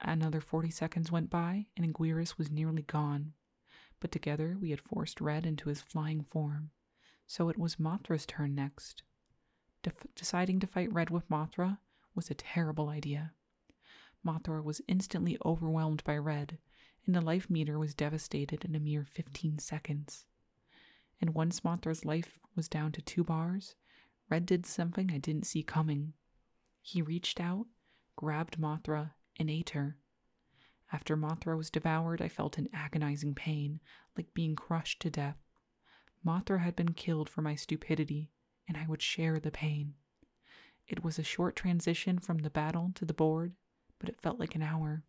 Another 0.00 0.40
40 0.40 0.70
seconds 0.70 1.12
went 1.12 1.28
by, 1.28 1.66
and 1.76 1.84
Anguirus 1.84 2.38
was 2.38 2.50
nearly 2.50 2.80
gone. 2.80 3.34
But 4.00 4.10
together 4.10 4.56
we 4.58 4.70
had 4.70 4.80
forced 4.80 5.20
Red 5.20 5.44
into 5.44 5.68
his 5.68 5.82
flying 5.82 6.22
form. 6.22 6.70
So 7.26 7.50
it 7.50 7.58
was 7.58 7.76
Mothra's 7.76 8.24
turn 8.24 8.54
next. 8.54 9.02
Def- 9.82 10.06
deciding 10.16 10.58
to 10.60 10.66
fight 10.66 10.90
Red 10.90 11.10
with 11.10 11.28
Mothra 11.28 11.80
was 12.14 12.30
a 12.30 12.34
terrible 12.34 12.88
idea. 12.88 13.34
Mothra 14.24 14.64
was 14.64 14.80
instantly 14.88 15.36
overwhelmed 15.44 16.02
by 16.04 16.16
Red, 16.16 16.56
and 17.04 17.14
the 17.14 17.20
life 17.20 17.50
meter 17.50 17.78
was 17.78 17.92
devastated 17.92 18.64
in 18.64 18.74
a 18.74 18.80
mere 18.80 19.04
15 19.04 19.58
seconds. 19.58 20.24
And 21.20 21.34
once 21.34 21.60
Mothra's 21.60 22.06
life 22.06 22.38
was 22.56 22.70
down 22.70 22.92
to 22.92 23.02
two 23.02 23.22
bars, 23.22 23.74
Red 24.30 24.46
did 24.46 24.64
something 24.64 25.10
I 25.10 25.18
didn't 25.18 25.44
see 25.44 25.62
coming. 25.62 26.14
He 26.90 27.02
reached 27.02 27.38
out, 27.38 27.66
grabbed 28.16 28.58
Mothra, 28.58 29.12
and 29.38 29.50
ate 29.50 29.70
her. 29.70 29.98
After 30.90 31.18
Mothra 31.18 31.54
was 31.54 31.68
devoured, 31.68 32.22
I 32.22 32.28
felt 32.28 32.56
an 32.56 32.70
agonizing 32.72 33.34
pain, 33.34 33.80
like 34.16 34.32
being 34.32 34.56
crushed 34.56 35.00
to 35.00 35.10
death. 35.10 35.36
Mothra 36.24 36.60
had 36.60 36.74
been 36.74 36.94
killed 36.94 37.28
for 37.28 37.42
my 37.42 37.56
stupidity, 37.56 38.30
and 38.66 38.74
I 38.78 38.86
would 38.86 39.02
share 39.02 39.38
the 39.38 39.50
pain. 39.50 39.96
It 40.86 41.04
was 41.04 41.18
a 41.18 41.22
short 41.22 41.56
transition 41.56 42.18
from 42.18 42.38
the 42.38 42.48
battle 42.48 42.90
to 42.94 43.04
the 43.04 43.12
board, 43.12 43.52
but 43.98 44.08
it 44.08 44.22
felt 44.22 44.38
like 44.40 44.54
an 44.54 44.62
hour. 44.62 45.02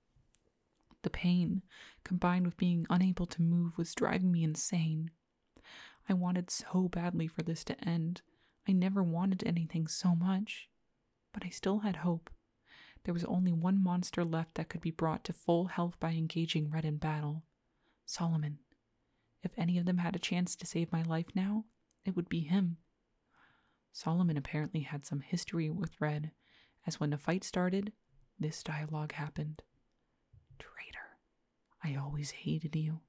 The 1.03 1.09
pain, 1.09 1.63
combined 2.03 2.45
with 2.45 2.57
being 2.57 2.87
unable 2.89 3.25
to 3.27 3.41
move, 3.41 3.77
was 3.77 3.95
driving 3.95 4.33
me 4.33 4.43
insane. 4.43 5.11
I 6.09 6.13
wanted 6.13 6.49
so 6.51 6.89
badly 6.89 7.27
for 7.27 7.41
this 7.41 7.63
to 7.63 7.81
end. 7.81 8.21
I 8.67 8.73
never 8.73 9.01
wanted 9.01 9.45
anything 9.45 9.87
so 9.87 10.13
much. 10.13 10.67
But 11.33 11.45
I 11.45 11.49
still 11.49 11.79
had 11.79 11.97
hope. 11.97 12.29
There 13.03 13.13
was 13.13 13.23
only 13.25 13.51
one 13.51 13.81
monster 13.81 14.25
left 14.25 14.55
that 14.55 14.69
could 14.69 14.81
be 14.81 14.91
brought 14.91 15.23
to 15.25 15.33
full 15.33 15.65
health 15.65 15.99
by 15.99 16.11
engaging 16.11 16.69
Red 16.69 16.85
in 16.85 16.97
battle 16.97 17.43
Solomon. 18.05 18.59
If 19.43 19.51
any 19.57 19.77
of 19.77 19.85
them 19.85 19.99
had 19.99 20.15
a 20.15 20.19
chance 20.19 20.55
to 20.55 20.65
save 20.65 20.91
my 20.91 21.03
life 21.03 21.27
now, 21.35 21.65
it 22.03 22.15
would 22.15 22.27
be 22.27 22.41
him. 22.41 22.77
Solomon 23.93 24.35
apparently 24.37 24.81
had 24.81 25.05
some 25.05 25.21
history 25.21 25.69
with 25.69 25.99
Red, 26.01 26.31
as 26.87 26.99
when 26.99 27.11
the 27.11 27.17
fight 27.17 27.43
started, 27.43 27.93
this 28.39 28.63
dialogue 28.63 29.11
happened. 29.13 29.61
Traitor, 30.57 31.19
I 31.83 31.95
always 31.95 32.31
hated 32.31 32.75
you. 32.75 33.01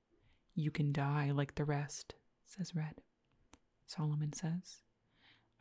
You 0.55 0.71
can 0.71 0.93
die 0.93 1.31
like 1.31 1.55
the 1.55 1.65
rest, 1.65 2.15
says 2.45 2.75
Red. 2.75 2.97
Solomon 3.87 4.33
says, 4.33 4.83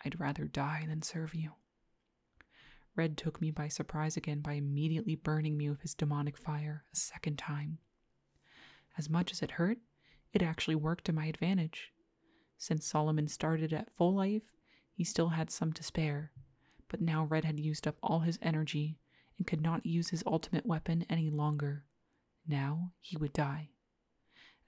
I'd 0.03 0.19
rather 0.19 0.45
die 0.45 0.85
than 0.87 1.01
serve 1.01 1.33
you. 1.33 1.53
Red 2.99 3.15
took 3.15 3.39
me 3.39 3.49
by 3.49 3.69
surprise 3.69 4.17
again 4.17 4.41
by 4.41 4.55
immediately 4.55 5.15
burning 5.15 5.55
me 5.55 5.69
with 5.69 5.83
his 5.83 5.93
demonic 5.93 6.35
fire 6.35 6.83
a 6.91 6.97
second 6.97 7.37
time. 7.37 7.77
As 8.97 9.09
much 9.09 9.31
as 9.31 9.41
it 9.41 9.51
hurt, 9.51 9.77
it 10.33 10.41
actually 10.41 10.75
worked 10.75 11.05
to 11.05 11.13
my 11.13 11.27
advantage. 11.27 11.93
Since 12.57 12.85
Solomon 12.85 13.29
started 13.29 13.71
at 13.71 13.95
full 13.95 14.13
life, 14.13 14.51
he 14.91 15.05
still 15.05 15.29
had 15.29 15.49
some 15.49 15.71
to 15.71 15.81
spare, 15.81 16.33
but 16.89 16.99
now 16.99 17.23
Red 17.23 17.45
had 17.45 17.57
used 17.57 17.87
up 17.87 17.95
all 18.03 18.19
his 18.19 18.37
energy 18.41 18.99
and 19.37 19.47
could 19.47 19.61
not 19.61 19.85
use 19.85 20.09
his 20.09 20.25
ultimate 20.27 20.65
weapon 20.65 21.05
any 21.09 21.29
longer. 21.29 21.85
Now 22.45 22.91
he 22.99 23.15
would 23.15 23.31
die. 23.31 23.69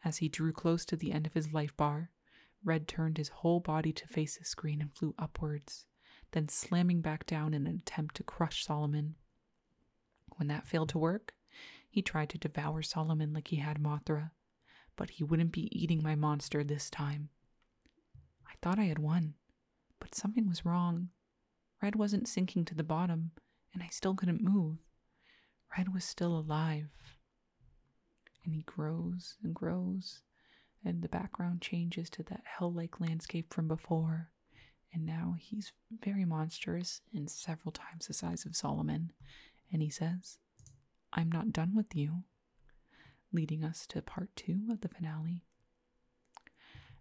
As 0.05 0.19
he 0.19 0.29
drew 0.29 0.53
close 0.53 0.85
to 0.85 0.95
the 0.95 1.11
end 1.11 1.27
of 1.27 1.33
his 1.33 1.51
life 1.51 1.75
bar, 1.75 2.11
Red 2.63 2.87
turned 2.87 3.17
his 3.17 3.27
whole 3.27 3.59
body 3.59 3.91
to 3.91 4.07
face 4.07 4.37
the 4.37 4.45
screen 4.45 4.79
and 4.79 4.93
flew 4.93 5.13
upwards, 5.19 5.85
then 6.31 6.47
slamming 6.47 7.01
back 7.01 7.25
down 7.25 7.53
in 7.53 7.67
an 7.67 7.75
attempt 7.75 8.15
to 8.15 8.23
crush 8.23 8.65
Solomon. 8.65 9.15
When 10.37 10.47
that 10.47 10.67
failed 10.67 10.89
to 10.89 10.97
work, 10.97 11.33
he 11.89 12.01
tried 12.01 12.29
to 12.29 12.37
devour 12.37 12.81
Solomon 12.81 13.33
like 13.33 13.49
he 13.49 13.57
had 13.57 13.79
Mothra, 13.79 14.31
but 14.95 15.11
he 15.11 15.23
wouldn't 15.23 15.51
be 15.51 15.69
eating 15.77 16.01
my 16.01 16.15
monster 16.15 16.63
this 16.63 16.89
time. 16.89 17.29
I 18.47 18.53
thought 18.61 18.79
I 18.79 18.85
had 18.85 18.99
won, 18.99 19.33
but 19.99 20.15
something 20.15 20.47
was 20.47 20.65
wrong. 20.65 21.09
Red 21.81 21.95
wasn't 21.95 22.27
sinking 22.27 22.65
to 22.65 22.75
the 22.75 22.83
bottom, 22.83 23.31
and 23.73 23.83
I 23.83 23.87
still 23.89 24.15
couldn't 24.15 24.41
move. 24.41 24.77
Red 25.77 25.93
was 25.93 26.05
still 26.05 26.37
alive. 26.37 26.89
And 28.43 28.55
he 28.55 28.63
grows 28.63 29.37
and 29.43 29.53
grows, 29.53 30.21
and 30.83 31.01
the 31.01 31.09
background 31.09 31.61
changes 31.61 32.09
to 32.11 32.23
that 32.23 32.43
hell 32.45 32.71
like 32.71 32.99
landscape 32.99 33.53
from 33.53 33.67
before. 33.67 34.29
And 34.93 35.05
now 35.05 35.35
he's 35.39 35.71
very 36.03 36.25
monstrous 36.25 37.01
and 37.13 37.29
several 37.29 37.71
times 37.71 38.07
the 38.07 38.13
size 38.13 38.45
of 38.45 38.55
Solomon. 38.55 39.13
And 39.71 39.81
he 39.81 39.89
says, 39.89 40.39
I'm 41.13 41.31
not 41.31 41.53
done 41.53 41.75
with 41.75 41.95
you, 41.95 42.23
leading 43.31 43.63
us 43.63 43.87
to 43.87 44.01
part 44.01 44.35
two 44.35 44.67
of 44.69 44.81
the 44.81 44.89
finale. 44.89 45.43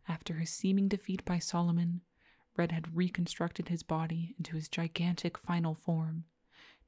After 0.09 0.35
his 0.35 0.51
seeming 0.51 0.89
defeat 0.89 1.25
by 1.25 1.39
Solomon, 1.39 2.03
Red 2.57 2.73
had 2.73 2.97
reconstructed 2.97 3.69
his 3.69 3.83
body 3.83 4.35
into 4.39 4.57
his 4.57 4.69
gigantic 4.69 5.39
final 5.39 5.75
form, 5.75 6.25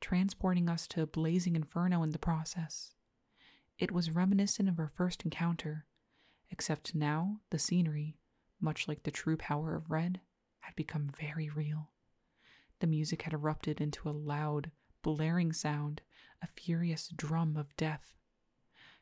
transporting 0.01 0.69
us 0.69 0.87
to 0.89 1.03
a 1.03 1.07
blazing 1.07 1.57
inferno 1.57 2.03
in 2.03 2.11
the 2.11 2.19
process. 2.19 2.93
It 3.79 3.91
was 3.91 4.11
reminiscent 4.11 4.69
of 4.69 4.79
our 4.79 4.91
first 4.95 5.25
encounter, 5.25 5.87
except 6.51 6.95
now 6.95 7.41
the 7.51 7.59
scenery, 7.59 8.19
much 8.61 8.87
like 8.87 9.05
the 9.05 9.11
true 9.11 9.37
power 9.37 9.75
of 9.75 9.91
Red, 9.91 10.21
had 10.63 10.75
become 10.75 11.11
very 11.19 11.49
real. 11.49 11.91
The 12.81 12.87
music 12.87 13.23
had 13.23 13.33
erupted 13.33 13.81
into 13.81 14.09
a 14.09 14.11
loud, 14.11 14.73
blaring 15.03 15.53
sound, 15.53 16.03
a 16.43 16.47
furious 16.47 17.09
drum 17.09 17.57
of 17.57 17.77
death. 17.77 18.15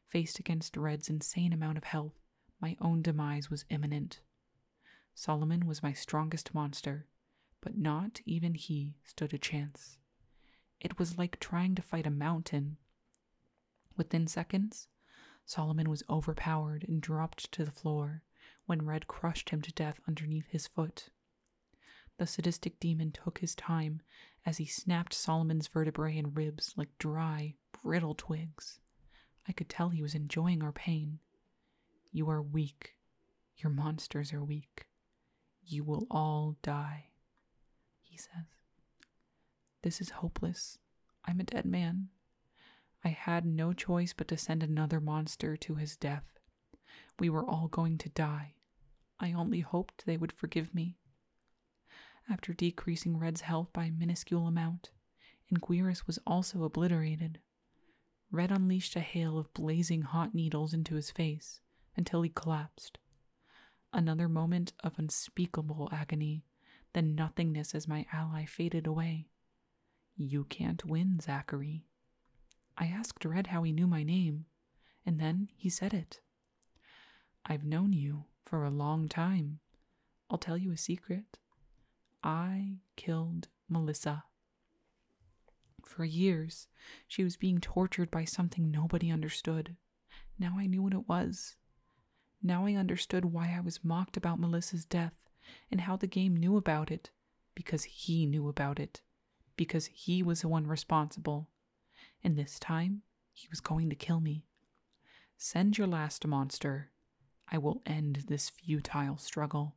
Faced 0.09 0.39
against 0.39 0.77
Red's 0.77 1.09
insane 1.09 1.53
amount 1.53 1.79
of 1.79 1.85
health, 1.85 2.21
my 2.61 2.77
own 2.81 3.01
demise 3.01 3.49
was 3.49 3.65
imminent. 3.71 4.21
Solomon 5.15 5.67
was 5.67 5.83
my 5.83 5.93
strongest 5.93 6.53
monster, 6.55 7.07
but 7.61 7.77
not 7.77 8.21
even 8.27 8.55
he 8.55 8.97
stood 9.05 9.33
a 9.33 9.39
chance. 9.39 9.99
It 10.81 10.99
was 10.99 11.19
like 11.19 11.39
trying 11.41 11.75
to 11.77 11.83
fight 11.83 12.07
a 12.07 12.11
mountain. 12.11 12.79
Within 13.97 14.27
seconds, 14.27 14.89
Solomon 15.45 15.91
was 15.91 16.03
overpowered 16.09 16.85
and 16.89 17.03
dropped 17.03 17.53
to 17.53 17.65
the 17.65 17.71
floor 17.71 18.23
when 18.67 18.87
Red 18.87 19.07
crushed 19.07 19.51
him 19.51 19.63
to 19.63 19.73
death 19.73 20.01
underneath 20.07 20.47
his 20.49 20.67
foot. 20.67 21.11
The 22.21 22.27
sadistic 22.27 22.79
demon 22.79 23.13
took 23.13 23.39
his 23.39 23.55
time 23.55 24.03
as 24.45 24.59
he 24.59 24.67
snapped 24.67 25.15
Solomon's 25.15 25.69
vertebrae 25.69 26.19
and 26.19 26.37
ribs 26.37 26.75
like 26.77 26.99
dry, 26.99 27.55
brittle 27.83 28.15
twigs. 28.15 28.79
I 29.49 29.53
could 29.53 29.71
tell 29.71 29.89
he 29.89 30.03
was 30.03 30.15
enjoying 30.15 30.63
our 30.63 30.71
pain. 30.71 31.21
You 32.13 32.29
are 32.29 32.43
weak. 32.43 32.95
Your 33.57 33.73
monsters 33.73 34.35
are 34.35 34.45
weak. 34.45 34.87
You 35.65 35.83
will 35.83 36.07
all 36.11 36.59
die, 36.61 37.07
he 38.03 38.19
says. 38.19 38.45
This 39.81 40.03
is 40.03 40.11
hopeless. 40.11 40.77
I'm 41.25 41.41
a 41.41 41.45
dead 41.45 41.65
man. 41.65 42.09
I 43.03 43.09
had 43.09 43.47
no 43.47 43.73
choice 43.73 44.13
but 44.13 44.29
to 44.29 44.37
send 44.37 44.63
another 44.63 45.01
monster 45.01 45.57
to 45.57 45.77
his 45.77 45.97
death. 45.97 46.39
We 47.19 47.31
were 47.31 47.47
all 47.47 47.69
going 47.69 47.97
to 47.97 48.11
die. 48.11 48.57
I 49.19 49.33
only 49.33 49.61
hoped 49.61 50.05
they 50.05 50.19
would 50.19 50.33
forgive 50.33 50.75
me. 50.75 50.99
After 52.29 52.53
decreasing 52.53 53.17
Red's 53.17 53.41
health 53.43 53.73
by 53.73 53.87
a 53.87 53.91
minuscule 53.93 54.47
amount, 54.47 54.91
Anguirus 55.53 56.07
was 56.07 56.19
also 56.27 56.63
obliterated. 56.65 57.41
Red 58.31 58.53
unleashed 58.53 58.95
a 58.97 59.01
hail 59.01 59.39
of 59.39 59.53
blazing 59.55 60.03
hot 60.03 60.35
needles 60.35 60.73
into 60.73 60.95
his 60.95 61.11
face 61.11 61.61
until 61.97 62.23
he 62.23 62.31
collapsed. 62.31 62.99
Another 63.93 64.29
moment 64.29 64.73
of 64.85 64.99
unspeakable 64.99 65.89
agony, 65.91 66.45
then 66.93 67.15
nothingness 67.17 67.75
as 67.75 67.89
my 67.89 68.07
ally 68.13 68.45
faded 68.45 68.87
away. 68.87 69.27
You 70.17 70.45
can't 70.45 70.85
win, 70.85 71.19
Zachary. 71.21 71.87
I 72.79 72.87
asked 72.87 73.25
Red 73.25 73.49
how 73.49 73.65
he 73.65 73.73
knew 73.73 73.87
my 73.87 74.05
name, 74.05 74.47
and 75.05 75.19
then 75.19 75.49
he 75.57 75.69
said 75.69 75.93
it. 75.93 76.21
I've 77.45 77.65
known 77.65 77.93
you 77.93 78.27
for 78.45 78.65
a 78.65 78.71
long 78.71 79.09
time. 79.09 79.59
I'll 80.29 80.39
tell 80.39 80.57
you 80.57 80.71
a 80.71 80.77
secret. 80.77 81.39
I 82.23 82.79
killed 82.97 83.49
Melissa. 83.69 84.25
For 85.85 86.05
years, 86.05 86.69
she 87.09 87.25
was 87.25 87.37
being 87.37 87.61
tortured 87.61 88.11
by 88.11 88.25
something 88.25 88.71
nobody 88.71 89.11
understood. 89.11 89.77
Now 90.39 90.57
I 90.59 90.67
knew 90.67 90.83
what 90.83 90.93
it 90.93 91.09
was. 91.09 91.57
Now 92.43 92.67
I 92.67 92.75
understood 92.75 93.25
why 93.27 93.55
I 93.57 93.61
was 93.61 93.85
mocked 93.85 94.17
about 94.17 94.41
Melissa's 94.41 94.85
death 94.85 95.15
and 95.71 95.83
how 95.83 95.97
the 95.97 96.07
game 96.07 96.37
knew 96.37 96.57
about 96.57 96.91
it. 96.91 97.11
Because 97.55 97.85
he 97.85 98.25
knew 98.27 98.49
about 98.49 98.79
it. 98.79 99.03
Because 99.57 99.87
he 99.87 100.23
was 100.23 100.43
the 100.43 100.49
one 100.49 100.67
responsible. 100.67 101.49
And 102.23 102.37
this 102.37 102.59
time, 102.59 103.03
he 103.33 103.49
was 103.51 103.61
going 103.61 103.91
to 103.91 103.97
kill 103.97 104.21
me. 104.21 104.47
Send 105.37 105.77
your 105.77 105.87
last 105.87 106.27
monster. 106.27 106.91
I 107.51 107.59
will 107.59 107.83
end 107.85 108.25
this 108.29 108.49
futile 108.49 109.19
struggle. 109.19 109.77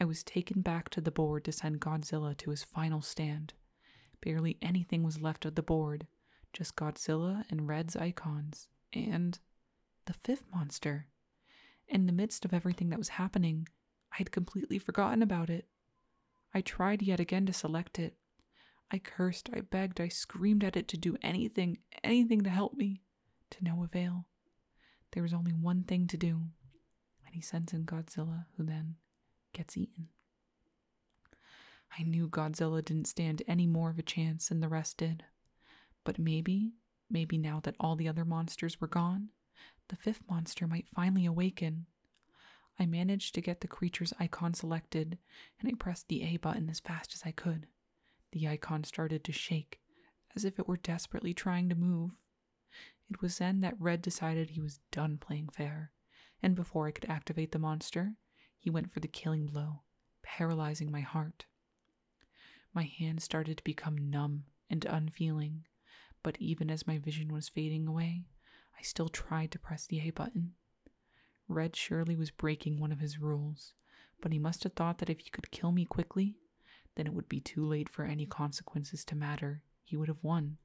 I 0.00 0.04
was 0.04 0.22
taken 0.22 0.60
back 0.60 0.88
to 0.90 1.00
the 1.00 1.10
board 1.10 1.44
to 1.44 1.52
send 1.52 1.80
Godzilla 1.80 2.36
to 2.38 2.50
his 2.50 2.62
final 2.62 3.02
stand. 3.02 3.54
Barely 4.20 4.56
anything 4.62 5.02
was 5.02 5.20
left 5.20 5.44
of 5.44 5.54
the 5.54 5.62
board, 5.62 6.06
just 6.52 6.76
Godzilla 6.76 7.44
and 7.50 7.68
Red's 7.68 7.96
icons, 7.96 8.68
and 8.92 9.38
the 10.06 10.12
fifth 10.12 10.44
monster. 10.52 11.06
In 11.88 12.06
the 12.06 12.12
midst 12.12 12.44
of 12.44 12.54
everything 12.54 12.90
that 12.90 12.98
was 12.98 13.10
happening, 13.10 13.68
I 14.12 14.16
had 14.16 14.30
completely 14.30 14.78
forgotten 14.78 15.22
about 15.22 15.50
it. 15.50 15.66
I 16.54 16.60
tried 16.60 17.02
yet 17.02 17.20
again 17.20 17.46
to 17.46 17.52
select 17.52 17.98
it. 17.98 18.16
I 18.90 18.98
cursed, 18.98 19.50
I 19.52 19.60
begged, 19.60 20.00
I 20.00 20.08
screamed 20.08 20.64
at 20.64 20.76
it 20.76 20.88
to 20.88 20.96
do 20.96 21.16
anything, 21.22 21.78
anything 22.02 22.42
to 22.42 22.50
help 22.50 22.74
me, 22.74 23.02
to 23.50 23.64
no 23.64 23.82
avail. 23.82 24.26
There 25.12 25.22
was 25.22 25.34
only 25.34 25.52
one 25.52 25.82
thing 25.82 26.06
to 26.06 26.16
do, 26.16 26.44
and 27.26 27.34
he 27.34 27.40
sends 27.40 27.72
in 27.72 27.84
Godzilla, 27.84 28.46
who 28.56 28.64
then 28.64 28.96
gets 29.52 29.76
eaten. 29.76 30.08
I 31.98 32.02
knew 32.02 32.28
Godzilla 32.28 32.84
didn't 32.84 33.06
stand 33.06 33.42
any 33.46 33.66
more 33.66 33.90
of 33.90 33.98
a 33.98 34.02
chance 34.02 34.48
than 34.48 34.60
the 34.60 34.68
rest 34.68 34.98
did. 34.98 35.24
But 36.04 36.18
maybe, 36.18 36.72
maybe 37.10 37.38
now 37.38 37.60
that 37.60 37.76
all 37.80 37.96
the 37.96 38.08
other 38.08 38.24
monsters 38.24 38.80
were 38.80 38.88
gone, 38.88 39.30
the 39.88 39.96
fifth 39.96 40.22
monster 40.28 40.66
might 40.66 40.88
finally 40.88 41.26
awaken. 41.26 41.86
I 42.78 42.86
managed 42.86 43.34
to 43.34 43.40
get 43.40 43.60
the 43.60 43.68
creature's 43.68 44.12
icon 44.20 44.54
selected, 44.54 45.18
and 45.58 45.68
I 45.68 45.74
pressed 45.76 46.08
the 46.08 46.22
A 46.22 46.36
button 46.36 46.68
as 46.68 46.78
fast 46.80 47.14
as 47.14 47.22
I 47.24 47.32
could. 47.32 47.66
The 48.32 48.46
icon 48.46 48.84
started 48.84 49.24
to 49.24 49.32
shake, 49.32 49.80
as 50.36 50.44
if 50.44 50.58
it 50.58 50.68
were 50.68 50.76
desperately 50.76 51.34
trying 51.34 51.68
to 51.70 51.74
move. 51.74 52.12
It 53.10 53.22
was 53.22 53.38
then 53.38 53.60
that 53.60 53.80
Red 53.80 54.02
decided 54.02 54.50
he 54.50 54.60
was 54.60 54.80
done 54.92 55.16
playing 55.18 55.48
fair, 55.48 55.92
and 56.42 56.54
before 56.54 56.86
I 56.86 56.92
could 56.92 57.08
activate 57.08 57.52
the 57.52 57.58
monster, 57.58 58.14
he 58.58 58.70
went 58.70 58.92
for 58.92 59.00
the 59.00 59.08
killing 59.08 59.46
blow, 59.46 59.82
paralyzing 60.22 60.90
my 60.90 61.00
heart. 61.00 61.46
My 62.74 62.82
hand 62.84 63.22
started 63.22 63.58
to 63.58 63.64
become 63.64 64.10
numb 64.10 64.44
and 64.68 64.84
unfeeling, 64.84 65.64
but 66.22 66.36
even 66.40 66.70
as 66.70 66.86
my 66.86 66.98
vision 66.98 67.32
was 67.32 67.48
fading 67.48 67.86
away, 67.86 68.26
I 68.78 68.82
still 68.82 69.08
tried 69.08 69.50
to 69.52 69.58
press 69.58 69.86
the 69.86 70.00
A 70.00 70.10
button. 70.10 70.54
Red 71.48 71.74
surely 71.74 72.14
was 72.14 72.30
breaking 72.30 72.78
one 72.78 72.92
of 72.92 73.00
his 73.00 73.18
rules, 73.18 73.74
but 74.20 74.32
he 74.32 74.38
must 74.38 74.64
have 74.64 74.74
thought 74.74 74.98
that 74.98 75.10
if 75.10 75.20
he 75.20 75.30
could 75.30 75.50
kill 75.50 75.72
me 75.72 75.84
quickly, 75.84 76.36
then 76.94 77.06
it 77.06 77.14
would 77.14 77.28
be 77.28 77.40
too 77.40 77.64
late 77.64 77.88
for 77.88 78.04
any 78.04 78.26
consequences 78.26 79.04
to 79.06 79.16
matter. 79.16 79.62
He 79.84 79.96
would 79.96 80.08
have 80.08 80.22
won. 80.22 80.58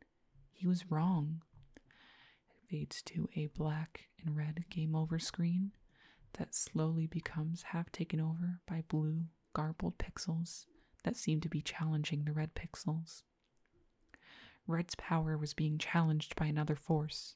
He 0.51 0.67
was 0.67 0.91
wrong. 0.91 1.41
It 1.75 2.69
fades 2.69 3.01
to 3.03 3.29
a 3.35 3.47
black 3.47 4.05
and 4.23 4.35
red 4.35 4.65
game 4.69 4.95
over 4.95 5.19
screen 5.19 5.71
that 6.34 6.55
slowly 6.55 7.07
becomes 7.07 7.63
half 7.63 7.91
taken 7.91 8.19
over 8.19 8.59
by 8.67 8.84
blue, 8.88 9.25
garbled 9.53 9.97
pixels 9.97 10.65
that 11.03 11.15
seem 11.15 11.41
to 11.41 11.49
be 11.49 11.61
challenging 11.61 12.23
the 12.23 12.31
red 12.31 12.55
pixels. 12.55 13.23
Red's 14.65 14.95
power 14.95 15.38
was 15.38 15.53
being 15.53 15.77
challenged 15.77 16.36
by 16.36 16.45
another 16.45 16.75
force. 16.75 17.36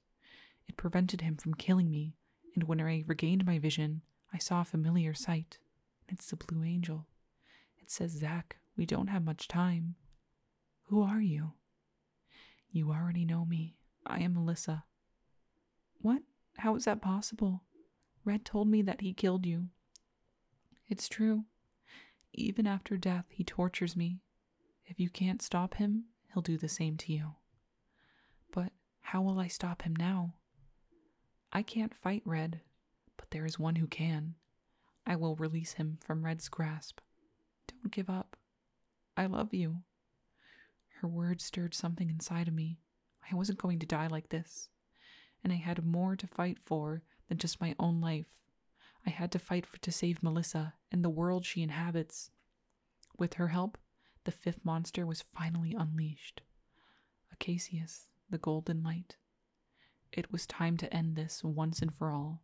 It 0.67 0.77
prevented 0.77 1.21
him 1.21 1.35
from 1.35 1.53
killing 1.53 1.89
me, 1.89 2.15
and 2.55 2.63
when 2.63 2.79
I 2.81 3.03
regained 3.05 3.45
my 3.45 3.59
vision, 3.59 4.01
I 4.33 4.37
saw 4.37 4.61
a 4.61 4.65
familiar 4.65 5.13
sight. 5.13 5.57
It's 6.07 6.29
the 6.29 6.37
Blue 6.37 6.63
Angel. 6.63 7.05
It 7.81 7.91
says, 7.91 8.11
Zack, 8.11 8.57
we 8.77 8.85
don't 8.85 9.07
have 9.07 9.23
much 9.23 9.47
time. 9.47 9.95
Who 10.85 11.01
are 11.01 11.21
you? 11.21 11.53
You 12.71 12.91
already 12.91 13.25
know 13.25 13.45
me. 13.45 13.75
I 14.05 14.19
am 14.19 14.33
Melissa. 14.33 14.85
What? 16.01 16.21
How 16.57 16.75
is 16.75 16.85
that 16.85 17.01
possible? 17.01 17.63
Red 18.27 18.43
told 18.43 18.67
me 18.67 18.81
that 18.81 18.99
he 18.99 19.13
killed 19.13 19.45
you. 19.45 19.69
It's 20.89 21.07
true. 21.07 21.45
Even 22.33 22.67
after 22.67 22.97
death, 22.97 23.23
he 23.29 23.45
tortures 23.45 23.95
me. 23.95 24.19
If 24.85 24.99
you 24.99 25.09
can't 25.09 25.41
stop 25.41 25.75
him, 25.75 26.07
he'll 26.33 26.41
do 26.41 26.57
the 26.57 26.67
same 26.67 26.97
to 26.97 27.13
you. 27.13 27.35
But 28.51 28.73
how 28.99 29.21
will 29.21 29.39
I 29.39 29.47
stop 29.47 29.83
him 29.83 29.95
now? 29.95 30.33
I 31.53 31.63
can't 31.63 31.95
fight 31.95 32.21
Red, 32.25 32.59
but 33.15 33.31
there 33.31 33.45
is 33.45 33.57
one 33.57 33.77
who 33.77 33.87
can. 33.87 34.35
I 35.05 35.15
will 35.15 35.37
release 35.37 35.73
him 35.73 35.97
from 36.03 36.25
Red's 36.25 36.49
grasp. 36.49 36.99
Don't 37.67 37.93
give 37.93 38.09
up. 38.09 38.35
I 39.15 39.27
love 39.27 39.53
you. 39.53 39.83
Her 40.99 41.07
words 41.07 41.45
stirred 41.45 41.73
something 41.73 42.09
inside 42.09 42.49
of 42.49 42.53
me. 42.53 42.81
I 43.31 43.35
wasn't 43.35 43.59
going 43.59 43.79
to 43.79 43.85
die 43.85 44.07
like 44.07 44.27
this. 44.27 44.67
And 45.45 45.53
I 45.53 45.55
had 45.55 45.85
more 45.85 46.17
to 46.17 46.27
fight 46.27 46.57
for 46.65 47.03
than 47.27 47.37
just 47.37 47.61
my 47.61 47.75
own 47.79 48.01
life. 48.01 48.27
I 49.05 49.09
had 49.09 49.31
to 49.31 49.39
fight 49.39 49.65
for 49.65 49.77
to 49.79 49.91
save 49.91 50.23
Melissa 50.23 50.73
and 50.91 51.03
the 51.03 51.09
world 51.09 51.45
she 51.45 51.61
inhabits. 51.61 52.29
With 53.17 53.35
her 53.35 53.49
help, 53.49 53.77
the 54.25 54.31
fifth 54.31 54.65
monster 54.65 55.05
was 55.05 55.21
finally 55.21 55.73
unleashed. 55.77 56.41
Acacius, 57.31 58.07
the 58.29 58.37
golden 58.37 58.83
light. 58.83 59.15
It 60.11 60.31
was 60.31 60.45
time 60.45 60.77
to 60.77 60.93
end 60.93 61.15
this 61.15 61.43
once 61.43 61.81
and 61.81 61.93
for 61.93 62.11
all. 62.11 62.43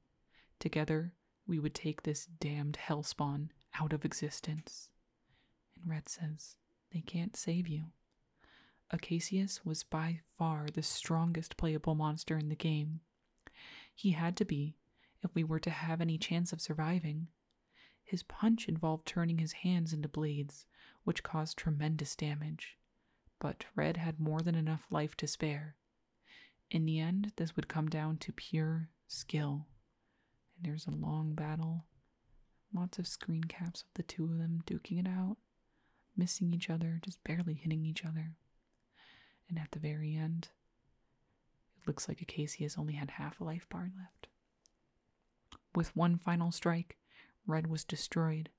Together, 0.60 1.14
we 1.46 1.60
would 1.60 1.74
take 1.74 2.04
this 2.04 2.26
damned 2.26 2.78
hellspawn 2.88 3.50
out 3.80 3.94
of 3.94 4.06
existence. 4.06 4.90
And 5.76 5.90
Red 5.90 6.08
says, 6.08 6.56
They 6.94 7.02
can't 7.02 7.36
save 7.36 7.68
you. 7.68 7.86
Acacius 8.92 9.66
was 9.66 9.84
by 9.84 10.20
far 10.38 10.68
the 10.72 10.84
strongest 10.84 11.58
playable 11.58 11.96
monster 11.96 12.38
in 12.38 12.50
the 12.50 12.56
game. 12.56 13.02
He 13.94 14.12
had 14.12 14.36
to 14.38 14.46
be 14.46 14.78
if 15.24 15.34
we 15.34 15.44
were 15.44 15.60
to 15.60 15.70
have 15.70 16.02
any 16.02 16.18
chance 16.18 16.52
of 16.52 16.62
surviving. 16.62 17.28
His 18.04 18.24
punch 18.24 18.68
involved 18.68 19.06
turning 19.06 19.38
his 19.38 19.54
hands 19.54 19.94
into 19.94 20.10
blades, 20.10 20.66
which 21.04 21.24
caused 21.24 21.58
tremendous 21.58 22.16
damage. 22.16 22.78
But 23.39 23.66
Red 23.76 23.98
had 23.98 24.20
more 24.20 24.41
than 24.41 24.56
enough 24.56 24.86
life 24.89 25.16
to 25.18 25.28
spare. 25.28 25.76
In 26.70 26.86
the 26.86 27.00
end, 27.00 27.34
this 27.36 27.56
would 27.56 27.68
come 27.68 27.89
down 27.89 28.18
to 28.18 28.32
pure 28.32 28.89
skill. 29.08 29.68
And 30.56 30.66
there's 30.66 30.88
a 30.88 30.91
long 30.91 31.34
battle. 31.34 31.86
Lots 32.74 33.00
of 33.00 33.08
screen 33.08 33.44
caps 33.44 33.82
of 33.82 33.88
the 33.94 34.04
two 34.04 34.26
of 34.26 34.38
them 34.38 34.64
duking 34.66 35.00
it 35.00 35.08
out, 35.08 35.38
missing 36.18 36.54
each 36.54 36.70
other, 36.70 37.00
just 37.04 37.24
barely 37.24 37.54
hitting 37.54 37.86
each 37.86 38.04
other. 38.04 38.34
And 39.48 39.60
at 39.60 39.72
the 39.72 39.80
very 39.80 40.16
end, 40.16 40.50
looks 41.88 42.08
like 42.08 42.22
Acacius 42.22 42.78
only 42.78 42.94
had 42.94 43.12
half 43.12 43.40
a 43.40 43.44
life 43.44 43.68
bar 43.70 43.92
left. 43.98 44.28
With 45.76 45.96
one 45.96 46.18
final 46.18 46.52
strike, 46.52 46.98
Red 47.46 47.68
was 47.68 47.84
destroyed. 47.84 48.50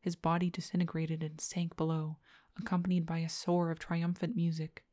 His 0.00 0.16
body 0.16 0.50
disintegrated 0.50 1.22
and 1.22 1.40
sank 1.40 1.76
below, 1.76 2.18
accompanied 2.58 3.06
by 3.06 3.18
a 3.18 3.28
soar 3.28 3.70
of 3.70 3.78
triumphant 3.78 4.36
music. 4.36 4.84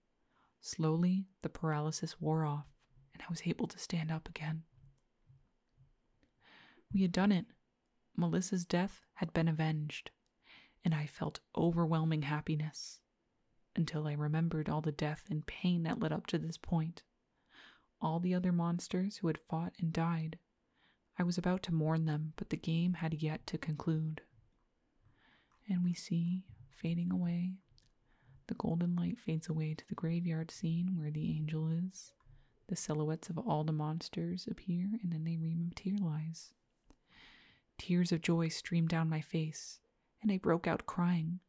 Slowly, 0.62 1.26
the 1.42 1.50
paralysis 1.50 2.20
wore 2.20 2.46
off, 2.46 2.68
and 3.14 3.22
I 3.22 3.30
was 3.30 3.42
able 3.46 3.68
to 3.68 3.80
stand 3.80 4.12
up 4.12 4.30
again. 4.30 4.64
We 6.94 7.02
had 7.02 7.12
done 7.12 7.32
it. 7.32 7.46
Melissa's 8.16 8.66
death 8.66 9.06
had 9.16 9.34
been 9.34 9.48
avenged, 9.48 10.12
and 10.84 10.96
I 10.96 11.08
felt 11.08 11.42
overwhelming 11.58 12.22
happiness 12.24 13.00
until 13.76 14.08
I 14.08 14.14
remembered 14.14 14.70
all 14.70 14.82
the 14.82 14.92
death 14.92 15.26
and 15.30 15.46
pain 15.46 15.84
that 15.84 16.00
led 16.00 16.14
up 16.14 16.28
to 16.28 16.38
this 16.38 16.58
point. 16.58 17.04
All 18.06 18.20
the 18.20 18.36
other 18.36 18.52
monsters 18.52 19.18
who 19.18 19.26
had 19.26 19.40
fought 19.40 19.74
and 19.80 19.92
died 19.92 20.38
I 21.18 21.24
was 21.24 21.40
about 21.40 21.64
to 21.64 21.74
mourn 21.74 22.06
them, 22.06 22.34
but 22.36 22.52
the 22.52 22.56
game 22.56 22.94
had 22.94 23.16
yet 23.16 23.48
to 23.48 23.58
conclude. 23.58 24.22
And 25.68 25.84
we 25.84 25.96
see, 25.96 26.44
fading 26.70 27.12
away, 27.12 27.56
the 28.46 28.54
golden 28.54 28.96
light 28.96 29.18
fades 29.18 29.50
away 29.50 29.74
to 29.74 29.88
the 29.88 29.96
graveyard 29.96 30.52
scene 30.52 30.96
where 30.96 31.10
the 31.10 31.32
angel 31.32 31.68
is. 31.68 32.14
The 32.68 32.76
silhouettes 32.76 33.32
of 33.32 33.40
all 33.40 33.64
the 33.64 33.72
monsters 33.72 34.48
appear, 34.52 35.00
and 35.02 35.12
then 35.12 35.24
they 35.24 35.38
rematerialize. 35.38 36.52
Tears 37.80 38.12
of 38.12 38.22
joy 38.22 38.50
streamed 38.50 38.90
down 38.90 39.10
my 39.10 39.22
face, 39.22 39.80
and 40.22 40.32
I 40.32 40.38
broke 40.38 40.68
out 40.68 40.86
crying. 40.86 41.40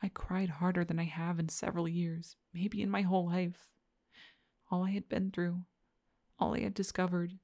I 0.00 0.08
cried 0.10 0.50
harder 0.50 0.84
than 0.84 1.00
I 1.00 1.04
have 1.06 1.40
in 1.40 1.48
several 1.48 1.88
years, 1.88 2.36
maybe 2.54 2.80
in 2.80 2.90
my 2.90 3.02
whole 3.02 3.26
life. 3.26 3.70
All 4.70 4.84
I 4.84 4.92
had 4.92 5.08
been 5.08 5.32
through, 5.32 5.64
all 6.38 6.54
I 6.54 6.60
had 6.60 6.74
discovered, 6.74 7.38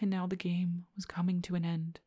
and 0.00 0.10
now 0.10 0.26
the 0.26 0.36
game 0.36 0.86
was 0.94 1.04
coming 1.04 1.42
to 1.42 1.54
an 1.54 1.64
end. 1.64 2.00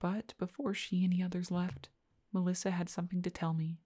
But 0.00 0.34
before 0.38 0.74
she 0.74 1.04
and 1.04 1.12
the 1.12 1.22
others 1.22 1.50
left, 1.50 1.88
Melissa 2.32 2.70
had 2.70 2.88
something 2.88 3.22
to 3.22 3.30
tell 3.30 3.54
me. 3.54 3.78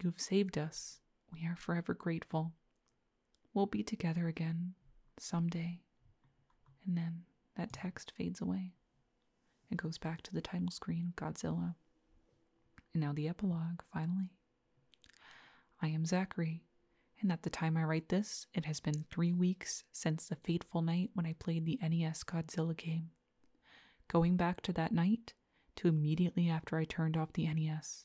You 0.00 0.10
have 0.10 0.20
saved 0.20 0.58
us. 0.58 1.00
We 1.32 1.46
are 1.46 1.56
forever 1.56 1.94
grateful. 1.94 2.52
We'll 3.52 3.66
be 3.66 3.82
together 3.82 4.28
again 4.28 4.74
someday. 5.18 5.80
And 6.86 6.96
then 6.96 7.22
that 7.56 7.72
text 7.72 8.12
fades 8.16 8.40
away. 8.40 8.72
It 9.70 9.78
goes 9.78 9.98
back 9.98 10.22
to 10.22 10.34
the 10.34 10.42
title 10.42 10.70
screen, 10.70 11.14
Godzilla. 11.16 11.74
And 12.92 13.02
now 13.02 13.12
the 13.12 13.28
epilogue, 13.28 13.80
finally. 13.92 14.30
I 15.80 15.88
am 15.88 16.04
Zachary, 16.04 16.64
and 17.20 17.32
at 17.32 17.42
the 17.42 17.50
time 17.50 17.76
I 17.76 17.84
write 17.84 18.08
this, 18.08 18.46
it 18.54 18.64
has 18.66 18.80
been 18.80 19.04
three 19.10 19.32
weeks 19.32 19.84
since 19.92 20.26
the 20.26 20.36
fateful 20.36 20.82
night 20.82 21.10
when 21.14 21.26
I 21.26 21.34
played 21.34 21.64
the 21.64 21.78
NES 21.82 22.24
Godzilla 22.24 22.76
game. 22.76 23.10
Going 24.08 24.36
back 24.36 24.60
to 24.62 24.72
that 24.74 24.92
night, 24.92 25.34
to 25.76 25.88
immediately 25.88 26.48
after 26.48 26.76
I 26.76 26.84
turned 26.84 27.16
off 27.16 27.32
the 27.32 27.52
NES. 27.52 28.04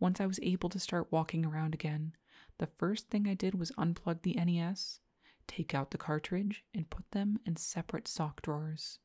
Once 0.00 0.20
I 0.20 0.26
was 0.26 0.40
able 0.42 0.68
to 0.70 0.78
start 0.78 1.12
walking 1.12 1.44
around 1.44 1.74
again, 1.74 2.14
the 2.58 2.68
first 2.78 3.08
thing 3.08 3.26
I 3.26 3.34
did 3.34 3.54
was 3.54 3.72
unplug 3.72 4.22
the 4.22 4.34
NES, 4.34 5.00
take 5.46 5.74
out 5.74 5.90
the 5.90 5.98
cartridge, 5.98 6.64
and 6.74 6.90
put 6.90 7.10
them 7.10 7.40
in 7.44 7.56
separate 7.56 8.08
sock 8.08 8.42
drawers. 8.42 8.98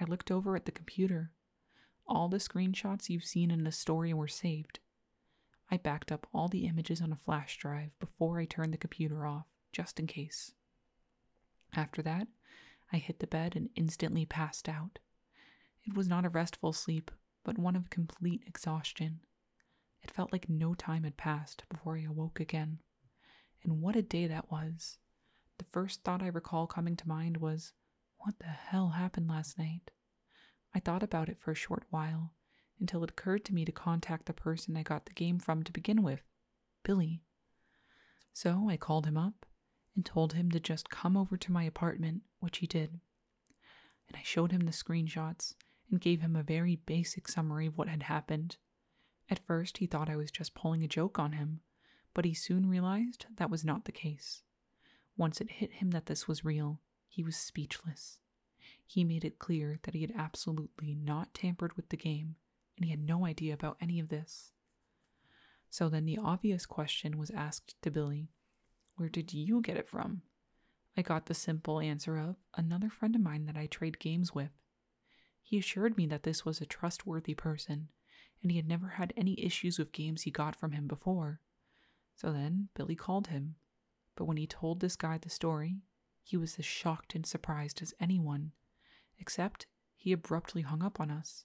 I 0.00 0.04
looked 0.04 0.30
over 0.30 0.56
at 0.56 0.64
the 0.64 0.72
computer. 0.72 1.32
All 2.06 2.28
the 2.28 2.36
screenshots 2.38 3.08
you've 3.08 3.24
seen 3.24 3.50
in 3.50 3.64
the 3.64 3.72
story 3.72 4.12
were 4.12 4.28
saved. 4.28 4.78
I 5.70 5.76
backed 5.76 6.12
up 6.12 6.26
all 6.32 6.48
the 6.48 6.66
images 6.66 7.00
on 7.00 7.12
a 7.12 7.16
flash 7.16 7.58
drive 7.58 7.98
before 7.98 8.38
I 8.38 8.44
turned 8.44 8.72
the 8.72 8.78
computer 8.78 9.26
off, 9.26 9.46
just 9.72 9.98
in 9.98 10.06
case. 10.06 10.52
After 11.74 12.02
that, 12.02 12.28
I 12.92 12.98
hit 12.98 13.18
the 13.18 13.26
bed 13.26 13.56
and 13.56 13.70
instantly 13.74 14.24
passed 14.24 14.68
out. 14.68 15.00
It 15.84 15.94
was 15.94 16.08
not 16.08 16.24
a 16.24 16.28
restful 16.30 16.72
sleep, 16.72 17.10
but 17.44 17.58
one 17.58 17.74
of 17.76 17.90
complete 17.90 18.42
exhaustion. 18.46 19.20
It 20.02 20.10
felt 20.10 20.32
like 20.32 20.48
no 20.48 20.74
time 20.74 21.02
had 21.02 21.16
passed 21.16 21.64
before 21.68 21.96
I 21.96 22.02
awoke 22.02 22.38
again. 22.38 22.80
And 23.64 23.80
what 23.80 23.96
a 23.96 24.02
day 24.02 24.28
that 24.28 24.50
was! 24.50 24.98
The 25.58 25.64
first 25.64 26.04
thought 26.04 26.22
I 26.22 26.28
recall 26.28 26.68
coming 26.68 26.96
to 26.96 27.08
mind 27.08 27.38
was, 27.38 27.72
What 28.18 28.38
the 28.38 28.46
hell 28.46 28.90
happened 28.90 29.28
last 29.28 29.58
night? 29.58 29.90
I 30.72 30.78
thought 30.78 31.02
about 31.02 31.28
it 31.28 31.38
for 31.38 31.50
a 31.50 31.56
short 31.56 31.84
while, 31.90 32.34
until 32.80 33.02
it 33.04 33.10
occurred 33.10 33.44
to 33.46 33.54
me 33.54 33.64
to 33.64 33.72
contact 33.72 34.26
the 34.26 34.32
person 34.32 34.76
I 34.76 34.82
got 34.82 35.06
the 35.06 35.12
game 35.12 35.38
from 35.38 35.62
to 35.62 35.72
begin 35.72 36.02
with, 36.02 36.22
Billy. 36.82 37.22
So 38.32 38.66
I 38.68 38.76
called 38.76 39.06
him 39.06 39.16
up 39.16 39.46
and 39.94 40.04
told 40.04 40.34
him 40.34 40.50
to 40.50 40.60
just 40.60 40.90
come 40.90 41.16
over 41.16 41.36
to 41.36 41.52
my 41.52 41.64
apartment, 41.64 42.22
which 42.40 42.58
he 42.58 42.66
did. 42.66 43.00
And 44.08 44.16
I 44.16 44.22
showed 44.22 44.52
him 44.52 44.60
the 44.60 44.72
screenshots 44.72 45.54
and 45.90 46.00
gave 46.00 46.20
him 46.20 46.36
a 46.36 46.42
very 46.42 46.76
basic 46.76 47.28
summary 47.28 47.66
of 47.66 47.78
what 47.78 47.88
had 47.88 48.04
happened. 48.04 48.56
At 49.30 49.44
first, 49.46 49.78
he 49.78 49.86
thought 49.86 50.10
I 50.10 50.16
was 50.16 50.30
just 50.30 50.54
pulling 50.54 50.84
a 50.84 50.88
joke 50.88 51.18
on 51.18 51.32
him, 51.32 51.60
but 52.14 52.24
he 52.24 52.34
soon 52.34 52.68
realized 52.68 53.26
that 53.36 53.50
was 53.50 53.64
not 53.64 53.84
the 53.84 53.92
case. 53.92 54.42
Once 55.16 55.40
it 55.40 55.50
hit 55.50 55.72
him 55.72 55.90
that 55.92 56.06
this 56.06 56.28
was 56.28 56.44
real, 56.44 56.80
he 57.08 57.22
was 57.22 57.36
speechless. 57.36 58.18
He 58.84 59.02
made 59.02 59.24
it 59.24 59.38
clear 59.38 59.78
that 59.82 59.94
he 59.94 60.02
had 60.02 60.12
absolutely 60.16 60.94
not 60.94 61.34
tampered 61.34 61.76
with 61.76 61.88
the 61.88 61.96
game, 61.96 62.36
and 62.76 62.84
he 62.84 62.90
had 62.90 63.00
no 63.00 63.24
idea 63.26 63.54
about 63.54 63.78
any 63.80 63.98
of 63.98 64.08
this. 64.08 64.52
So 65.70 65.88
then 65.88 66.04
the 66.04 66.18
obvious 66.18 66.66
question 66.66 67.18
was 67.18 67.30
asked 67.30 67.74
to 67.82 67.90
Billy 67.90 68.30
Where 68.96 69.08
did 69.08 69.32
you 69.32 69.60
get 69.60 69.76
it 69.76 69.88
from? 69.88 70.22
I 70.96 71.02
got 71.02 71.26
the 71.26 71.34
simple 71.34 71.80
answer 71.80 72.16
of 72.16 72.36
another 72.54 72.88
friend 72.88 73.14
of 73.14 73.20
mine 73.20 73.44
that 73.46 73.56
I 73.56 73.66
trade 73.66 73.98
games 73.98 74.34
with. 74.34 74.52
He 75.42 75.58
assured 75.58 75.96
me 75.96 76.06
that 76.06 76.22
this 76.22 76.44
was 76.44 76.60
a 76.60 76.66
trustworthy 76.66 77.34
person, 77.34 77.88
and 78.42 78.50
he 78.50 78.56
had 78.56 78.66
never 78.66 78.88
had 78.88 79.12
any 79.16 79.38
issues 79.44 79.78
with 79.78 79.92
games 79.92 80.22
he 80.22 80.30
got 80.30 80.56
from 80.56 80.72
him 80.72 80.86
before. 80.86 81.40
So 82.14 82.32
then 82.32 82.68
Billy 82.74 82.96
called 82.96 83.28
him. 83.28 83.56
But 84.16 84.24
when 84.24 84.38
he 84.38 84.46
told 84.46 84.80
this 84.80 84.96
guy 84.96 85.18
the 85.18 85.28
story, 85.28 85.82
he 86.22 86.36
was 86.36 86.58
as 86.58 86.64
shocked 86.64 87.14
and 87.14 87.26
surprised 87.26 87.82
as 87.82 87.94
anyone, 88.00 88.52
except 89.18 89.66
he 89.94 90.12
abruptly 90.12 90.62
hung 90.62 90.82
up 90.82 90.98
on 90.98 91.10
us. 91.10 91.44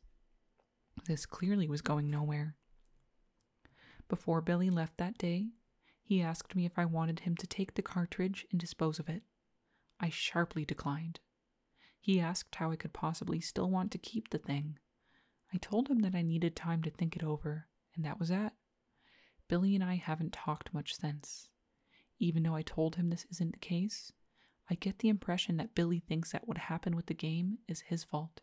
This 1.05 1.25
clearly 1.25 1.67
was 1.67 1.81
going 1.81 2.09
nowhere. 2.09 2.55
Before 4.07 4.41
Billy 4.41 4.69
left 4.69 4.97
that 4.97 5.17
day, 5.17 5.51
he 6.03 6.21
asked 6.21 6.55
me 6.55 6.65
if 6.65 6.77
I 6.77 6.85
wanted 6.85 7.21
him 7.21 7.35
to 7.37 7.47
take 7.47 7.73
the 7.73 7.81
cartridge 7.81 8.45
and 8.51 8.59
dispose 8.59 8.99
of 8.99 9.07
it. 9.07 9.23
I 9.99 10.09
sharply 10.09 10.65
declined. 10.65 11.19
He 11.99 12.19
asked 12.19 12.55
how 12.55 12.71
I 12.71 12.75
could 12.75 12.93
possibly 12.93 13.39
still 13.39 13.69
want 13.69 13.91
to 13.91 13.97
keep 13.97 14.29
the 14.29 14.37
thing. 14.37 14.79
I 15.53 15.57
told 15.57 15.87
him 15.87 15.99
that 15.99 16.15
I 16.15 16.21
needed 16.21 16.55
time 16.55 16.81
to 16.83 16.89
think 16.89 17.15
it 17.15 17.23
over, 17.23 17.67
and 17.95 18.03
that 18.03 18.19
was 18.19 18.29
that. 18.29 18.55
Billy 19.47 19.75
and 19.75 19.83
I 19.83 19.95
haven't 19.95 20.33
talked 20.33 20.73
much 20.73 20.95
since. 20.95 21.49
Even 22.19 22.43
though 22.43 22.55
I 22.55 22.61
told 22.61 22.95
him 22.95 23.09
this 23.09 23.25
isn't 23.31 23.53
the 23.53 23.59
case, 23.59 24.11
I 24.69 24.75
get 24.75 24.99
the 24.99 25.09
impression 25.09 25.57
that 25.57 25.75
Billy 25.75 25.99
thinks 25.99 26.31
that 26.31 26.47
what 26.47 26.57
happened 26.57 26.95
with 26.95 27.07
the 27.07 27.13
game 27.13 27.59
is 27.67 27.81
his 27.81 28.03
fault. 28.03 28.41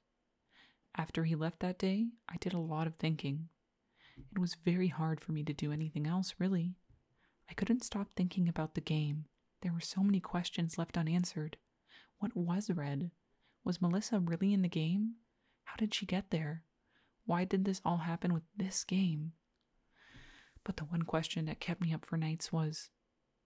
After 0.96 1.24
he 1.24 1.34
left 1.34 1.60
that 1.60 1.78
day, 1.78 2.08
I 2.28 2.36
did 2.38 2.52
a 2.52 2.58
lot 2.58 2.86
of 2.86 2.96
thinking. 2.96 3.48
It 4.32 4.38
was 4.38 4.56
very 4.64 4.88
hard 4.88 5.20
for 5.20 5.32
me 5.32 5.44
to 5.44 5.52
do 5.52 5.72
anything 5.72 6.06
else, 6.06 6.34
really. 6.38 6.74
I 7.48 7.54
couldn't 7.54 7.84
stop 7.84 8.08
thinking 8.14 8.48
about 8.48 8.74
the 8.74 8.80
game. 8.80 9.26
There 9.62 9.72
were 9.72 9.80
so 9.80 10.02
many 10.02 10.20
questions 10.20 10.78
left 10.78 10.98
unanswered. 10.98 11.56
What 12.18 12.36
was 12.36 12.70
Red? 12.70 13.10
Was 13.64 13.80
Melissa 13.80 14.18
really 14.18 14.52
in 14.52 14.62
the 14.62 14.68
game? 14.68 15.14
How 15.64 15.76
did 15.76 15.94
she 15.94 16.06
get 16.06 16.30
there? 16.30 16.64
Why 17.26 17.44
did 17.44 17.64
this 17.64 17.80
all 17.84 17.98
happen 17.98 18.32
with 18.32 18.44
this 18.56 18.84
game? 18.84 19.32
But 20.64 20.76
the 20.76 20.84
one 20.84 21.02
question 21.02 21.46
that 21.46 21.60
kept 21.60 21.80
me 21.80 21.92
up 21.92 22.04
for 22.04 22.16
nights 22.16 22.52
was 22.52 22.90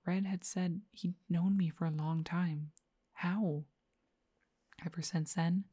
Red 0.07 0.27
had 0.27 0.45
said 0.45 0.81
he'd 0.91 1.15
known 1.29 1.57
me 1.57 1.69
for 1.69 1.85
a 1.85 1.91
long 1.91 2.25
time. 2.25 2.73
How? 3.13 3.65
Ever 4.85 5.03
since 5.03 5.35
then, 5.35 5.65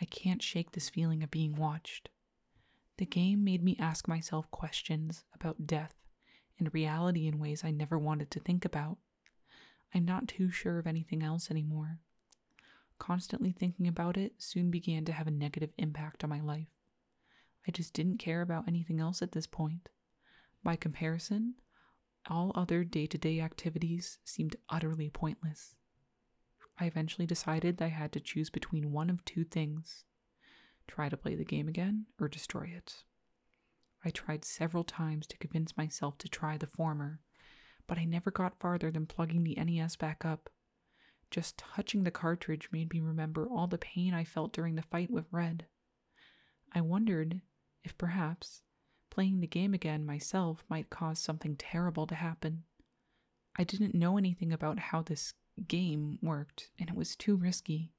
I 0.00 0.06
can't 0.06 0.42
shake 0.42 0.72
this 0.72 0.88
feeling 0.88 1.22
of 1.22 1.30
being 1.30 1.54
watched. 1.54 2.08
The 2.96 3.06
game 3.06 3.44
made 3.44 3.62
me 3.62 3.76
ask 3.78 4.08
myself 4.08 4.50
questions 4.50 5.24
about 5.34 5.66
death 5.66 5.94
and 6.58 6.72
reality 6.72 7.26
in 7.26 7.38
ways 7.38 7.64
I 7.64 7.70
never 7.70 7.98
wanted 7.98 8.30
to 8.30 8.40
think 8.40 8.64
about. 8.64 8.98
I'm 9.94 10.04
not 10.04 10.28
too 10.28 10.50
sure 10.50 10.78
of 10.78 10.86
anything 10.86 11.22
else 11.22 11.50
anymore. 11.50 11.98
Constantly 12.98 13.52
thinking 13.52 13.88
about 13.88 14.16
it 14.16 14.34
soon 14.38 14.70
began 14.70 15.04
to 15.06 15.12
have 15.12 15.26
a 15.26 15.32
negative 15.32 15.70
impact 15.78 16.22
on 16.22 16.30
my 16.30 16.40
life. 16.40 16.68
I 17.66 17.70
just 17.70 17.94
didn't 17.94 18.18
care 18.18 18.42
about 18.42 18.68
anything 18.68 19.00
else 19.00 19.22
at 19.22 19.32
this 19.32 19.46
point. 19.46 19.88
By 20.62 20.76
comparison, 20.76 21.54
all 22.28 22.52
other 22.54 22.84
day 22.84 23.06
to 23.06 23.18
day 23.18 23.40
activities 23.40 24.18
seemed 24.24 24.56
utterly 24.68 25.08
pointless. 25.08 25.74
I 26.80 26.86
eventually 26.86 27.26
decided 27.26 27.80
I 27.80 27.88
had 27.88 28.12
to 28.12 28.20
choose 28.20 28.50
between 28.50 28.92
one 28.92 29.10
of 29.10 29.24
two 29.24 29.44
things 29.44 30.04
try 30.88 31.08
to 31.08 31.16
play 31.16 31.36
the 31.36 31.44
game 31.44 31.68
again 31.68 32.06
or 32.18 32.26
destroy 32.26 32.72
it. 32.76 33.04
I 34.04 34.10
tried 34.10 34.44
several 34.44 34.82
times 34.82 35.26
to 35.28 35.38
convince 35.38 35.76
myself 35.76 36.18
to 36.18 36.28
try 36.28 36.56
the 36.56 36.66
former, 36.66 37.20
but 37.86 37.96
I 37.96 38.04
never 38.04 38.32
got 38.32 38.58
farther 38.58 38.90
than 38.90 39.06
plugging 39.06 39.44
the 39.44 39.54
NES 39.54 39.94
back 39.94 40.24
up 40.24 40.50
just 41.30 41.58
touching 41.58 42.02
the 42.02 42.10
cartridge 42.10 42.68
made 42.72 42.92
me 42.92 43.00
remember 43.00 43.48
all 43.48 43.66
the 43.66 43.78
pain 43.78 44.12
I 44.12 44.24
felt 44.24 44.52
during 44.52 44.74
the 44.74 44.82
fight 44.82 45.10
with 45.10 45.26
Red. 45.30 45.66
I 46.72 46.80
wondered 46.80 47.40
if 47.84 47.96
perhaps 47.96 48.62
playing 49.10 49.40
the 49.40 49.46
game 49.46 49.72
again 49.72 50.04
myself 50.04 50.64
might 50.68 50.90
cause 50.90 51.18
something 51.18 51.56
terrible 51.56 52.06
to 52.08 52.14
happen. 52.14 52.64
I 53.56 53.64
didn't 53.64 53.94
know 53.94 54.18
anything 54.18 54.52
about 54.52 54.78
how 54.78 55.02
this 55.02 55.34
game 55.68 56.18
worked, 56.22 56.70
and 56.78 56.88
it 56.88 56.96
was 56.96 57.16
too 57.16 57.36
risky. 57.36 57.92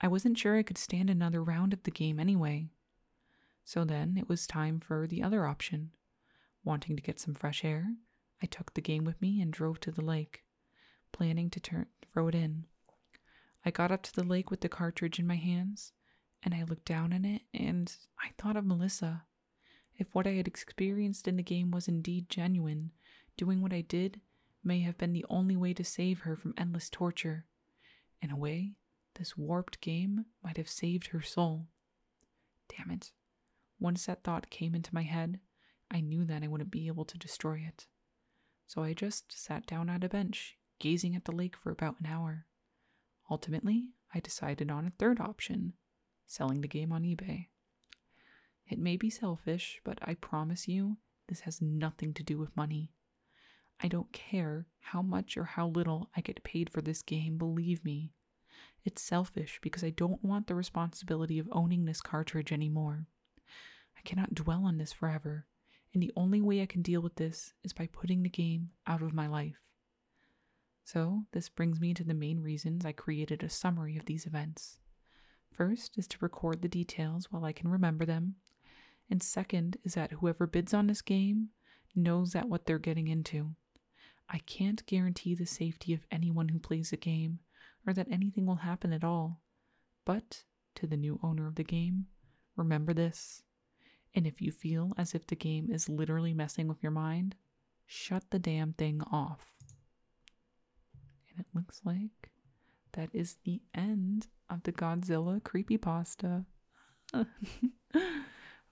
I 0.00 0.08
wasn't 0.08 0.38
sure 0.38 0.56
I 0.56 0.62
could 0.62 0.78
stand 0.78 1.08
another 1.08 1.42
round 1.42 1.72
of 1.72 1.82
the 1.84 1.90
game 1.90 2.20
anyway. 2.20 2.70
So 3.64 3.84
then 3.84 4.16
it 4.18 4.28
was 4.28 4.46
time 4.46 4.80
for 4.80 5.06
the 5.06 5.22
other 5.22 5.46
option. 5.46 5.90
Wanting 6.64 6.96
to 6.96 7.02
get 7.02 7.18
some 7.18 7.34
fresh 7.34 7.64
air, 7.64 7.94
I 8.42 8.46
took 8.46 8.74
the 8.74 8.80
game 8.80 9.04
with 9.04 9.20
me 9.20 9.40
and 9.40 9.52
drove 9.52 9.80
to 9.80 9.90
the 9.90 10.04
lake, 10.04 10.44
planning 11.12 11.50
to 11.50 11.60
turn 11.60 11.86
throw 12.12 12.28
it 12.28 12.34
in. 12.34 12.64
I 13.64 13.70
got 13.70 13.90
up 13.90 14.02
to 14.04 14.14
the 14.14 14.24
lake 14.24 14.50
with 14.50 14.60
the 14.60 14.68
cartridge 14.68 15.18
in 15.18 15.26
my 15.26 15.36
hands, 15.36 15.92
and 16.42 16.54
I 16.54 16.62
looked 16.62 16.84
down 16.84 17.12
in 17.12 17.24
it, 17.24 17.42
and 17.52 17.94
I 18.20 18.30
thought 18.38 18.56
of 18.56 18.64
Melissa. 18.64 19.24
If 19.98 20.14
what 20.14 20.26
I 20.26 20.32
had 20.32 20.46
experienced 20.46 21.26
in 21.26 21.36
the 21.36 21.42
game 21.42 21.70
was 21.70 21.88
indeed 21.88 22.28
genuine, 22.28 22.92
doing 23.36 23.60
what 23.60 23.72
I 23.72 23.80
did 23.80 24.20
may 24.66 24.80
have 24.80 24.98
been 24.98 25.12
the 25.12 25.24
only 25.30 25.56
way 25.56 25.72
to 25.72 25.84
save 25.84 26.20
her 26.20 26.36
from 26.36 26.54
endless 26.58 26.90
torture. 26.90 27.46
In 28.20 28.30
a 28.30 28.36
way, 28.36 28.72
this 29.14 29.36
warped 29.36 29.80
game 29.80 30.26
might 30.42 30.56
have 30.56 30.68
saved 30.68 31.08
her 31.08 31.22
soul. 31.22 31.68
Damn 32.68 32.90
it. 32.90 33.12
Once 33.78 34.06
that 34.06 34.24
thought 34.24 34.50
came 34.50 34.74
into 34.74 34.94
my 34.94 35.02
head, 35.02 35.40
I 35.90 36.00
knew 36.00 36.24
that 36.24 36.42
I 36.42 36.48
wouldn't 36.48 36.70
be 36.70 36.88
able 36.88 37.04
to 37.04 37.18
destroy 37.18 37.64
it. 37.66 37.86
So 38.66 38.82
I 38.82 38.92
just 38.92 39.32
sat 39.32 39.66
down 39.66 39.88
at 39.88 40.04
a 40.04 40.08
bench 40.08 40.58
gazing 40.78 41.14
at 41.14 41.24
the 41.24 41.32
lake 41.32 41.56
for 41.56 41.70
about 41.70 42.00
an 42.00 42.06
hour. 42.06 42.46
Ultimately, 43.30 43.90
I 44.14 44.20
decided 44.20 44.70
on 44.70 44.86
a 44.86 44.92
third 44.98 45.20
option 45.20 45.74
selling 46.26 46.60
the 46.60 46.68
game 46.68 46.92
on 46.92 47.04
eBay. 47.04 47.46
It 48.68 48.78
may 48.78 48.96
be 48.96 49.10
selfish, 49.10 49.80
but 49.84 49.98
I 50.02 50.14
promise 50.14 50.66
you, 50.66 50.96
this 51.28 51.40
has 51.40 51.62
nothing 51.62 52.12
to 52.14 52.22
do 52.22 52.36
with 52.38 52.56
money. 52.56 52.92
I 53.82 53.88
don't 53.88 54.12
care 54.12 54.66
how 54.80 55.02
much 55.02 55.36
or 55.36 55.44
how 55.44 55.68
little 55.68 56.10
I 56.16 56.20
get 56.20 56.44
paid 56.44 56.70
for 56.70 56.80
this 56.80 57.02
game, 57.02 57.36
believe 57.36 57.84
me. 57.84 58.12
It's 58.84 59.02
selfish 59.02 59.58
because 59.62 59.84
I 59.84 59.90
don't 59.90 60.24
want 60.24 60.46
the 60.46 60.54
responsibility 60.54 61.38
of 61.38 61.48
owning 61.52 61.84
this 61.84 62.00
cartridge 62.00 62.52
anymore. 62.52 63.06
I 63.98 64.00
cannot 64.04 64.34
dwell 64.34 64.64
on 64.64 64.78
this 64.78 64.92
forever, 64.92 65.46
and 65.92 66.02
the 66.02 66.12
only 66.16 66.40
way 66.40 66.62
I 66.62 66.66
can 66.66 66.82
deal 66.82 67.00
with 67.00 67.16
this 67.16 67.52
is 67.64 67.72
by 67.72 67.86
putting 67.86 68.22
the 68.22 68.28
game 68.28 68.70
out 68.86 69.02
of 69.02 69.12
my 69.12 69.26
life. 69.26 69.56
So, 70.84 71.24
this 71.32 71.48
brings 71.48 71.80
me 71.80 71.94
to 71.94 72.04
the 72.04 72.14
main 72.14 72.40
reasons 72.40 72.86
I 72.86 72.92
created 72.92 73.42
a 73.42 73.50
summary 73.50 73.96
of 73.96 74.06
these 74.06 74.24
events. 74.24 74.78
First 75.50 75.98
is 75.98 76.06
to 76.08 76.18
record 76.20 76.62
the 76.62 76.68
details 76.68 77.32
while 77.32 77.44
I 77.44 77.52
can 77.52 77.68
remember 77.68 78.06
them, 78.06 78.36
and 79.10 79.22
second 79.22 79.78
is 79.84 79.94
that 79.94 80.12
whoever 80.12 80.46
bids 80.46 80.72
on 80.72 80.86
this 80.86 81.02
game 81.02 81.48
knows 81.94 82.32
that 82.32 82.48
what 82.48 82.66
they're 82.66 82.78
getting 82.78 83.08
into. 83.08 83.56
I 84.28 84.38
can't 84.38 84.84
guarantee 84.86 85.34
the 85.34 85.46
safety 85.46 85.92
of 85.92 86.06
anyone 86.10 86.48
who 86.48 86.58
plays 86.58 86.90
the 86.90 86.96
game 86.96 87.40
or 87.86 87.92
that 87.92 88.08
anything 88.10 88.46
will 88.46 88.56
happen 88.56 88.92
at 88.92 89.04
all. 89.04 89.40
But 90.04 90.44
to 90.76 90.86
the 90.86 90.96
new 90.96 91.20
owner 91.22 91.46
of 91.46 91.54
the 91.54 91.64
game, 91.64 92.06
remember 92.56 92.92
this. 92.92 93.42
And 94.14 94.26
if 94.26 94.40
you 94.40 94.50
feel 94.50 94.92
as 94.96 95.14
if 95.14 95.26
the 95.26 95.36
game 95.36 95.70
is 95.70 95.88
literally 95.88 96.34
messing 96.34 96.68
with 96.68 96.82
your 96.82 96.92
mind, 96.92 97.36
shut 97.86 98.24
the 98.30 98.38
damn 98.38 98.72
thing 98.72 99.02
off. 99.12 99.52
And 101.30 101.40
it 101.40 101.46
looks 101.54 101.80
like 101.84 102.30
that 102.92 103.10
is 103.12 103.36
the 103.44 103.60
end 103.74 104.28
of 104.48 104.62
the 104.62 104.72
Godzilla 104.72 105.40
creepypasta. 105.40 106.46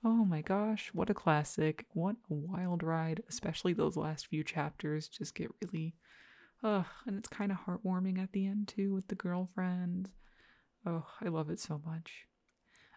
oh 0.04 0.24
my 0.24 0.42
gosh, 0.42 0.90
what 0.92 1.10
a 1.10 1.14
classic. 1.14 1.86
What 1.92 2.16
a 2.30 2.34
wild 2.34 2.82
ride, 2.82 3.22
especially 3.28 3.72
those 3.72 3.96
last 3.96 4.26
few 4.26 4.44
chapters 4.44 5.08
just 5.08 5.34
get 5.34 5.50
really 5.62 5.94
Ugh, 6.64 6.86
and 7.06 7.18
it's 7.18 7.28
kind 7.28 7.52
of 7.52 7.58
heartwarming 7.58 8.18
at 8.18 8.32
the 8.32 8.46
end 8.46 8.68
too 8.68 8.94
with 8.94 9.08
the 9.08 9.14
girlfriend. 9.14 10.08
Oh, 10.86 11.04
I 11.20 11.28
love 11.28 11.50
it 11.50 11.60
so 11.60 11.80
much. 11.84 12.26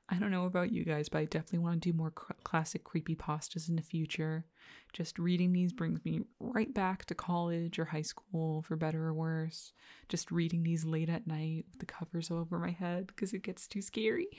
I 0.10 0.16
don't 0.20 0.32
know 0.32 0.46
about 0.46 0.72
you 0.72 0.86
guys, 0.86 1.10
but 1.10 1.20
I 1.20 1.26
definitely 1.26 1.60
want 1.60 1.84
to 1.84 1.92
do 1.92 1.98
more 1.98 2.12
classic 2.12 2.86
creepy 2.86 3.14
pastas 3.14 3.68
in 3.68 3.76
the 3.76 3.82
future. 3.82 4.46
Just 4.94 5.20
reading 5.20 5.52
these 5.52 5.74
brings 5.74 6.04
me 6.06 6.22
right 6.40 6.74
back 6.74 7.04
to 7.06 7.16
college 7.16 7.78
or 7.78 7.84
high 7.84 8.04
school, 8.04 8.62
for 8.62 8.78
better 8.78 9.04
or 9.04 9.14
worse. 9.14 9.74
Just 10.08 10.32
reading 10.32 10.64
these 10.64 10.86
late 10.86 11.10
at 11.10 11.28
night 11.28 11.66
with 11.70 11.80
the 11.80 11.86
covers 11.86 12.32
over 12.32 12.58
my 12.58 12.72
head 12.72 13.08
because 13.08 13.34
it 13.34 13.44
gets 13.44 13.68
too 13.68 13.82
scary. 13.82 14.30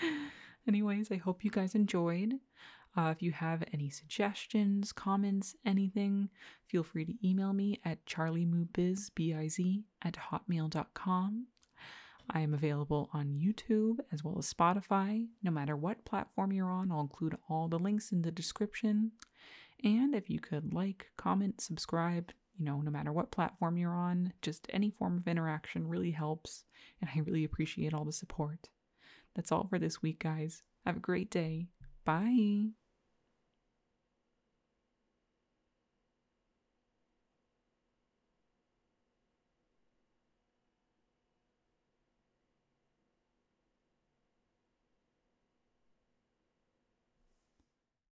Anyways, 0.68 1.10
I 1.10 1.16
hope 1.16 1.44
you 1.44 1.50
guys 1.50 1.74
enjoyed. 1.74 2.34
Uh, 2.96 3.10
if 3.14 3.22
you 3.22 3.30
have 3.30 3.62
any 3.72 3.90
suggestions, 3.90 4.90
comments, 4.90 5.54
anything, 5.66 6.30
feel 6.66 6.82
free 6.82 7.04
to 7.04 7.28
email 7.28 7.52
me 7.52 7.78
at 7.84 8.04
charleymoobiz, 8.06 9.10
B-I-Z, 9.14 9.84
at 10.02 10.14
hotmail.com. 10.14 11.46
I 12.30 12.40
am 12.40 12.54
available 12.54 13.10
on 13.12 13.38
YouTube 13.40 13.98
as 14.12 14.24
well 14.24 14.36
as 14.38 14.52
Spotify. 14.52 15.26
No 15.42 15.50
matter 15.50 15.76
what 15.76 16.04
platform 16.04 16.52
you're 16.52 16.70
on, 16.70 16.90
I'll 16.90 17.00
include 17.00 17.36
all 17.48 17.68
the 17.68 17.78
links 17.78 18.10
in 18.10 18.22
the 18.22 18.32
description. 18.32 19.12
And 19.84 20.14
if 20.14 20.30
you 20.30 20.40
could 20.40 20.72
like, 20.72 21.10
comment, 21.16 21.60
subscribe, 21.60 22.32
you 22.58 22.64
know, 22.64 22.80
no 22.80 22.90
matter 22.90 23.12
what 23.12 23.30
platform 23.30 23.76
you're 23.76 23.94
on, 23.94 24.32
just 24.42 24.66
any 24.70 24.90
form 24.90 25.18
of 25.18 25.28
interaction 25.28 25.86
really 25.86 26.10
helps. 26.10 26.64
And 27.00 27.10
I 27.14 27.20
really 27.20 27.44
appreciate 27.44 27.92
all 27.92 28.04
the 28.04 28.12
support. 28.12 28.70
That's 29.36 29.52
all 29.52 29.66
for 29.68 29.78
this 29.78 30.02
week, 30.02 30.18
guys. 30.18 30.62
Have 30.86 30.96
a 30.96 31.00
great 31.00 31.30
day. 31.30 31.68
Bye. 32.04 32.70